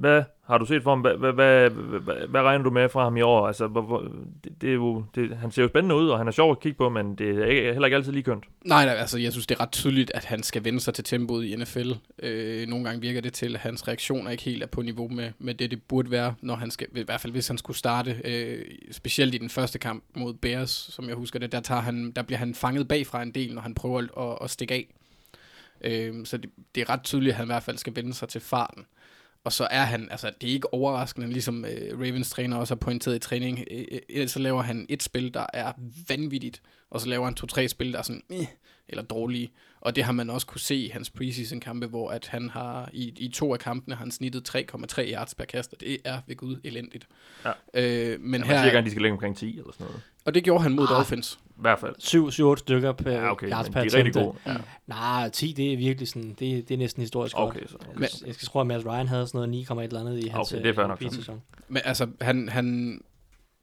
[0.00, 1.00] hvad har du set for ham?
[1.00, 3.46] Hvad, hvad, hvad, hvad, hvad regner du med fra ham i år?
[3.46, 4.00] Altså, hvor, hvor,
[4.44, 6.60] det, det er jo, det, han ser jo spændende ud, og han er sjov at
[6.60, 8.44] kigge på, men det er ikke, heller ikke altid lige kønt.
[8.64, 11.04] Nej, nej, altså jeg synes, det er ret tydeligt, at han skal vende sig til
[11.04, 11.92] tempoet i NFL.
[12.22, 15.32] Øh, nogle gange virker det til, at hans reaktioner ikke helt er på niveau med,
[15.38, 18.20] med det, det burde være, når han skal, i hvert fald hvis han skulle starte,
[18.24, 22.10] øh, specielt i den første kamp mod Bears, som jeg husker det, der, tager han,
[22.16, 24.94] der bliver han fanget bagfra en del, når han prøver at, at stikke af.
[25.80, 28.28] Øh, så det, det er ret tydeligt, at han i hvert fald skal vende sig
[28.28, 28.84] til farten.
[29.44, 32.78] Og så er han, altså det er ikke overraskende, ligesom øh, Ravens træner også har
[32.78, 35.72] pointeret i træning, øh, øh, så laver han et spil, der er
[36.08, 38.46] vanvittigt, og så laver han to-tre spil, der er sådan, øh,
[38.88, 39.50] eller dårlige.
[39.80, 42.88] Og det har man også kunne se i hans preseason kampe, hvor at han har
[42.92, 46.20] i, i to af kampene har han snittet 3,3 yards per kast, og det er
[46.26, 47.06] ved Gud elendigt.
[47.44, 47.50] Ja.
[47.74, 50.02] Øh, men ja, her, siger gerne, de skal lægge omkring 10 eller sådan noget.
[50.24, 51.38] Og det gjorde han mod ah, Dolphins.
[51.46, 51.94] I hvert fald.
[52.56, 54.36] 7-8 stykker per ja, okay, yards per de er rigtig gode.
[54.46, 54.56] Ja.
[54.86, 57.88] Nej, 10 det er virkelig sådan, det, det er næsten historisk okay, Så, okay.
[57.94, 60.28] Men, jeg skal tro, at Mads Ryan havde sådan noget 9, et eller andet i
[60.28, 61.02] hans okay, det er fair nok.
[61.12, 61.42] sæson.
[61.68, 63.00] Men altså, han, han,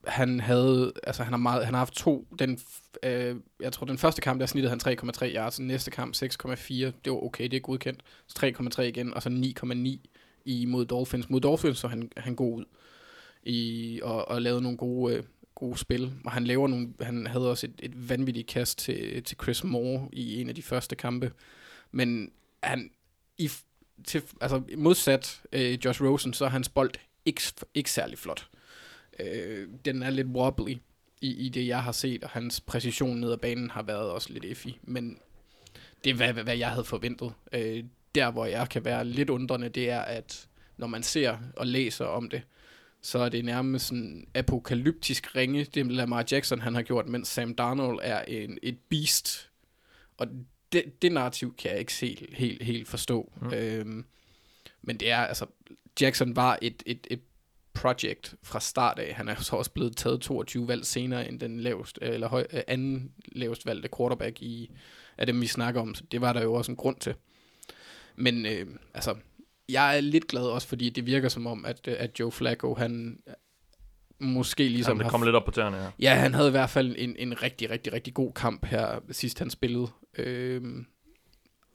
[0.07, 2.59] han havde, altså han har, meget, han har haft to, den,
[3.03, 6.73] øh, jeg tror den første kamp, der snittede han 3,3 yards, den næste kamp 6,4,
[6.73, 10.07] det var okay, det er godkendt, så 3,3 igen, og så 9,9
[10.45, 11.29] i mod Dolphins.
[11.29, 12.65] Mod Dolphins så han, han god ud
[13.43, 15.23] i, og, og lavede nogle gode, øh,
[15.55, 19.37] gode spil, og han laver nogle, han havde også et, et vanvittigt kast til, til
[19.43, 21.31] Chris Moore i en af de første kampe,
[21.91, 22.31] men
[22.63, 22.89] han,
[23.37, 23.51] i,
[24.05, 26.91] til, altså modsat øh, Josh Rosen, så er hans bold
[27.25, 27.41] ikke,
[27.73, 28.47] ikke særlig flot.
[29.19, 30.77] Øh, den er lidt wobbly
[31.21, 34.33] i, i det, jeg har set, og hans præcision ned ad banen har været også
[34.33, 35.19] lidt effig, men
[36.03, 37.33] det er, hvad, hvad jeg havde forventet.
[37.53, 37.83] Øh,
[38.15, 40.47] der, hvor jeg kan være lidt undrende, det er, at
[40.77, 42.41] når man ser og læser om det,
[43.01, 47.55] så er det nærmest sådan apokalyptisk ringe, det Lamar Jackson han har gjort, mens Sam
[47.55, 49.49] Darnold er en, et beast.
[50.17, 50.27] Og
[50.71, 53.31] det, det narrativ kan jeg ikke helt, helt, helt forstå.
[53.41, 53.53] Mm.
[53.53, 54.05] Øhm,
[54.81, 55.45] men det er, altså,
[56.01, 57.21] Jackson var et, et, et
[57.81, 59.13] project fra start af.
[59.13, 62.61] Han er så også blevet taget 22 valg senere end den lavest, eller høj, øh,
[62.67, 64.71] anden lavest valgte quarterback i,
[65.17, 65.95] af dem, vi snakker om.
[65.95, 67.15] Så det var der jo også en grund til.
[68.15, 69.15] Men øh, altså,
[69.69, 73.19] jeg er lidt glad også, fordi det virker som om, at, at Joe Flacco, han
[74.19, 74.99] måske ligesom...
[74.99, 75.89] Han kom lidt op på tæerne, ja.
[75.99, 79.39] Ja, han havde i hvert fald en, en rigtig, rigtig, rigtig god kamp her, sidst
[79.39, 79.87] han spillede.
[80.17, 80.61] Øh,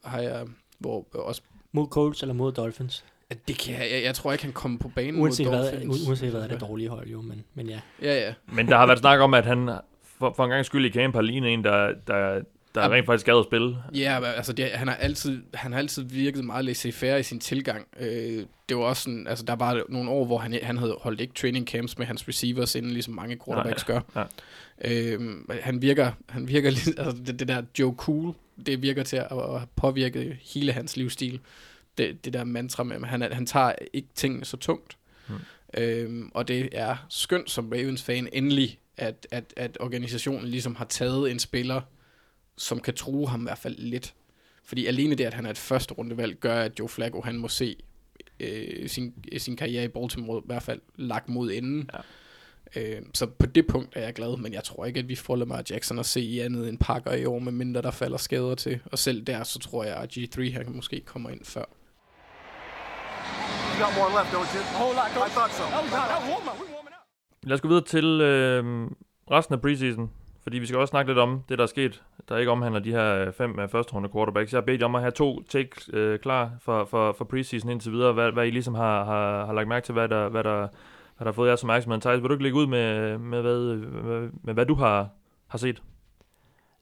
[0.03, 0.47] har jeg,
[0.79, 1.41] hvor også...
[1.71, 3.05] Mod Colts eller mod Dolphins?
[3.47, 6.07] Det kan jeg, jeg, jeg tror ikke, han kommer på banen uanset mod hvad, Dolphins.
[6.07, 7.79] Uanset hvad er det dårlige hold jo, men, men ja.
[8.01, 8.33] Ja, ja.
[8.53, 9.69] Men der har været snak om, at han
[10.19, 12.41] for, for en gang skyld i camp har lignet en, der, der,
[12.75, 12.89] der Ja.
[12.89, 13.77] rent faktisk gad at spille.
[13.95, 17.87] Ja, altså det, han, har altid, han har altid virket meget laissez-faire i sin tilgang.
[17.99, 21.21] Øh, det var også sådan, altså der var nogle år, hvor han, han havde holdt
[21.21, 23.99] ikke training camps med hans receivers inden, ligesom mange quarterbacks gør.
[24.15, 24.23] ja.
[24.85, 25.21] Øh,
[25.61, 28.33] han virker, han virker altså det, det der Joe Cool,
[28.65, 31.39] det virker til at, at påvirke hele hans livsstil.
[31.97, 34.97] Det, det der mantra med, at han, han tager ikke tingene så tungt.
[35.27, 35.37] Hmm.
[35.77, 41.31] Øhm, og det er skønt som Ravens-fan endelig, at, at, at organisationen ligesom har taget
[41.31, 41.81] en spiller,
[42.57, 44.13] som kan true ham i hvert fald lidt.
[44.63, 47.47] Fordi alene det, at han er et første rundevalg, gør, at Joe Flacco, han må
[47.47, 47.75] se
[48.39, 51.89] øh, sin, sin karriere i Baltimore i hvert fald lagt mod enden.
[51.93, 51.99] Ja.
[52.75, 55.35] Øh, så på det punkt er jeg glad, men jeg tror ikke, at vi får
[55.35, 58.55] Lamar Jackson at se i andet end pakker i år, med mindre der falder skader
[58.55, 58.79] til.
[58.85, 61.65] Og selv der, så tror jeg, at G3 han måske kommer ind før.
[63.73, 64.61] You got more left, don't you?
[64.61, 65.63] A whole lot, I thought so.
[65.63, 66.57] That was, that warm up.
[66.75, 67.05] Warming up.
[67.43, 68.89] Lad os gå videre til øh,
[69.31, 70.11] resten af preseason,
[70.43, 72.91] fordi vi skal også snakke lidt om det, der er sket, der ikke omhandler de
[72.91, 74.53] her øh, fem øh, første runde quarterbacks.
[74.53, 77.91] Jeg har bedt om at have to takes øh, klar for, for, for preseason indtil
[77.91, 80.57] videre, hvad, hvad I ligesom har, har, har lagt mærke til, hvad der, hvad der,
[81.17, 82.01] hvad der har fået jeres opmærksomhed.
[82.01, 83.59] Thijs, vil du ikke lægge ud med, med, hvad,
[84.03, 85.09] med, med hvad du har,
[85.47, 85.81] har set?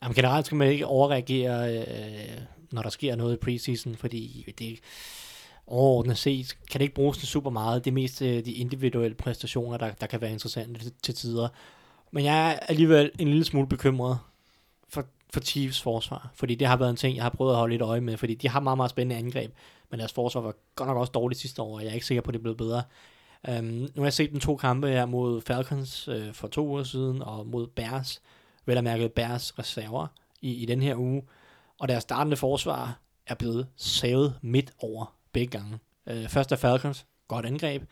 [0.04, 4.80] Jamen, generelt skal man ikke overreagere, øh, når der sker noget i preseason, fordi det
[5.68, 7.86] overordnet set kan det ikke bruges til super meget.
[7.86, 11.48] Det er mest øh, de individuelle præstationer, der, der kan være interessante til, til tider.
[12.12, 14.20] Men jeg er alligevel en lille smule bekymret
[14.90, 17.74] for, for Chiefs forsvar, fordi det har været en ting, jeg har prøvet at holde
[17.74, 19.54] lidt øje med, fordi de har meget, meget spændende angreb,
[19.90, 22.22] men deres forsvar var godt nok også dårligt sidste år, og jeg er ikke sikker
[22.22, 22.84] på, at det er blevet bedre.
[23.50, 26.84] Um, nu har jeg set den to kampe her mod Falcons øh, for to uger
[26.84, 28.22] siden, og mod Bears,
[28.66, 30.08] vel at mærke Bears reserver
[30.42, 31.24] i, i den her uge,
[31.80, 35.80] og deres startende forsvar er blevet savet midt over begge gange.
[36.10, 37.84] Øh, først er Falcons, godt angreb.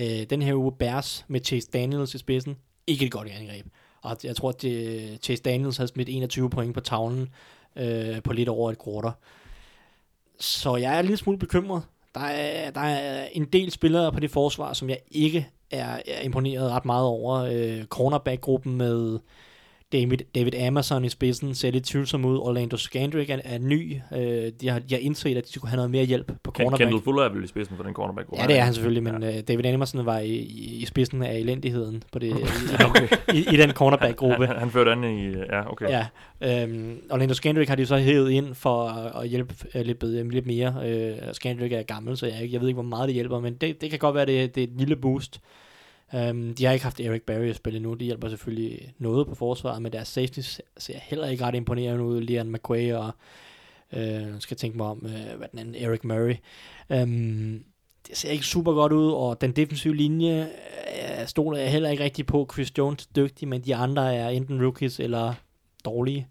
[0.00, 2.56] Øh, den her uge Bears med Chase Daniels i spidsen,
[2.86, 3.66] ikke et godt angreb.
[4.02, 7.28] Og jeg tror, at det, Chase Daniels havde smidt 21 point på tavlen
[7.76, 9.12] øh, på lidt over et quarter.
[10.40, 11.82] Så jeg er lidt smule bekymret.
[12.14, 16.20] Der er, der er en del spillere på det forsvar, som jeg ikke er, er
[16.22, 17.34] imponeret ret meget over.
[17.38, 19.18] Øh, cornerback-gruppen med
[19.92, 22.38] David, David Amazon i spidsen ser lidt tvivlsom ud.
[22.38, 23.96] Orlando Scandrick er, er ny.
[24.16, 26.80] Øh, de, har, de har indset, at de skulle have noget mere hjælp på cornerback.
[26.80, 29.22] Kendall Fuller er vel i spidsen for den cornerback Ja, det er han selvfølgelig, men
[29.22, 29.40] ja.
[29.40, 30.34] David Amazon var i,
[30.80, 33.08] i, spidsen af elendigheden på det, i, i, Okay.
[33.34, 34.46] i, i den cornerback-gruppe.
[34.46, 35.28] Han, han førte an i...
[35.28, 35.88] Ja, okay.
[35.88, 36.06] Ja,
[36.62, 40.28] øhm, Orlando Scandrick har de så hævet ind for at, at hjælpe øh, lidt, bedre,
[40.28, 40.74] lidt mere.
[40.84, 43.80] Øh, Scandrick er gammel, så jeg, jeg ved ikke, hvor meget det hjælper, men det,
[43.80, 45.40] det kan godt være, det, det er et lille boost.
[46.12, 47.94] Um, de har ikke haft Eric Barry at spille endnu.
[47.94, 50.40] Det hjælper selvfølgelig noget på forsvaret, men deres safety
[50.78, 52.20] ser heller ikke ret imponerende ud.
[52.20, 53.10] Liam McQuay og
[53.92, 56.34] øh, skal tænke mig om, øh, hvad den anden, Eric Murray.
[57.02, 57.64] Um,
[58.08, 60.48] det ser ikke super godt ud, og den defensive linje
[61.20, 62.48] øh, stoler jeg heller ikke rigtig på.
[62.52, 65.34] Chris Jones er dygtig, men de andre er enten rookies eller
[65.84, 66.28] dårlige.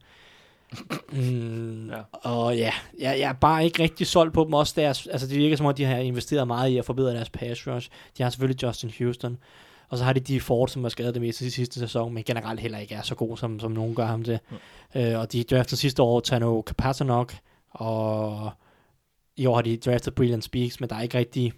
[1.12, 1.98] Mm, Ja.
[1.98, 2.02] ja.
[2.12, 4.74] Og ja, jeg, jeg er bare ikke rigtig solgt på dem også.
[4.82, 7.68] Deres, altså det virker som om, de har investeret meget i at forbedre deres pass
[7.68, 7.90] rush.
[8.18, 9.38] De har selvfølgelig Justin Houston.
[9.90, 12.24] Og så har de de Ford, som har skadet det meste i sidste sæson, men
[12.24, 14.40] generelt heller ikke er så god, som, som nogen gør ham til.
[14.50, 15.02] Mm.
[15.02, 17.34] Øh, og de draftede sidste år Tano Kapatanok,
[17.70, 18.52] og
[19.38, 21.54] i år har de draftet Brilliant Speaks, men der er ikke rigtig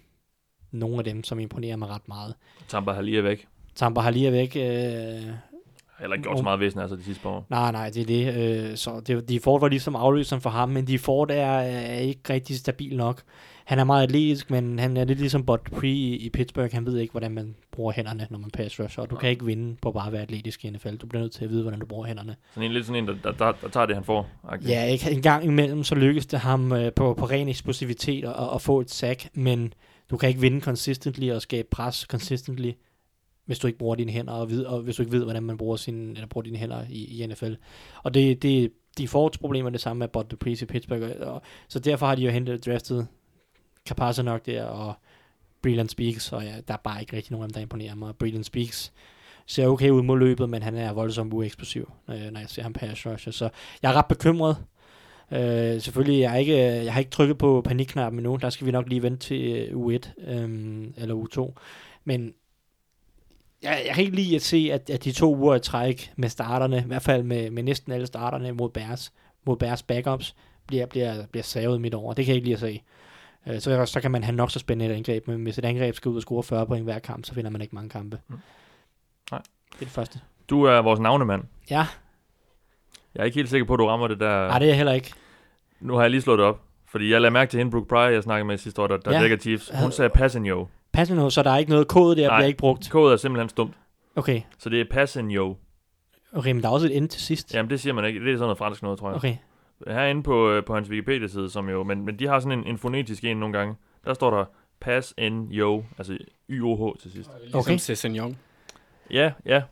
[0.70, 2.34] nogen af dem, som imponerer mig ret meget.
[2.68, 3.46] Tampa har lige væk.
[3.74, 4.56] Tampa har lige væk.
[4.56, 7.46] Øh, Har heller ikke gjort så meget væsen altså de sidste par år.
[7.50, 8.36] Nej, nej, det er det.
[8.70, 11.98] Øh, så det, de Ford var ligesom afløseren for ham, men de Ford er, er
[11.98, 13.22] ikke rigtig stabil nok.
[13.64, 16.72] Han er meget atletisk, men han er lidt ligesom Bud Pre i, i Pittsburgh.
[16.72, 19.02] Han ved ikke, hvordan man bruger hænderne, når man pass rusher.
[19.02, 20.94] Og du kan ikke vinde på bare at være atletisk i NFL.
[20.94, 22.36] Du bliver nødt til at vide, hvordan du bruger hænderne.
[22.54, 24.30] Sådan en lidt sådan en, der, der, der, der tager det, han får.
[24.44, 24.68] -agtigt.
[24.68, 25.10] Ja, ikke?
[25.10, 28.80] en gang imellem, så lykkes det ham øh, på, på ren eksplosivitet at, at få
[28.80, 29.74] et sack, men
[30.10, 32.72] du kan ikke vinde consistently og skabe pres consistently,
[33.46, 35.58] hvis du ikke bruger dine hænder, og, ved, og hvis du ikke ved, hvordan man
[35.58, 37.52] bruger, sin, eller bruger dine hænder i, i NFL.
[38.02, 41.42] Og det, det, de får problemer det samme med Bud Dupree i Pittsburgh, og, og,
[41.68, 43.06] så derfor har de jo hentet draftet
[43.88, 44.94] Capazanok der, og
[45.62, 48.16] Breland Speaks, og ja, der er bare ikke rigtig nogen der imponerer mig.
[48.16, 48.92] Breland Speaks
[49.46, 52.72] ser okay ud mod løbet, men han er voldsomt ueksplosiv, når, når jeg ser ham
[52.72, 53.48] pass rusher, så
[53.82, 54.56] jeg er ret bekymret.
[55.32, 58.72] Øh, selvfølgelig, jeg, er ikke, jeg har ikke trykket på panikknappen endnu, der skal vi
[58.72, 61.60] nok lige vente til U1 øh, øhm, eller U2,
[62.04, 62.34] men
[63.62, 66.28] jeg, jeg kan ikke lide at se, at, at de to uger i træk med
[66.28, 69.12] starterne, i hvert fald med, med næsten alle starterne mod Bears,
[69.44, 70.34] mod Bears backups,
[70.66, 72.14] bliver, bliver, bliver savet midt over.
[72.14, 72.82] Det kan jeg ikke lide at se.
[73.46, 75.94] Øh, så, så kan man have nok så spændende et angreb, men hvis et angreb
[75.94, 78.18] skal ud og score 40 point hver kamp, så finder man ikke mange kampe.
[78.28, 78.38] Mm.
[79.30, 79.40] Nej.
[79.72, 80.20] Det er det første.
[80.50, 81.42] Du er vores navnemand.
[81.70, 81.86] Ja,
[83.14, 84.48] Jeg er ikke helt sikker på, at du rammer det der.
[84.48, 85.12] nej, det er jeg heller ikke.
[85.80, 86.60] Nu har jeg lige slået det op.
[86.86, 89.12] Fordi jeg lagde mærke til hende, Brooke Pryor, jeg snakkede med sidste år, der, der
[89.16, 89.22] Ja.
[89.22, 89.70] dækker Chiefs.
[89.82, 90.68] Hun sagde Passenio.
[90.92, 92.38] Passende så der er ikke noget kode der, Nej.
[92.38, 92.90] bliver ikke brugt.
[92.90, 93.74] Kodet er simpelthen stumt.
[94.16, 95.56] Okay, Så det er Passenio.
[96.32, 97.54] Okay, men der er også et end til sidst.
[97.54, 98.20] Jamen, det siger man ikke.
[98.20, 99.16] Det er sådan noget fransk noget, tror jeg.
[99.16, 99.36] Okay.
[99.86, 102.78] Herinde på, øh, på hans Wikipedia-side, som jo, men, men de har sådan en, en
[102.78, 103.74] fonetisk en nogle gange.
[104.04, 104.44] Der står der
[104.80, 106.18] pass n yo, altså
[106.48, 107.30] y-o-h til sidst.
[107.42, 107.76] Ligesom Okay.
[107.78, 108.34] Cézanne
[109.10, 109.62] Ja, ja.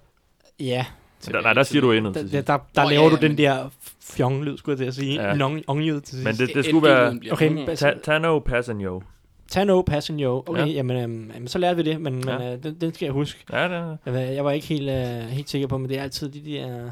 [0.61, 0.87] Ja,
[1.27, 2.47] Der, nej, der siger du endet der, til der, sidst.
[2.47, 3.69] der, der Nå, laver ja, du den der
[4.03, 5.23] fjong-lyd, skulle jeg til at sige.
[5.23, 5.29] Ja.
[5.29, 5.35] Ja.
[5.35, 6.25] Long, ong til sidst.
[6.25, 9.03] Men det, det skulle være Okay, ta, Tano pass n yo.
[9.51, 10.43] Tano, pass and yo.
[10.47, 10.67] Okay, Ja.
[10.67, 10.73] ja.
[10.73, 12.53] jamen, øhm, jamen, så lærte vi det, men, men Ja.
[12.57, 13.45] øh, den, den skal jeg huske.
[13.53, 15.99] Ja, det er, Jeg, var- jeg var ikke helt, øh, helt sikker på, men det
[15.99, 16.91] er altid de der...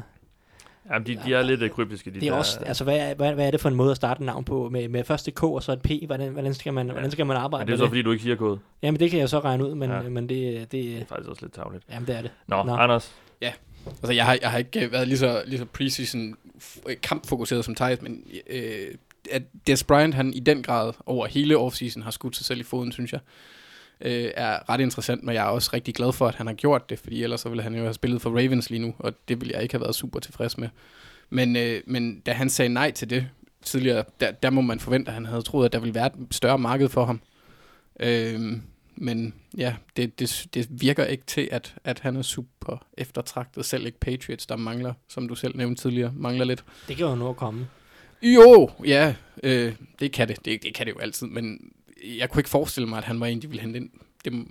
[0.93, 2.37] jamen, de, de er lidt kryptiske, de Det er der.
[2.37, 4.43] også, altså, hvad, er- hvad, hvad er det for en måde at starte et navn
[4.43, 4.69] på?
[4.69, 5.89] Med, med først et K og så et P?
[6.05, 6.91] Hvordan, hvordan, skal, man, Ja.
[6.93, 7.89] hvordan skal man arbejde men det er med så, det?
[7.89, 8.59] fordi du ikke siger kode.
[8.81, 10.01] Jamen, det kan jeg så regne ud, men, Ja.
[10.01, 10.09] ja.
[10.09, 11.83] men det, Det er det, faktisk også lidt tavligt.
[11.91, 12.31] jamen, det er det.
[12.47, 12.73] Nå, Nå.
[12.75, 13.15] Anders.
[13.85, 16.35] Altså, jeg har, jeg har ikke øh, været lige så, lige så preseason
[16.89, 18.71] øh, kampfokuseret som Thijs, men øh,
[19.31, 22.63] at Des Bryant, han i den grad over hele offseason har skudt sig selv i
[22.63, 23.19] foden, synes jeg,
[24.01, 26.89] øh, er ret interessant, men jeg er også rigtig glad for, at han har gjort
[26.89, 29.41] det, fordi ellers så ville han jo have spillet for Ravens lige nu, og det
[29.41, 30.69] ville jeg ikke have været super tilfreds med.
[31.29, 33.27] Men, øh, men da han sagde nej til det
[33.61, 36.13] tidligere, der, der må man forvente, at han havde troet, at der ville være et
[36.31, 37.21] større marked for ham.
[37.99, 38.39] Øh,
[38.95, 43.65] men ja, det, det, det virker ikke til, at, at han er super eftertragtet.
[43.65, 46.63] Selv ikke Patriots, der mangler, som du selv nævnte tidligere, mangler lidt.
[46.87, 47.67] Det kan jo nå at komme.
[48.21, 50.45] Jo, ja, øh, det kan det.
[50.45, 50.63] det.
[50.63, 51.71] Det kan det jo altid, men
[52.17, 53.89] jeg kunne ikke forestille mig, at han var en, de ville hente ind.
[54.25, 54.41] Det har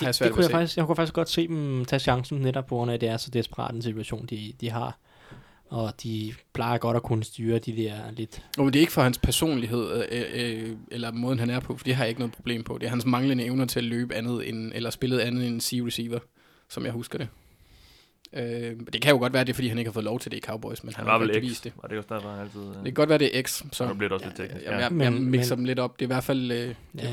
[0.00, 2.38] jeg Det, svært det kunne jeg, faktisk, jeg kunne faktisk godt se dem tage chancen,
[2.38, 4.98] netop på grund af, at det er så desperat en situation, de, de har.
[5.68, 8.42] Og de plejer godt at kunne styre de der lidt...
[8.58, 11.76] Jo, men det er ikke for hans personlighed, øh, øh, eller måden han er på,
[11.76, 12.78] for det har jeg ikke noget problem på.
[12.78, 16.18] Det er hans manglende evner til at løbe andet end, eller spillet andet end C-receiver,
[16.68, 17.28] som jeg husker det.
[18.32, 18.42] Øh,
[18.76, 20.30] men det kan jo godt være, det er, fordi han ikke har fået lov til
[20.30, 21.48] det i Cowboys, men han, Han har var ikke vel X.
[21.50, 21.72] vist det.
[21.82, 22.60] Var det også derfor, han altid...
[22.60, 24.66] øh, Det kan godt være, det er X, så Nu bliver det også lidt teknisk.
[24.66, 24.72] Ja.
[24.72, 25.98] jeg, jeg Men- mixer men- dem lidt op.
[26.00, 27.12] Det er i hvert fald øh, Ja,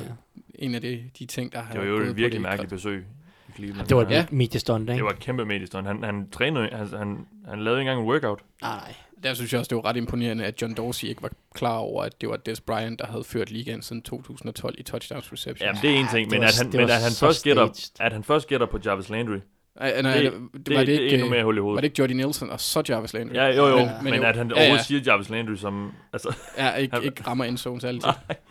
[0.56, 2.42] en af de, de ting, der har Det var jo et på virkelig det.
[2.42, 3.06] mærkeligt besøg
[3.50, 3.88] i Cleveland.
[3.88, 4.16] det var et Ja.
[4.16, 4.26] ja.
[4.32, 4.94] mediestunt, ikke?
[4.98, 5.88] Det var et kæmpe mediestund.
[5.88, 8.40] Han, han trænede, han, han, han lavede ikke engang en workout.
[8.62, 8.94] Nej, nej.
[9.24, 12.04] Der synes jeg også, det var ret imponerende, at John Dorsey ikke var klar over,
[12.04, 15.66] at det var Des Bryant, der havde ført ligaen siden 2012 i touchdowns reception.
[15.68, 17.90] Jamen, det er en ting, det men at han, det men at han først gætter,
[18.00, 19.38] at han først gætter på Jarvis Landry,
[19.76, 21.60] Ej, nej, det, det, det, det, var det, det er ikke, endnu mere hul i
[21.60, 21.76] hovedet.
[21.76, 23.34] var det ikke Jordy Nelson og så Jarvis Landry?
[23.34, 24.24] Ja, jo, jo, Men- men, men jo.
[24.24, 24.84] at han Ja, overhovedet ja.
[24.84, 25.92] siger Jarvis Landry som...
[26.14, 28.06] Altså, Ja, ikke, ikke rammer endzone særligt.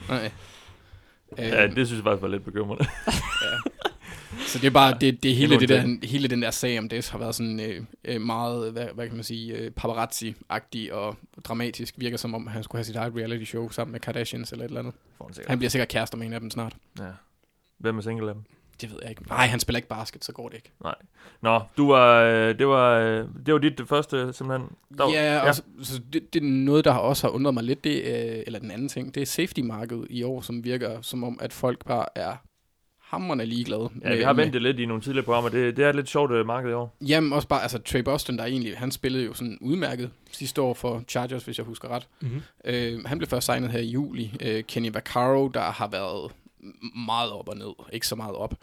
[0.09, 0.31] Nej.
[1.39, 2.85] Øh, ja, det synes jeg faktisk var lidt bekymrende.
[4.47, 6.89] Så det er bare, det, det er hele, det der, hele den der sag om
[6.89, 11.17] det har været sådan øh, øh, meget, hvad, hvad kan man sige, øh, paparazzi-agtig og
[11.45, 11.95] dramatisk.
[11.99, 14.69] Virker som om, han skulle have sit eget reality show sammen med Kardashians eller et
[14.69, 14.95] eller andet.
[15.21, 15.45] Han.
[15.49, 16.75] Han bliver sikkert kærester med en af dem snart.
[16.99, 17.05] Ja.
[17.79, 18.45] Hvem er single af dem?
[18.81, 19.29] Det ved jeg ikke.
[19.29, 20.71] Nej, han spiller ikke basket, så går det ikke.
[21.43, 24.69] Nå, du var, øh, det var, øh, det var dit det første, simpelthen.
[24.99, 27.55] Der, var- Ja, og så, så det, det er noget, der har også har undret
[27.55, 31.01] mig lidt, det, øh, eller den anden ting, det er safety-markedet i år, som virker
[31.03, 32.37] som om, at folk bare er
[33.01, 33.91] hammerende ligeglade.
[34.03, 35.51] Ja, vi har ventet lidt i nogle tidligere programmer.
[35.51, 36.97] Det, det er et lidt sjovt øh, marked i år.
[37.01, 40.75] Jamen også bare, altså Trey Boston, der egentlig, han spillede jo sådan udmærket sidste år
[40.75, 42.09] for Chargers, hvis jeg husker ret.
[42.21, 42.43] Mm-hmm.
[42.65, 44.37] Øh, han blev først signet her i juli.
[44.41, 46.33] Øh, Kenny Vaccaro, der har været
[47.07, 48.55] meget op og ned, ikke så meget op.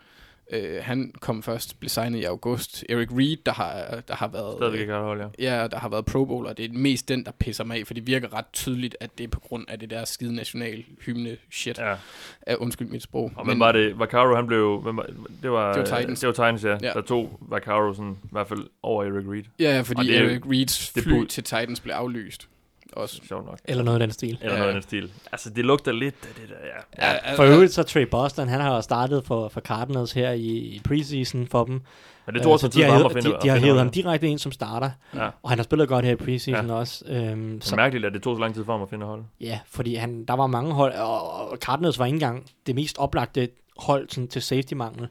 [0.53, 2.85] Øh, han kom først, blev signet i august.
[2.89, 4.55] Eric Reed, der har, der har været...
[4.57, 5.57] Stadigvæk ikke hold, ja.
[5.59, 7.87] Ja, der har været Pro Bowl, og det er mest den, der pisser mig af,
[7.87, 10.83] for det virker ret tydeligt, at det er på grund af det der skide national
[11.05, 11.77] hymne shit.
[11.77, 11.89] Ja.
[11.89, 11.95] ja.
[12.41, 13.31] Af, undskyld mit sprog.
[13.35, 13.99] Og hvem var det?
[13.99, 14.79] Vaccaro, han blev...
[14.83, 15.03] Hvem var,
[15.41, 16.19] det, var, Det var Titans.
[16.19, 16.77] Det var Titans, ja.
[16.81, 16.93] Ja.
[16.93, 19.43] Der tog Vaccaro sådan, i hvert fald over Eric Reed.
[19.59, 22.47] Ja, ja, fordi det er Eric Reeds det fly burde- til Titans blev aflyst.
[22.93, 23.21] Også.
[23.27, 23.59] Sjovt nok.
[23.65, 24.37] Eller noget i den stil.
[24.41, 24.59] Eller Ja.
[24.59, 25.11] noget i den stil.
[25.31, 26.55] Altså, det lugter lidt af det der,
[27.01, 27.07] ja.
[27.11, 27.35] Ja, ja.
[27.37, 30.81] For øvrigt så Trey Boston, han har jo startet for, for Cardinals her i, i
[30.87, 31.81] preseason for dem.
[32.25, 33.89] Men det tog også Øh, tid for ham at finde de, de har hævet ham
[33.89, 35.29] direkte ind som starter, Ja.
[35.43, 36.73] og han har spillet godt her i preseason Ja.
[36.73, 37.05] også.
[37.07, 39.05] Øhm, Det er så, mærkeligt, at det tog så lang tid for ham at finde
[39.05, 39.23] hold.
[39.41, 42.97] ja, fordi han, der var mange hold, og, og Cardinals var ikke engang det mest
[42.97, 45.07] oplagte hold sådan, til safety-mangel.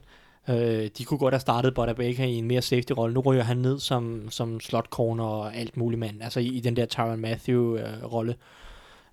[0.51, 3.15] Øh, de kunne godt have startet Butter Baker i en mere safety-rolle.
[3.15, 6.23] Nu ryger han ned som, som slot corner og alt muligt mand.
[6.23, 8.35] Altså i, i den der Tyron Matthew-rolle.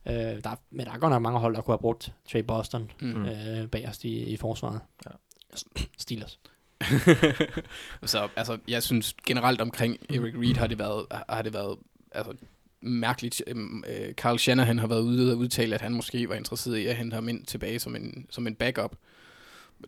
[0.07, 2.41] Øh, der, er- men der er godt nok mange hold, der kunne have brugt Trey
[2.43, 3.07] Boston Mm.
[3.07, 3.25] Mm.
[3.25, 4.79] øh, bagerst i, i forsvaret.
[5.05, 5.11] Ja.
[5.97, 6.39] Steelers.
[8.05, 11.77] så altså, jeg synes generelt omkring Eric Reed har det været, har det været
[12.11, 12.33] altså,
[12.81, 13.41] mærkeligt.
[13.47, 16.85] Øhm, øh, Carl Shanahan har været ude og udtale, at han måske var interesseret i
[16.87, 18.95] at hente ham ind tilbage som en, som en backup.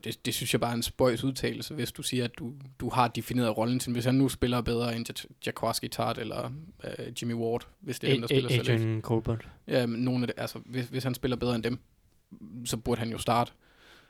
[0.03, 2.89] Det, det synes jeg bare er en spøjs udtalelse, hvis du siger, at du, du
[2.89, 5.05] har defineret rollen til, hvis han nu spiller bedre end
[5.45, 6.51] Jaquaski Tart eller
[6.83, 8.69] øh, Jimmy Ward, hvis det er dem, der spiller selv.
[8.69, 9.47] Adrian Colbert.
[9.67, 11.79] Ja, men nogle af det, altså, hvis, hvis han spiller bedre end dem,
[12.65, 13.51] så burde han jo starte.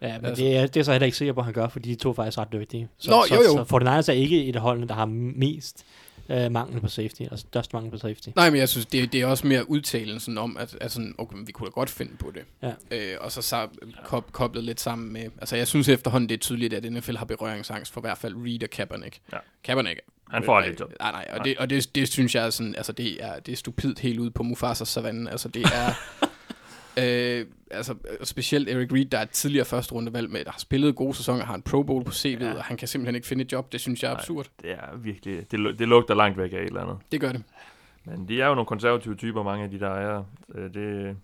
[0.02, 1.68] Ja, men Altså- det, er, det er så heller ikke sikker på, at han gør,
[1.68, 2.88] fordi de to er faktisk ret dygtige.
[2.98, 3.66] Så, Nå, så, jo, jo.
[3.66, 5.86] Så 49ers er ikke et af holdene, der har mest
[6.30, 8.30] øh, mangel på safety, eller størst mangel på safety.
[8.36, 11.38] Nej, men jeg synes, det, det er også mere udtalelsen om, at, at sådan, okay,
[11.46, 12.44] vi kunne da godt finde på det.
[12.62, 12.74] Ja.
[12.92, 13.68] Øh, og så, så
[14.06, 15.22] kоб, koblet lidt sammen med...
[15.22, 18.36] Altså, jeg synes efterhånden, det er tydeligt, at NFL har berøringsangst for i hvert fald
[18.46, 19.20] Reed og Kaepernick.
[19.34, 19.38] Ja.
[19.64, 20.00] Kaepernick
[20.30, 20.94] Han får aldrig et job.
[21.00, 23.52] Nej, nej, og, det, og det, det synes jeg er sådan, altså det er, det
[23.52, 25.32] er stupidt helt ude på Mufasas savanne.
[25.32, 25.94] Altså det er,
[27.04, 30.96] øh, altså specielt Eric Reed, der er et tidligere første rundevalg med, der har spillet
[30.96, 32.54] gode sæsoner, har en Pro Bowl på CV'et, ja.
[32.54, 33.72] og han kan simpelthen ikke finde et job.
[33.72, 34.20] Det synes jeg er Nej.
[34.22, 34.46] absurd.
[34.62, 36.98] Det er virkelig, det, det lugter langt væk af et eller andet.
[37.12, 37.44] Det gør det.
[38.06, 40.24] Men de er jo nogle konservative typer, mange af de der er.
[40.56, 41.18] Øh, Det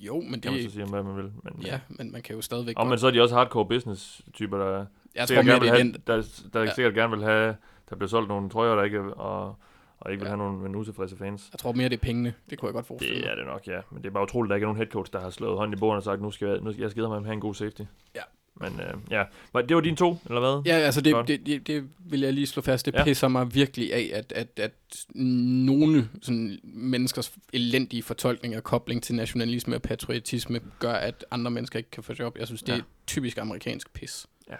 [0.00, 0.72] Jo, men kan man så det...
[0.72, 1.24] sige hvad man vil.
[1.44, 4.20] Men, Ja, men man kan jo stadigvæk Og men så er de også hardcore business
[4.32, 6.74] typer, der, Jeg tror mere, gerne det vil er have, den, der, der Ja.
[6.74, 7.56] sikkert gerne vil have,
[7.90, 9.58] der bliver solgt nogle trøjer, der ikke og,
[10.00, 10.36] og ikke vil Ja.
[10.36, 11.48] have nogle utilfredse fans.
[11.52, 12.34] jeg tror mere, det er pengene.
[12.50, 13.30] Det kunne jeg godt forestille Det mig.
[13.30, 13.80] er det nok, ja.
[13.90, 15.58] Men det er bare utroligt, at der ikke er nogen head coach, der har slået
[15.58, 17.40] hånden i bordet og sagt, nu skal jeg, nu skal jeg skide mig have en
[17.40, 17.82] god safety.
[18.14, 18.20] Ja.
[18.60, 20.62] Men øh, ja, det var dine to, eller hvad?
[20.72, 22.86] Ja, altså det, det, det, det vil jeg lige slå fast.
[22.86, 23.04] Det Ja.
[23.04, 24.72] pisser mig virkelig af, at, at, at
[25.14, 31.78] nogle sådan, menneskers elendige fortolkning og kobling til nationalisme og patriotisme gør, at andre mennesker
[31.78, 32.38] ikke kan få job.
[32.38, 32.82] Jeg synes, det er Ja.
[33.06, 34.26] typisk amerikansk pis.
[34.50, 34.56] Ja.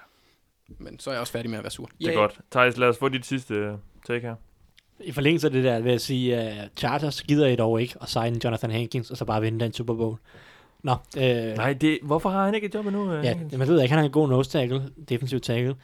[0.79, 1.91] Men så er jeg også færdig med at være sur.
[2.01, 2.41] Det er godt.
[2.51, 3.75] Thijs, lad os få dit sidste øh,
[4.07, 4.35] take her.
[5.01, 8.09] I forlængelse af det der, vil jeg sige, at Chargers gider I dog ikke at
[8.09, 10.17] signe Jonathan Hankins, og så bare vinde den Super Bowl.
[10.83, 13.13] Nå, øh, Nej, det, hvorfor har han ikke et job endnu?
[13.13, 13.25] Øh?
[13.25, 15.77] Ja, man ved ikke, han har en god nose tackle, defensiv tackle.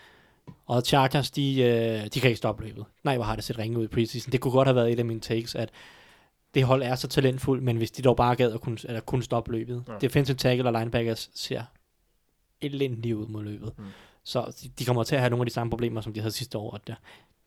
[0.67, 2.85] Og Chargers, de, øh, de kan ikke stoppe løbet.
[3.05, 4.33] Nej, hvor har det set ringe ud i preseason.
[4.33, 5.71] Det kunne godt have været et af mine takes, at
[6.55, 9.23] det hold er så talentfuldt, men hvis de dog bare gad at kunne, eller kunne
[9.23, 9.85] stoppe løbet.
[9.89, 9.93] Ja.
[10.01, 11.63] Defensive tackle og linebackers ser
[12.61, 13.73] elendigt ud mod løbet.
[13.79, 13.85] Mm.
[14.25, 16.33] Så de, de kommer til at have nogle af de samme problemer, som de havde
[16.33, 16.71] sidste år.
[16.71, 16.95] Og der,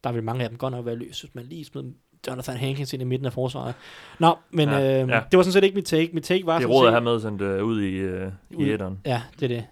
[0.08, 1.84] der vil mange af dem godt nok være løs, hvis man lige smed
[2.28, 3.74] Jonathan Hankins ind i midten af forsvaret.
[4.20, 5.22] Nå, men Ja, øh, ja.
[5.32, 6.10] det var sådan set ikke mit take.
[6.14, 8.66] Mit take var Det sådan råd at have med sendt øh, ud i, øh, Ud.
[8.66, 9.00] i æderen.
[9.06, 9.66] Ja, det er det.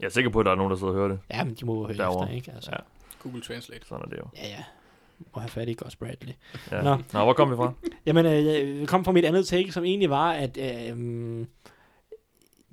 [0.00, 1.18] Jeg er sikker på, at der er nogen, der sidder og hører det.
[1.30, 2.24] Ja, men de må jo høre Derovre.
[2.24, 2.52] efter, ikke?
[2.54, 2.70] Altså.
[2.72, 2.76] Ja.
[3.22, 3.86] Google Translate.
[3.86, 4.24] Sådan er det jo.
[4.36, 4.62] Ja, ja.
[5.34, 6.32] Må have fat i Gus Bradley.
[6.70, 6.82] Ja.
[6.82, 6.96] Nå.
[7.12, 7.72] Nå, hvor kom vi fra?
[8.06, 8.46] Jamen, øh,
[8.80, 11.46] jeg kom fra mit andet take, som egentlig var, at øh,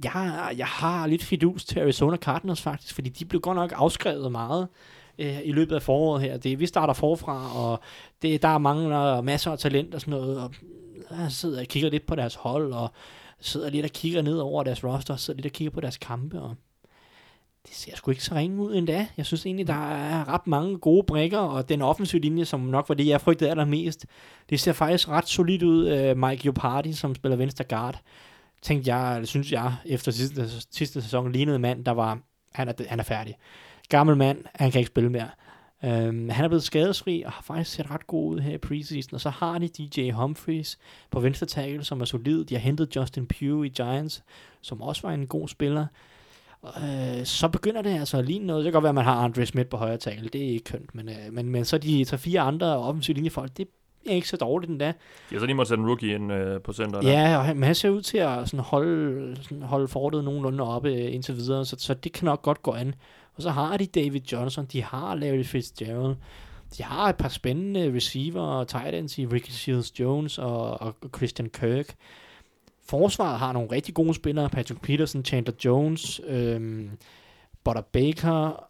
[0.04, 4.32] jeg, jeg har lidt fidus til Arizona Cardinals faktisk, fordi de blev godt nok afskrevet
[4.32, 4.68] meget
[5.20, 6.38] øh, i løbet af foråret her.
[6.38, 7.80] Det, vi starter forfra, og
[8.22, 10.54] det, der mangler masser af talent og sådan noget, og
[11.12, 12.92] øh, jeg sidder og kigger lidt på deres hold, og
[13.40, 15.98] sidder lidt og kigger ned over deres roster, og sidder lidt og kigger på deres
[15.98, 16.56] kampe, og
[17.68, 19.08] det ser sgu ikke så ringe ud endda.
[19.18, 22.90] Jeg synes egentlig, der er ret mange gode brækker, og den offensive linje, som nok
[22.90, 24.06] var det, jeg frygtede allermest,
[24.50, 25.88] det ser faktisk ret solidt ud.
[25.88, 28.00] Øh, Mike Iopardi, som spiller venstre guard,
[28.62, 32.20] tænkte jeg, eller synes jeg, efter sidste, sidste sæson, lignede mand, der var,
[32.54, 33.36] han er, han er færdig.
[33.90, 35.30] Gammel mand, han kan ikke spille mere.
[35.84, 39.16] Um, han er blevet skadesfri, og har faktisk set ret god ud her i preseason,
[39.16, 40.80] og så har de DJ Humphries
[41.12, 42.46] på venstre tackle, som er solid.
[42.46, 44.24] De har hentet Justin Pugh i Giants,
[44.62, 45.86] som også var en god spiller.
[46.66, 48.66] Øh, så begynder det altså at ligne noget.
[48.66, 50.30] Det kan godt være, at man har Andre Smith på højre tackle.
[50.34, 50.96] Det er ikke kønt.
[50.96, 53.68] Men, øh, men, men så de tre fire andre offensive linjefolk, det
[54.06, 54.86] er ikke så dårligt endda.
[54.86, 54.94] De
[55.36, 57.02] har så lige måtte sætte en rookie ind øh, på center.
[57.02, 57.12] Der.
[57.12, 60.64] Ja, og han, men han ser ud til at sådan holde, sådan holde fortet nogenlunde
[60.64, 62.96] oppe øh, indtil videre, så, så det kan nok godt gå an.
[63.40, 66.16] Og så har de David Johnson, de har Larry Fitzgerald,
[66.78, 70.96] de har et par spændende receiver og tight ends i Ricky Shields Jones og, og
[71.16, 71.96] Christian Kirk.
[72.86, 76.92] Forsvaret har nogle rigtig gode spillere, Patrick Peterson, Chandler Jones, øhm,
[77.64, 78.64] Butter Baker,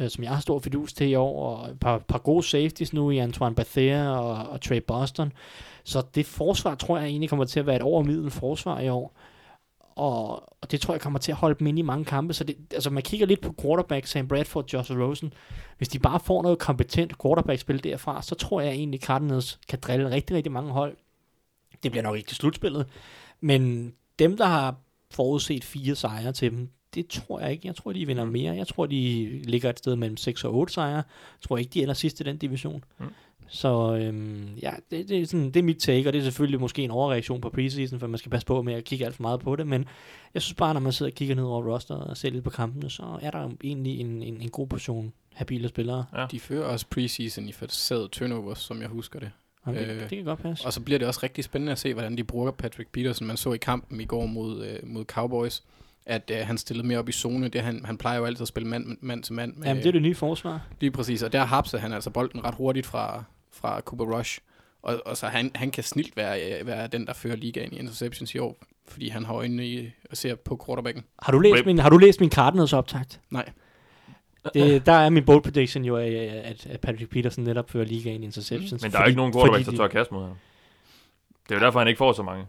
[0.00, 2.92] øh, som jeg har stor fidus til i år, og et par, par gode safeties
[2.92, 5.32] nu i Antoine Bethea og, og Trey Boston.
[5.84, 9.16] Så det forsvar tror jeg egentlig kommer til at være et overmiddel forsvar i år.
[9.98, 12.34] Og, og det tror jeg kommer til at holde dem inde i mange kampe.
[12.34, 15.32] Så det, altså man kigger lidt på quarterback, Sam Bradford, Josh Rosen.
[15.76, 20.10] Hvis de bare får noget kompetent quarterback-spil derfra, så tror jeg egentlig, Cardinals kan drille
[20.10, 20.96] rigtig, rigtig mange hold.
[21.82, 22.86] Det bliver nok ikke til slutspillet.
[23.40, 24.76] Men dem, der har
[25.10, 27.66] forudset fire sejre til dem, det tror jeg ikke.
[27.66, 28.56] Jeg tror, de vinder mere.
[28.56, 30.94] Jeg tror, de ligger et sted mellem 6 og 8 sejre.
[30.94, 31.04] Jeg
[31.42, 32.84] tror ikke, de ender sidst i den division.
[32.98, 33.06] Mm.
[33.48, 36.60] Så øhm, ja, det, det, er sådan, det er mit take, og det er selvfølgelig
[36.60, 39.22] måske en overreaktion på preseason, for man skal passe på med at kigge alt for
[39.22, 39.84] meget på det, men
[40.34, 42.50] jeg synes bare, når man sidder og kigger ned over rosteret og ser lidt på
[42.50, 46.04] kampene, så er der egentlig en, en, en god portion habile spillere.
[46.16, 46.26] Ja.
[46.30, 49.30] De fører også preseason i forsaget turnovers, som jeg husker det.
[49.62, 50.66] Og det, Øh, det kan godt passe.
[50.66, 53.26] Og så bliver det også rigtig spændende at se, hvordan de bruger Patrick Peterson.
[53.26, 55.62] Man så i kampen i går mod, øh, mod Cowboys,
[56.06, 57.48] at øh, han stillede mere op i zone.
[57.48, 59.56] Det, han, han plejer jo altid at spille mand, mand til mand.
[59.56, 60.66] Med, Jamen, det er det nye forsvar.
[60.80, 63.24] Lige præcis, og der hapsede han altså bolden ret hurtigt fra,
[63.60, 64.38] fra Cooper Rush.
[64.82, 67.78] Og, og så han, han kan snilt være, øh, være den, der fører ligaen i
[67.78, 68.56] interceptions i år,
[68.88, 71.04] fordi han har øjnene i og ser på quarterbacken.
[71.22, 73.20] Har du læst min, har du læst min Cardinals optakt?
[73.30, 73.48] Nej.
[74.54, 78.24] Det, der er min bold prediction jo, at, at Patrick Peterson netop fører ligaen i
[78.24, 78.82] interceptions.
[78.82, 80.34] Men der er jo ikke nogen quarterback, der de- tør kaste mod ham.
[81.48, 82.44] Det er jo derfor, han ikke får så mange.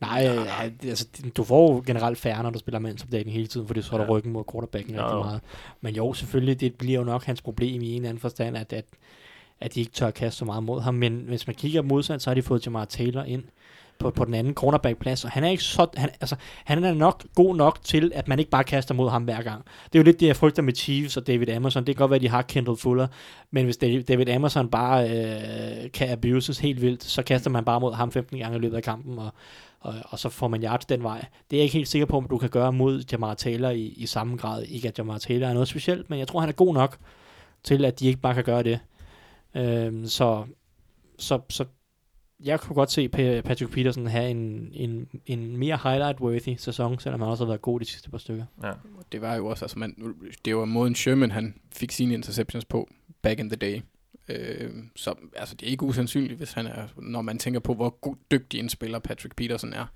[0.00, 1.06] Nej, ja, det- altså,
[1.36, 4.10] du får jo generelt færre, når du spiller mandsopdækning hele tiden, fordi så holder Ja.
[4.12, 5.40] ryggen mod quarterbacken Ja, rigtig meget.
[5.80, 8.72] Men jo, selvfølgelig, det bliver jo nok hans problem i en eller anden forstand, at,
[8.72, 8.84] at,
[9.62, 10.94] at de ikke tør kaste så meget mod ham.
[10.94, 13.44] Men hvis man kigger modsat, så har de fået Jamar Taylor ind
[13.98, 17.24] på, på den anden cornerback-plads, og han er ikke så, han, altså, han er nok
[17.34, 19.64] god nok til, at man ikke bare kaster mod ham hver gang.
[19.64, 21.86] Det er jo lidt det, jeg frygter med Chiefs og David Emerson.
[21.86, 23.06] Det kan godt være, at de har Kendall Fuller,
[23.50, 27.80] men hvis David David Emerson bare øh, kan abuses helt vildt, så kaster man bare
[27.80, 29.30] mod ham 15 gange i løbet af kampen, og,
[29.80, 31.24] og, og så får man yards den vej.
[31.50, 33.94] Det er jeg ikke helt sikker på, om du kan gøre mod Jamar Taylor i,
[33.96, 34.62] i samme grad.
[34.62, 36.98] Ikke at Jamar Taylor er noget specielt, men jeg tror, han er god nok
[37.64, 38.80] til, at de ikke bare kan gøre det.
[39.56, 40.46] Øhm, så,
[41.18, 41.64] så, så
[42.40, 47.20] jeg kunne godt se Pa- Patrick Peterson have en, en, en mere highlight-worthy sæson, selvom
[47.20, 48.44] han også har været god de sidste par stykker.
[48.62, 48.72] Ja.
[49.12, 50.14] Det var jo også, altså man,
[50.44, 52.88] det var måden Sherman, han fik sine interceptions på
[53.22, 53.80] back in the day.
[54.28, 57.90] Øh, så altså, det er ikke usandsynligt, hvis han er, når man tænker på, hvor
[57.90, 59.86] god, dygtig en spiller Patrick Peterson er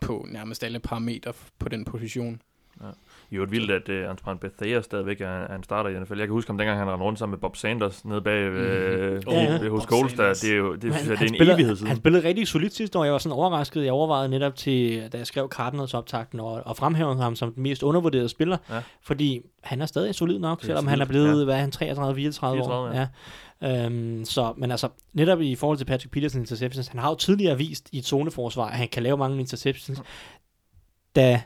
[0.00, 2.42] på nærmest alle parametre på den position.
[2.80, 2.94] Det
[3.36, 6.18] er jo vildt, at uh, Antoine Bethea stadigvæk er, er en starter i NFL.
[6.18, 9.12] Jeg kan huske ham dengang, han rendte rundt sammen med Bob Sanders nede bag øh,
[9.12, 9.22] Mhm.
[9.26, 9.32] mm.
[9.32, 9.58] Ja, ja.
[9.58, 10.12] ved, hos Coles.
[10.12, 10.28] Der.
[10.28, 11.88] Det er jo det, Men synes jeg, det er en spillede, evighed siden.
[11.88, 13.04] Han spillede rigtig solidt sidste år.
[13.04, 13.84] Jeg var sådan overrasket.
[13.84, 17.62] Jeg overvejede netop til, da jeg skrev Cardinals optakten og, og fremhævede ham som den
[17.62, 18.56] mest undervurderede spiller.
[18.70, 18.82] Ja.
[19.02, 21.44] Fordi han er stadig solid nok, selvom han er blevet, ja.
[21.44, 22.14] hvad er han, 33-34 år.
[22.14, 23.06] 34, ja.
[23.62, 23.86] Ja.
[23.86, 27.58] Øhm, så, men altså, netop i forhold til Patrick Peterson interceptions, han har jo tidligere
[27.58, 30.02] vist i et zoneforsvar, at han kan lave mange interceptions.
[31.16, 31.40] Da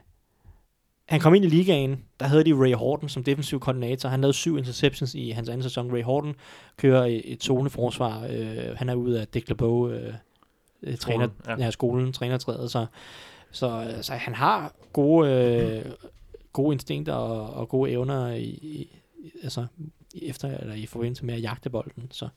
[1.12, 4.08] han kom ind i ligaen, der havde de Ray Horton som defensiv koordinator.
[4.08, 5.92] Han lavede syv interceptions i hans anden sæson.
[5.92, 6.34] Ray Horton
[6.76, 8.26] kører et, et zoneforsvar.
[8.30, 10.14] Øh, han er ude af Dick LeBeau, øh,
[10.82, 11.52] øh, træner, ja.
[11.52, 11.64] ja.
[11.64, 12.70] Ja, skolen, trænertræet.
[12.70, 12.86] Så,
[13.50, 15.92] så, så han har gode, øh,
[16.52, 18.88] gode instinkter og, og gode evner i, i,
[19.42, 19.66] altså,
[20.22, 22.08] efter, eller i forbindelse med at jagte bolden.
[22.10, 22.28] Så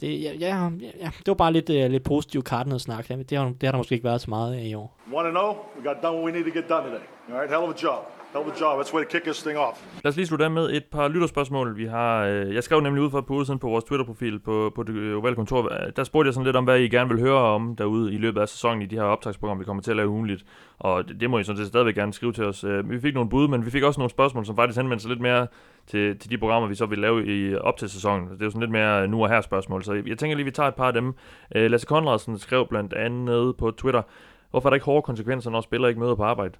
[0.00, 0.70] det, ja, ja,
[1.00, 3.08] ja, det var bare lidt, uh, lidt positiv Cardinals snak.
[3.08, 4.98] Det har, det har der måske ikke været så meget af i år.
[5.12, 5.56] Want to know?
[5.76, 7.17] We got done what we need to get done today.
[7.30, 8.04] All right, hell of a job.
[8.32, 8.78] Hell of a job.
[8.78, 9.84] That's way to kick this thing off.
[10.04, 11.76] Lad os lige slutte af med et par lytterspørgsmål.
[11.76, 14.38] Vi har, øh, jeg skrev nemlig ud for et par uger siden på vores Twitter-profil
[14.38, 15.68] på, på det ovale kontor.
[15.96, 18.40] Der spurgte jeg sådan lidt om, hvad I gerne vil høre om derude i løbet
[18.40, 20.44] af sæsonen i de her optagsprogrammer, vi kommer til at lave ugenligt.
[20.78, 22.64] Og det, det må I sådan set stadigvæk gerne skrive til os.
[22.64, 25.08] Øh, vi fik nogle bud, men vi fik også nogle spørgsmål, som faktisk henvendte sig
[25.08, 25.46] lidt mere
[25.86, 28.28] til, til de programmer, vi så vil lave i op til sæsonen.
[28.28, 30.50] Det er jo sådan lidt mere nu og her spørgsmål, så jeg tænker lige, vi
[30.50, 31.14] tager et par af dem.
[31.54, 34.02] Øh, Lasse Konradsen skrev blandt andet på Twitter,
[34.50, 36.54] hvorfor er der ikke hårde konsekvenser, når spillere ikke møder på arbejde?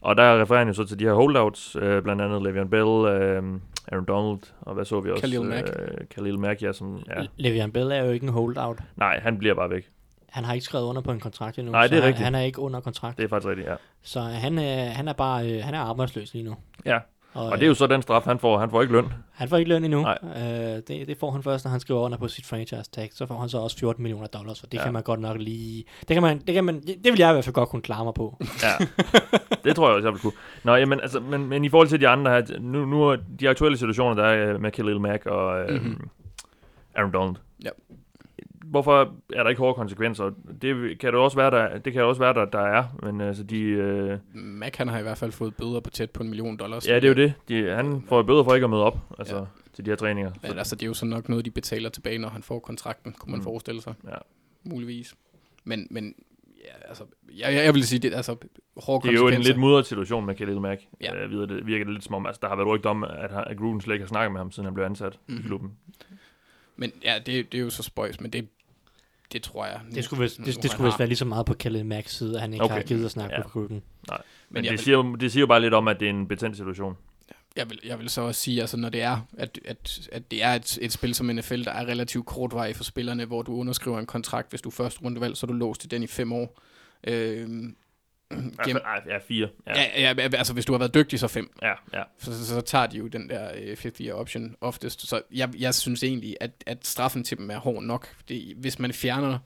[0.00, 3.22] Og der refererer han jo så til de her holdouts, øh, blandt andet Le'Veon Bell,
[3.22, 3.42] øh,
[3.92, 5.20] Aaron Donald, og hvad så vi også?
[5.20, 5.68] Khalil Mack.
[5.78, 7.22] Øh, Khalil Mack, ja, som, ja.
[7.22, 8.78] Le'Veon Bell er jo ikke en holdout.
[8.96, 9.90] Nej, han bliver bare væk.
[10.28, 11.72] Han har ikke skrevet under på en kontrakt endnu.
[11.72, 12.24] Nej, det er rigtigt.
[12.24, 13.16] han er ikke under kontrakt.
[13.18, 13.74] Det er faktisk rigtigt, ja.
[14.02, 16.56] Så han, øh, han er bare øh, han er arbejdsløs lige nu.
[16.84, 16.98] Ja,
[17.32, 18.58] Og, og det er jo så den straf, han får.
[18.58, 19.12] Han får ikke løn.
[19.32, 20.02] Han får ikke løn endnu.
[20.02, 20.18] Nej.
[20.24, 23.10] Øh, det, det får han først, når han skriver under på sit franchise tag.
[23.12, 24.84] Så får han så også 14 millioner dollars, så det Ja.
[24.84, 25.84] kan man godt nok lige...
[26.08, 28.04] Det kan man, det kan man, det vil jeg i hvert fald godt kunne klare
[28.04, 28.36] mig på.
[28.62, 28.86] Ja,
[29.64, 30.32] det tror jeg også, jeg vil kunne.
[30.64, 33.48] Nå, jamen, altså, men, men i forhold til de andre her, nu, nu er de
[33.48, 36.08] aktuelle situationer, der er øh, med Khalil Mack og øh, Mhm.
[36.94, 37.36] Aaron Donald.
[37.64, 37.68] Ja.
[38.70, 40.30] Hvorfor er der ikke hårde konsekvenser?
[40.62, 43.42] Det kan det også være, der, det kan også være, der, der er, men altså
[43.42, 43.60] de...
[43.60, 46.88] Øh, Mac han har i hvert fald fået bøder på tæt på en million dollars.
[46.88, 47.34] ja, det er jo det.
[47.48, 49.42] De, han får bøder for ikke at møde op, altså Ja.
[49.72, 50.32] til de her træninger.
[50.42, 53.12] Men altså, det er jo så nok noget, de betaler tilbage, når han får kontrakten,
[53.18, 53.44] kunne man Mm.
[53.44, 53.94] forestille sig.
[54.08, 54.14] Ja.
[54.64, 55.14] Muligvis.
[55.64, 56.14] Men, men
[56.64, 57.04] ja, altså,
[57.38, 58.36] jeg, jeg, jeg vil sige, det altså,
[58.76, 60.80] hårde Det er jo en lidt mudret situation med Khalil Mack.
[61.00, 61.16] Ja.
[61.24, 63.30] Øh, videre, det virker det lidt som om, altså, der har været rygter om, at,
[63.46, 65.34] at Gruden slet ikke har snakket med ham, siden han blev ansat mm.
[65.34, 65.46] i Mhm.
[65.46, 65.70] klubben.
[66.76, 68.48] Men ja, det, det er jo så spøjs, men det,
[69.32, 69.80] det tror jeg.
[69.94, 72.34] Det skulle vist, det, det skulle vist være lige så meget på Khalil Macks side,
[72.34, 72.74] at han ikke Okay.
[72.74, 73.42] har givet at snakke Ja.
[73.42, 73.82] på klubben.
[74.08, 74.16] Men,
[74.50, 76.28] Men det, jeg, siger, jo- det siger jo bare lidt om, at det er en
[76.28, 76.96] betændt situation.
[77.56, 80.42] jeg, vil, jeg vil så også sige, altså når det er, at, at, at det
[80.42, 83.98] er et, et spil som NFL, der er relativt kortvarigt for spillerne, hvor du underskriver
[83.98, 86.32] en kontrakt, hvis du er første rundevalg, så er du låst til den i fem
[86.32, 86.60] år.
[87.06, 87.76] Øhm,
[88.64, 89.48] gennem, ej, ja, fire.
[89.66, 91.50] Ja, ja, ja, altså hvis du har været dygtig, så fem.
[91.62, 92.02] ja, ja.
[92.18, 95.08] så, så, så tager de jo den der øh, fifth year option oftest.
[95.08, 98.08] Så jeg, jeg synes egentlig, at, at straffen til dem er hård nok.
[98.28, 99.38] Det, hvis man fjerner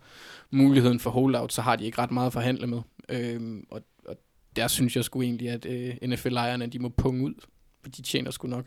[0.50, 2.80] muligheden for holdout, så har de ikke ret meget at forhandle med.
[3.08, 4.16] Øhm, og, og
[4.56, 7.34] der synes jeg sgu egentlig, at øh, NFL-ejerne, de må punge ud.
[7.82, 8.64] For de tjener sgu nok.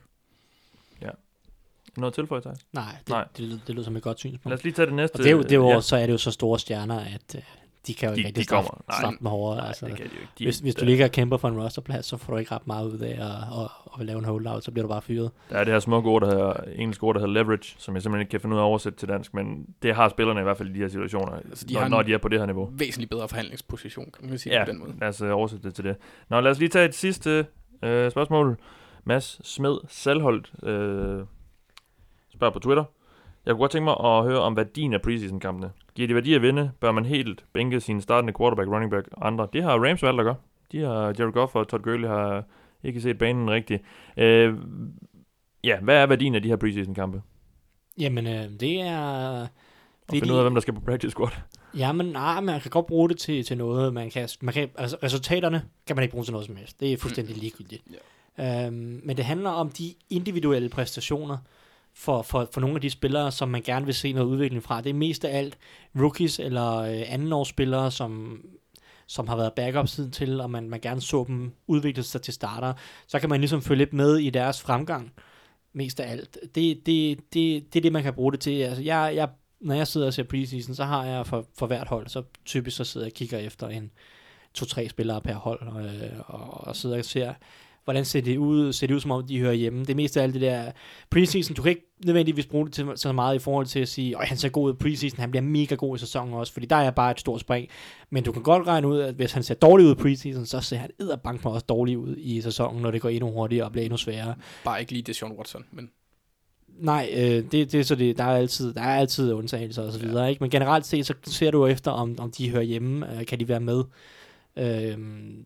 [1.97, 2.57] Noget tilføje, Thijs?
[2.73, 3.25] Nej, det, Nej.
[3.37, 4.45] Det, lyder- det lyder som et godt synspunkt.
[4.45, 5.15] Lad os lige tage det næste.
[5.15, 5.73] Og det er det jo, ja.
[5.75, 5.81] ja.
[5.81, 7.41] så er det jo så store stjerner, at øh,
[7.87, 8.83] de kan jo De- ikke de straffe, kommer.
[8.87, 8.97] Nej.
[8.99, 9.57] straffe dem hårdere.
[9.57, 10.31] Nej, altså, det kan de jo ikke.
[10.39, 12.67] De, hvis, hvis du ligger og kæmper for en rosterplads, så får du ikke ret
[12.67, 13.69] meget ud af at, at,
[13.99, 15.31] at, lave en holdout, så bliver du bare fyret.
[15.49, 18.01] Der er det her smukke ord, der hedder, engelske ord, der hedder leverage, som jeg
[18.03, 20.43] simpelthen ikke kan finde ud af at oversætte til dansk, men det har spillerne i
[20.43, 22.39] hvert fald i de her situationer, Altså, de når, har når de er på det
[22.39, 22.69] her niveau.
[22.73, 24.93] Væsentligt bedre forhandlingsposition, kan man sige Ja, på den måde.
[24.99, 25.95] lad os øh, oversætte det til det.
[26.29, 27.45] Nå, lad os lige tage et sidste
[27.83, 28.57] øh, spørgsmål.
[29.03, 31.25] Mads Smed Salholdt øh,
[32.33, 32.83] spørger på Twitter.
[33.45, 35.71] Jeg kunne godt tænke mig at høre om værdien af preseason-kampene.
[35.97, 36.71] Giver de værdi at vinde?
[36.79, 39.47] Bør man helt bænke sine startende quarterback, running back og andre?
[39.53, 40.35] Det har Rams valgt at gøre.
[40.71, 42.43] De har, Jared Goff og Todd Gurley har
[42.83, 43.83] ikke set banen rigtigt.
[44.17, 44.53] Øh,
[45.63, 47.21] ja, hvad er værdien af de her preseason-kampe?
[47.99, 48.99] Jamen, øh, det er...
[50.07, 51.31] Og finde ud af, hvem der skal på practice squad.
[51.77, 53.93] Ja, men nej, man kan godt bruge det til, til noget.
[53.93, 56.79] Man kan, man kan, altså, resultaterne kan man ikke bruge til noget som helst.
[56.79, 57.83] Det er fuldstændig ligegyldigt.
[58.39, 61.37] Øhm, men det handler om de individuelle præstationer
[61.97, 64.81] for, for, for nogle af de spillere, som man gerne vil se noget udvikling fra.
[64.81, 65.57] Det er mest af alt
[65.99, 68.41] rookies eller øh, andenårsspillere, som
[69.07, 72.33] som har været backup siden til, og man, man gerne så dem udvikle sig til
[72.33, 72.73] starter,
[73.07, 75.13] så kan man ligesom følge lidt med i deres fremgang,
[75.73, 76.37] mest af alt.
[76.55, 78.61] Det, det, det, det er det, man kan bruge det til.
[78.61, 79.29] Altså, jeg, jeg,
[79.61, 82.77] når jeg sidder og ser preseason, så har jeg for, for hvert hold, så typisk
[82.77, 83.91] så sidder jeg og kigger efter en
[84.53, 87.33] to-tre spillere per hold, øh, og, og sidder og ser,
[87.87, 88.73] hvordan ser det ud?
[88.73, 89.79] Ser det ud, som om de hører hjemme?
[89.79, 90.71] Det er mest af alt det der
[91.09, 91.55] preseason.
[91.55, 94.27] Du kan ikke nødvendigvis bruge det til så meget i forhold til at sige, at
[94.27, 96.75] han ser god ud i preseason, han bliver mega god i sæsonen også, fordi der
[96.75, 97.67] er bare et stort spring.
[98.09, 100.61] Men du kan godt regne ud, at hvis han ser dårlig ud i preseason, så
[100.61, 103.71] ser han edderbank med også dårlig ud i sæsonen, når det går endnu hurtigere og
[103.71, 104.35] bliver endnu sværere.
[104.63, 105.89] Bare ikke lige det Sean Watson, men...
[106.79, 109.91] Nej, øh, det, det er så det, der er altid, der er altid undtagelser og
[109.91, 110.29] så videre, ja.
[110.29, 110.43] ikke?
[110.43, 113.47] Men generelt set, så ser du efter, om, om de hører hjemme, øh, kan de
[113.47, 113.83] være med
[114.57, 114.97] øh,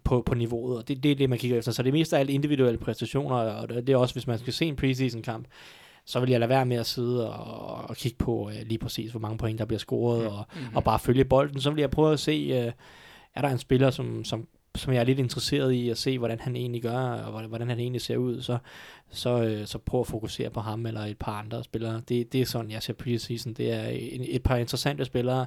[0.04, 1.72] på, på niveauet, og det, det er det, man kigger efter.
[1.72, 4.54] Så det er mest af alt individuelle præstationer, og det, er også, hvis man skal
[4.54, 5.48] se en preseason kamp,
[6.06, 9.12] så vil jeg lade være med at sidde og, og kigge på øh, lige præcis,
[9.12, 10.76] hvor mange point der bliver scoret, og, mm-hmm.
[10.76, 11.62] og bare følge bolden.
[11.62, 12.72] Så vil jeg prøve at se, øh,
[13.36, 16.40] er der en spiller, som, som, som jeg er lidt interesseret i at se, hvordan
[16.40, 18.58] han egentlig gør, og hvordan han egentlig ser ud, så,
[19.10, 22.02] så, øh, så prøv at fokusere på ham eller et par andre spillere.
[22.10, 23.54] Det, det er sådan, jeg ser preseason.
[23.54, 25.46] Det er en, et par interessante spillere,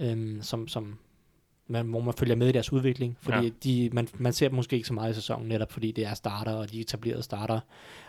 [0.00, 0.98] øh, som, som,
[1.68, 3.50] man, hvor man følger med i deres udvikling, fordi ja.
[3.64, 6.14] de, man, man ser dem måske ikke så meget i sæsonen, netop fordi det er
[6.14, 7.60] starter, og de etablerede starter.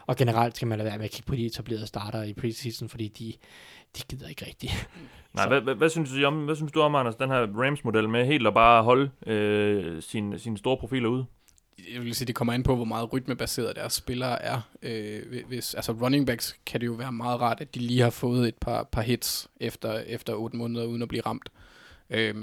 [0.08, 2.90] Og generelt skal man lade være med at kigge på de etablerede starter i preseason,
[2.90, 3.34] fordi de,
[3.98, 4.90] de gider ikke rigtigt.
[5.36, 8.10] Nej, hvad, hvad, hvad, synes du om, hvad synes du om, Anders, den her Rams-model
[8.10, 11.26] med helt at bare holde øh, sine, sine store profiler ude?
[11.94, 14.62] jeg vil sige, det kommer an på, hvor meget rytmebaseret deres spillere er.
[14.82, 18.10] Øh, hvis, altså running backs kan det jo være meget rart, at de lige har
[18.10, 21.50] fået et par, par hits efter, efter 8 måneder, uden at blive ramt.
[22.10, 22.36] Øh,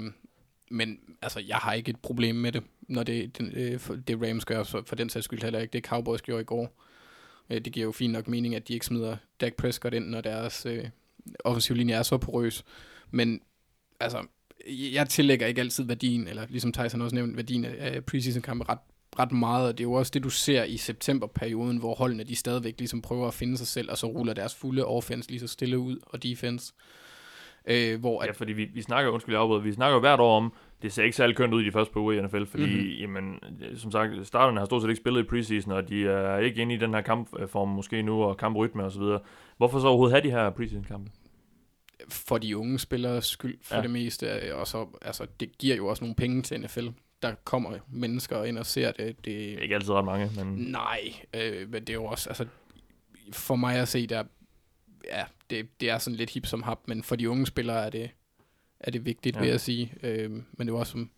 [0.71, 4.45] men altså, jeg har ikke et problem med det, når det, det, øh, det Rams
[4.45, 6.83] gør, så for den sags skyld heller ikke det Cowboys gjorde i går.
[7.49, 10.21] Øh, det giver jo fint nok mening, at de ikke smider Dak Prescott ind, når
[10.21, 10.85] deres øh,
[11.39, 12.63] offensiv linje er så porøs.
[13.11, 13.41] Men
[13.99, 14.25] altså,
[14.69, 18.79] jeg tillægger ikke altid værdien, eller ligesom Tyson også nævnte, værdien af preseason-kampe ret,
[19.19, 22.35] ret meget, og det er jo også det, du ser i septemberperioden, hvor holdene de
[22.35, 25.47] stadigvæk ligesom prøver at finde sig selv, og så ruller deres fulde offense lige så
[25.47, 26.73] stille ud, og defense.
[26.75, 27.06] Øh,
[27.99, 28.27] hvor at...
[28.27, 30.93] Ja, fordi vi, vi snakker, undskyld jeg afbryder, vi snakker jo hvert år om, det
[30.93, 32.99] ser ikke særlig kønt ud i de første par uger i NFL, fordi, mm-hmm.
[32.99, 33.39] jamen,
[33.75, 36.75] som sagt, starterne har stort set ikke spillet i preseason, og de er ikke inde
[36.75, 39.19] i den her kampform måske nu, og kamprytme og så videre.
[39.57, 41.11] Hvorfor så overhovedet have de her preseason-kampe?
[42.09, 43.81] For de unge spillere skyld for ja.
[43.81, 46.87] det meste, og så, altså, det giver jo også nogle penge til NFL.
[47.21, 49.25] Der kommer mennesker ind og ser det.
[49.25, 50.47] Det er ikke altid ret mange, men...
[50.47, 50.99] Nej,
[51.33, 52.45] øh, men det er jo også, altså,
[53.31, 54.23] for mig at se, der
[55.05, 57.89] ja, det, det er sådan lidt hip som hap, men for de unge spillere er
[57.89, 58.09] det,
[58.79, 59.41] er det vigtigt, ja.
[59.41, 59.93] vil jeg sige.
[60.03, 61.09] Øh, men det er også som,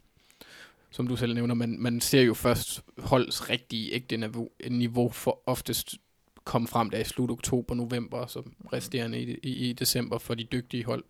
[0.91, 5.43] som du selv nævner, man, man ser jo først holds rigtige ægte niveau, niveau for
[5.45, 5.95] oftest
[6.43, 8.43] komme frem der i slut oktober, november, så
[8.73, 11.03] resterende i, i, i december for de dygtige hold.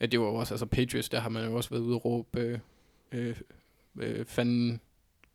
[0.00, 2.40] Det var jo også, altså Patriots, der har man jo også været ude og råbe,
[2.40, 2.58] øh,
[3.12, 3.36] øh,
[3.98, 4.80] øh, fanden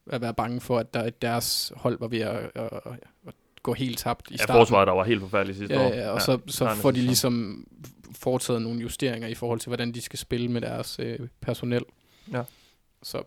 [0.08, 3.74] at være bange for, at der, deres hold var ved at, at, at, at gå
[3.74, 4.56] helt tabt i starten.
[4.56, 5.94] Ja, forsvaret, der var helt forfærdeligt sidste ja, år.
[5.94, 7.66] Ja, og ja, så, så får de ligesom
[8.16, 11.84] foretaget nogle justeringer i forhold til, hvordan de skal spille med deres øh, personel.
[12.32, 12.44] Ja.
[13.04, 13.24] Så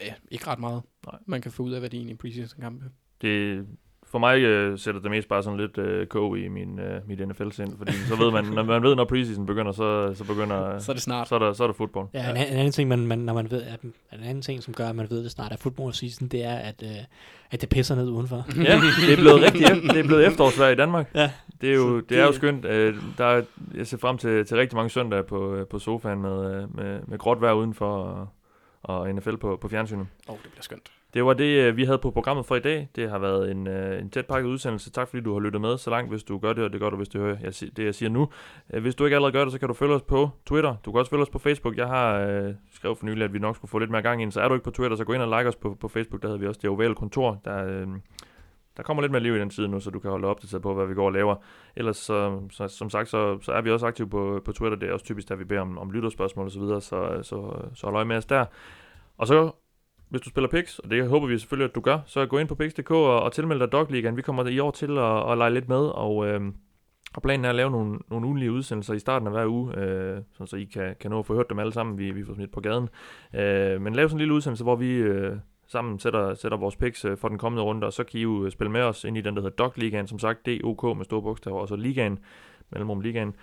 [0.00, 1.18] ja, ikke ret meget, Nej.
[1.26, 2.84] man kan få ud af værdien i preseason-kampe.
[3.22, 3.66] Det,
[4.12, 7.28] for mig øh, sætter det mest bare sådan lidt øh, kog i min, øh, mit
[7.28, 10.78] NFL-sind, fordi så ved man, når man ved, når preseason begynder, så, så begynder...
[10.78, 11.28] så er det snart.
[11.28, 12.08] Så er der, så er der fodbold.
[12.14, 14.74] Ja, en, en, anden ting, man, man, når man ved, at, en anden ting, som
[14.74, 16.90] gør, at man ved, at det snart er football season, det er, at, øh,
[17.50, 18.46] at det pisser ned udenfor.
[18.56, 19.60] ja, det er blevet rigtig
[19.94, 21.10] det er blevet efterårsvejr i Danmark.
[21.14, 21.30] Ja.
[21.60, 22.64] Det er jo, det, det er jo skønt.
[22.64, 23.42] Øh, der er,
[23.74, 27.00] jeg ser frem til, til rigtig mange søndage på, øh, på sofaen med, øh, med,
[27.06, 28.28] med gråt vejr udenfor og,
[28.82, 30.06] og NFL på, på fjernsynet.
[30.28, 30.90] Åh, oh, det bliver skønt.
[31.14, 32.88] Det var det, øh, vi havde på programmet for i dag.
[32.96, 34.90] Det har været en, øh, en tæt pakket udsendelse.
[34.90, 36.90] Tak fordi du har lyttet med så langt, hvis du gør det, og det gør
[36.90, 38.28] du, hvis du hører jeg, det, jeg siger nu.
[38.72, 40.76] Øh, hvis du ikke allerede gør det, så kan du følge os på Twitter.
[40.84, 41.76] Du kan også følge os på Facebook.
[41.76, 44.32] Jeg har øh, skrevet for nylig, at vi nok skulle få lidt mere gang ind.
[44.32, 46.22] Så er du ikke på Twitter, så gå ind og like os på, på Facebook.
[46.22, 47.40] Der hedder vi også det ovale kontor.
[47.44, 47.86] Der, øh,
[48.76, 50.74] der kommer lidt mere liv i den tid nu, så du kan holde opdateret på,
[50.74, 51.36] hvad vi går og laver.
[51.76, 54.78] Ellers, så, så, som sagt, så, så er vi også aktive på, på Twitter.
[54.78, 57.68] Det er også typisk, der vi beder om, om lytterspørgsmål osv., så, videre, så, så,
[57.74, 58.44] så hold øje med os der.
[59.18, 59.52] Og så
[60.12, 62.48] hvis du spiller Pix, og det håber vi selvfølgelig, at du gør, så gå ind
[62.48, 64.16] på Pix.dk og, og tilmeld dig Dogligaen.
[64.16, 66.40] Vi kommer i år til at, at lege lidt med, og, øh,
[67.14, 70.22] og planen er at lave nogle, nogle ugenlige udsendelser i starten af hver uge, øh,
[70.32, 72.34] sådan så I kan, kan nå at få hørt dem alle sammen, vi, vi får
[72.34, 72.88] smidt på gaden.
[73.34, 75.36] Øh, men lave sådan en lille udsendelse, hvor vi øh,
[75.68, 78.44] sammen sætter, sætter vores picks øh, for den kommende runde, og så kan I jo
[78.44, 81.04] øh, spille med os ind i den, der hedder Dog Ligaen, som sagt, DOK med
[81.04, 82.18] store bogstaver, og så Ligaen,
[82.70, 83.34] mellemrum Ligaen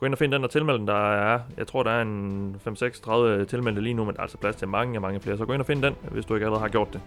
[0.00, 0.88] Gå ind og find den og tilmeld den.
[0.88, 4.22] Der er, jeg tror, der er en 5-6-30 øh, tilmeldte lige nu, men der er
[4.22, 5.36] altså plads til mange, mange flere.
[5.36, 7.00] Så gå ind og find den, hvis du ikke allerede har gjort det.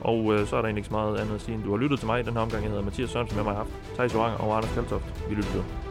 [0.00, 1.76] Og øh, så er der egentlig ikke så meget andet at sige, end du har
[1.76, 2.62] lyttet til mig i den her omgang.
[2.62, 5.28] Jeg hedder Mathias Sørensen, med mig har haft Thijs Orang og Anders Kaltoft.
[5.28, 5.87] Vi lytter videre.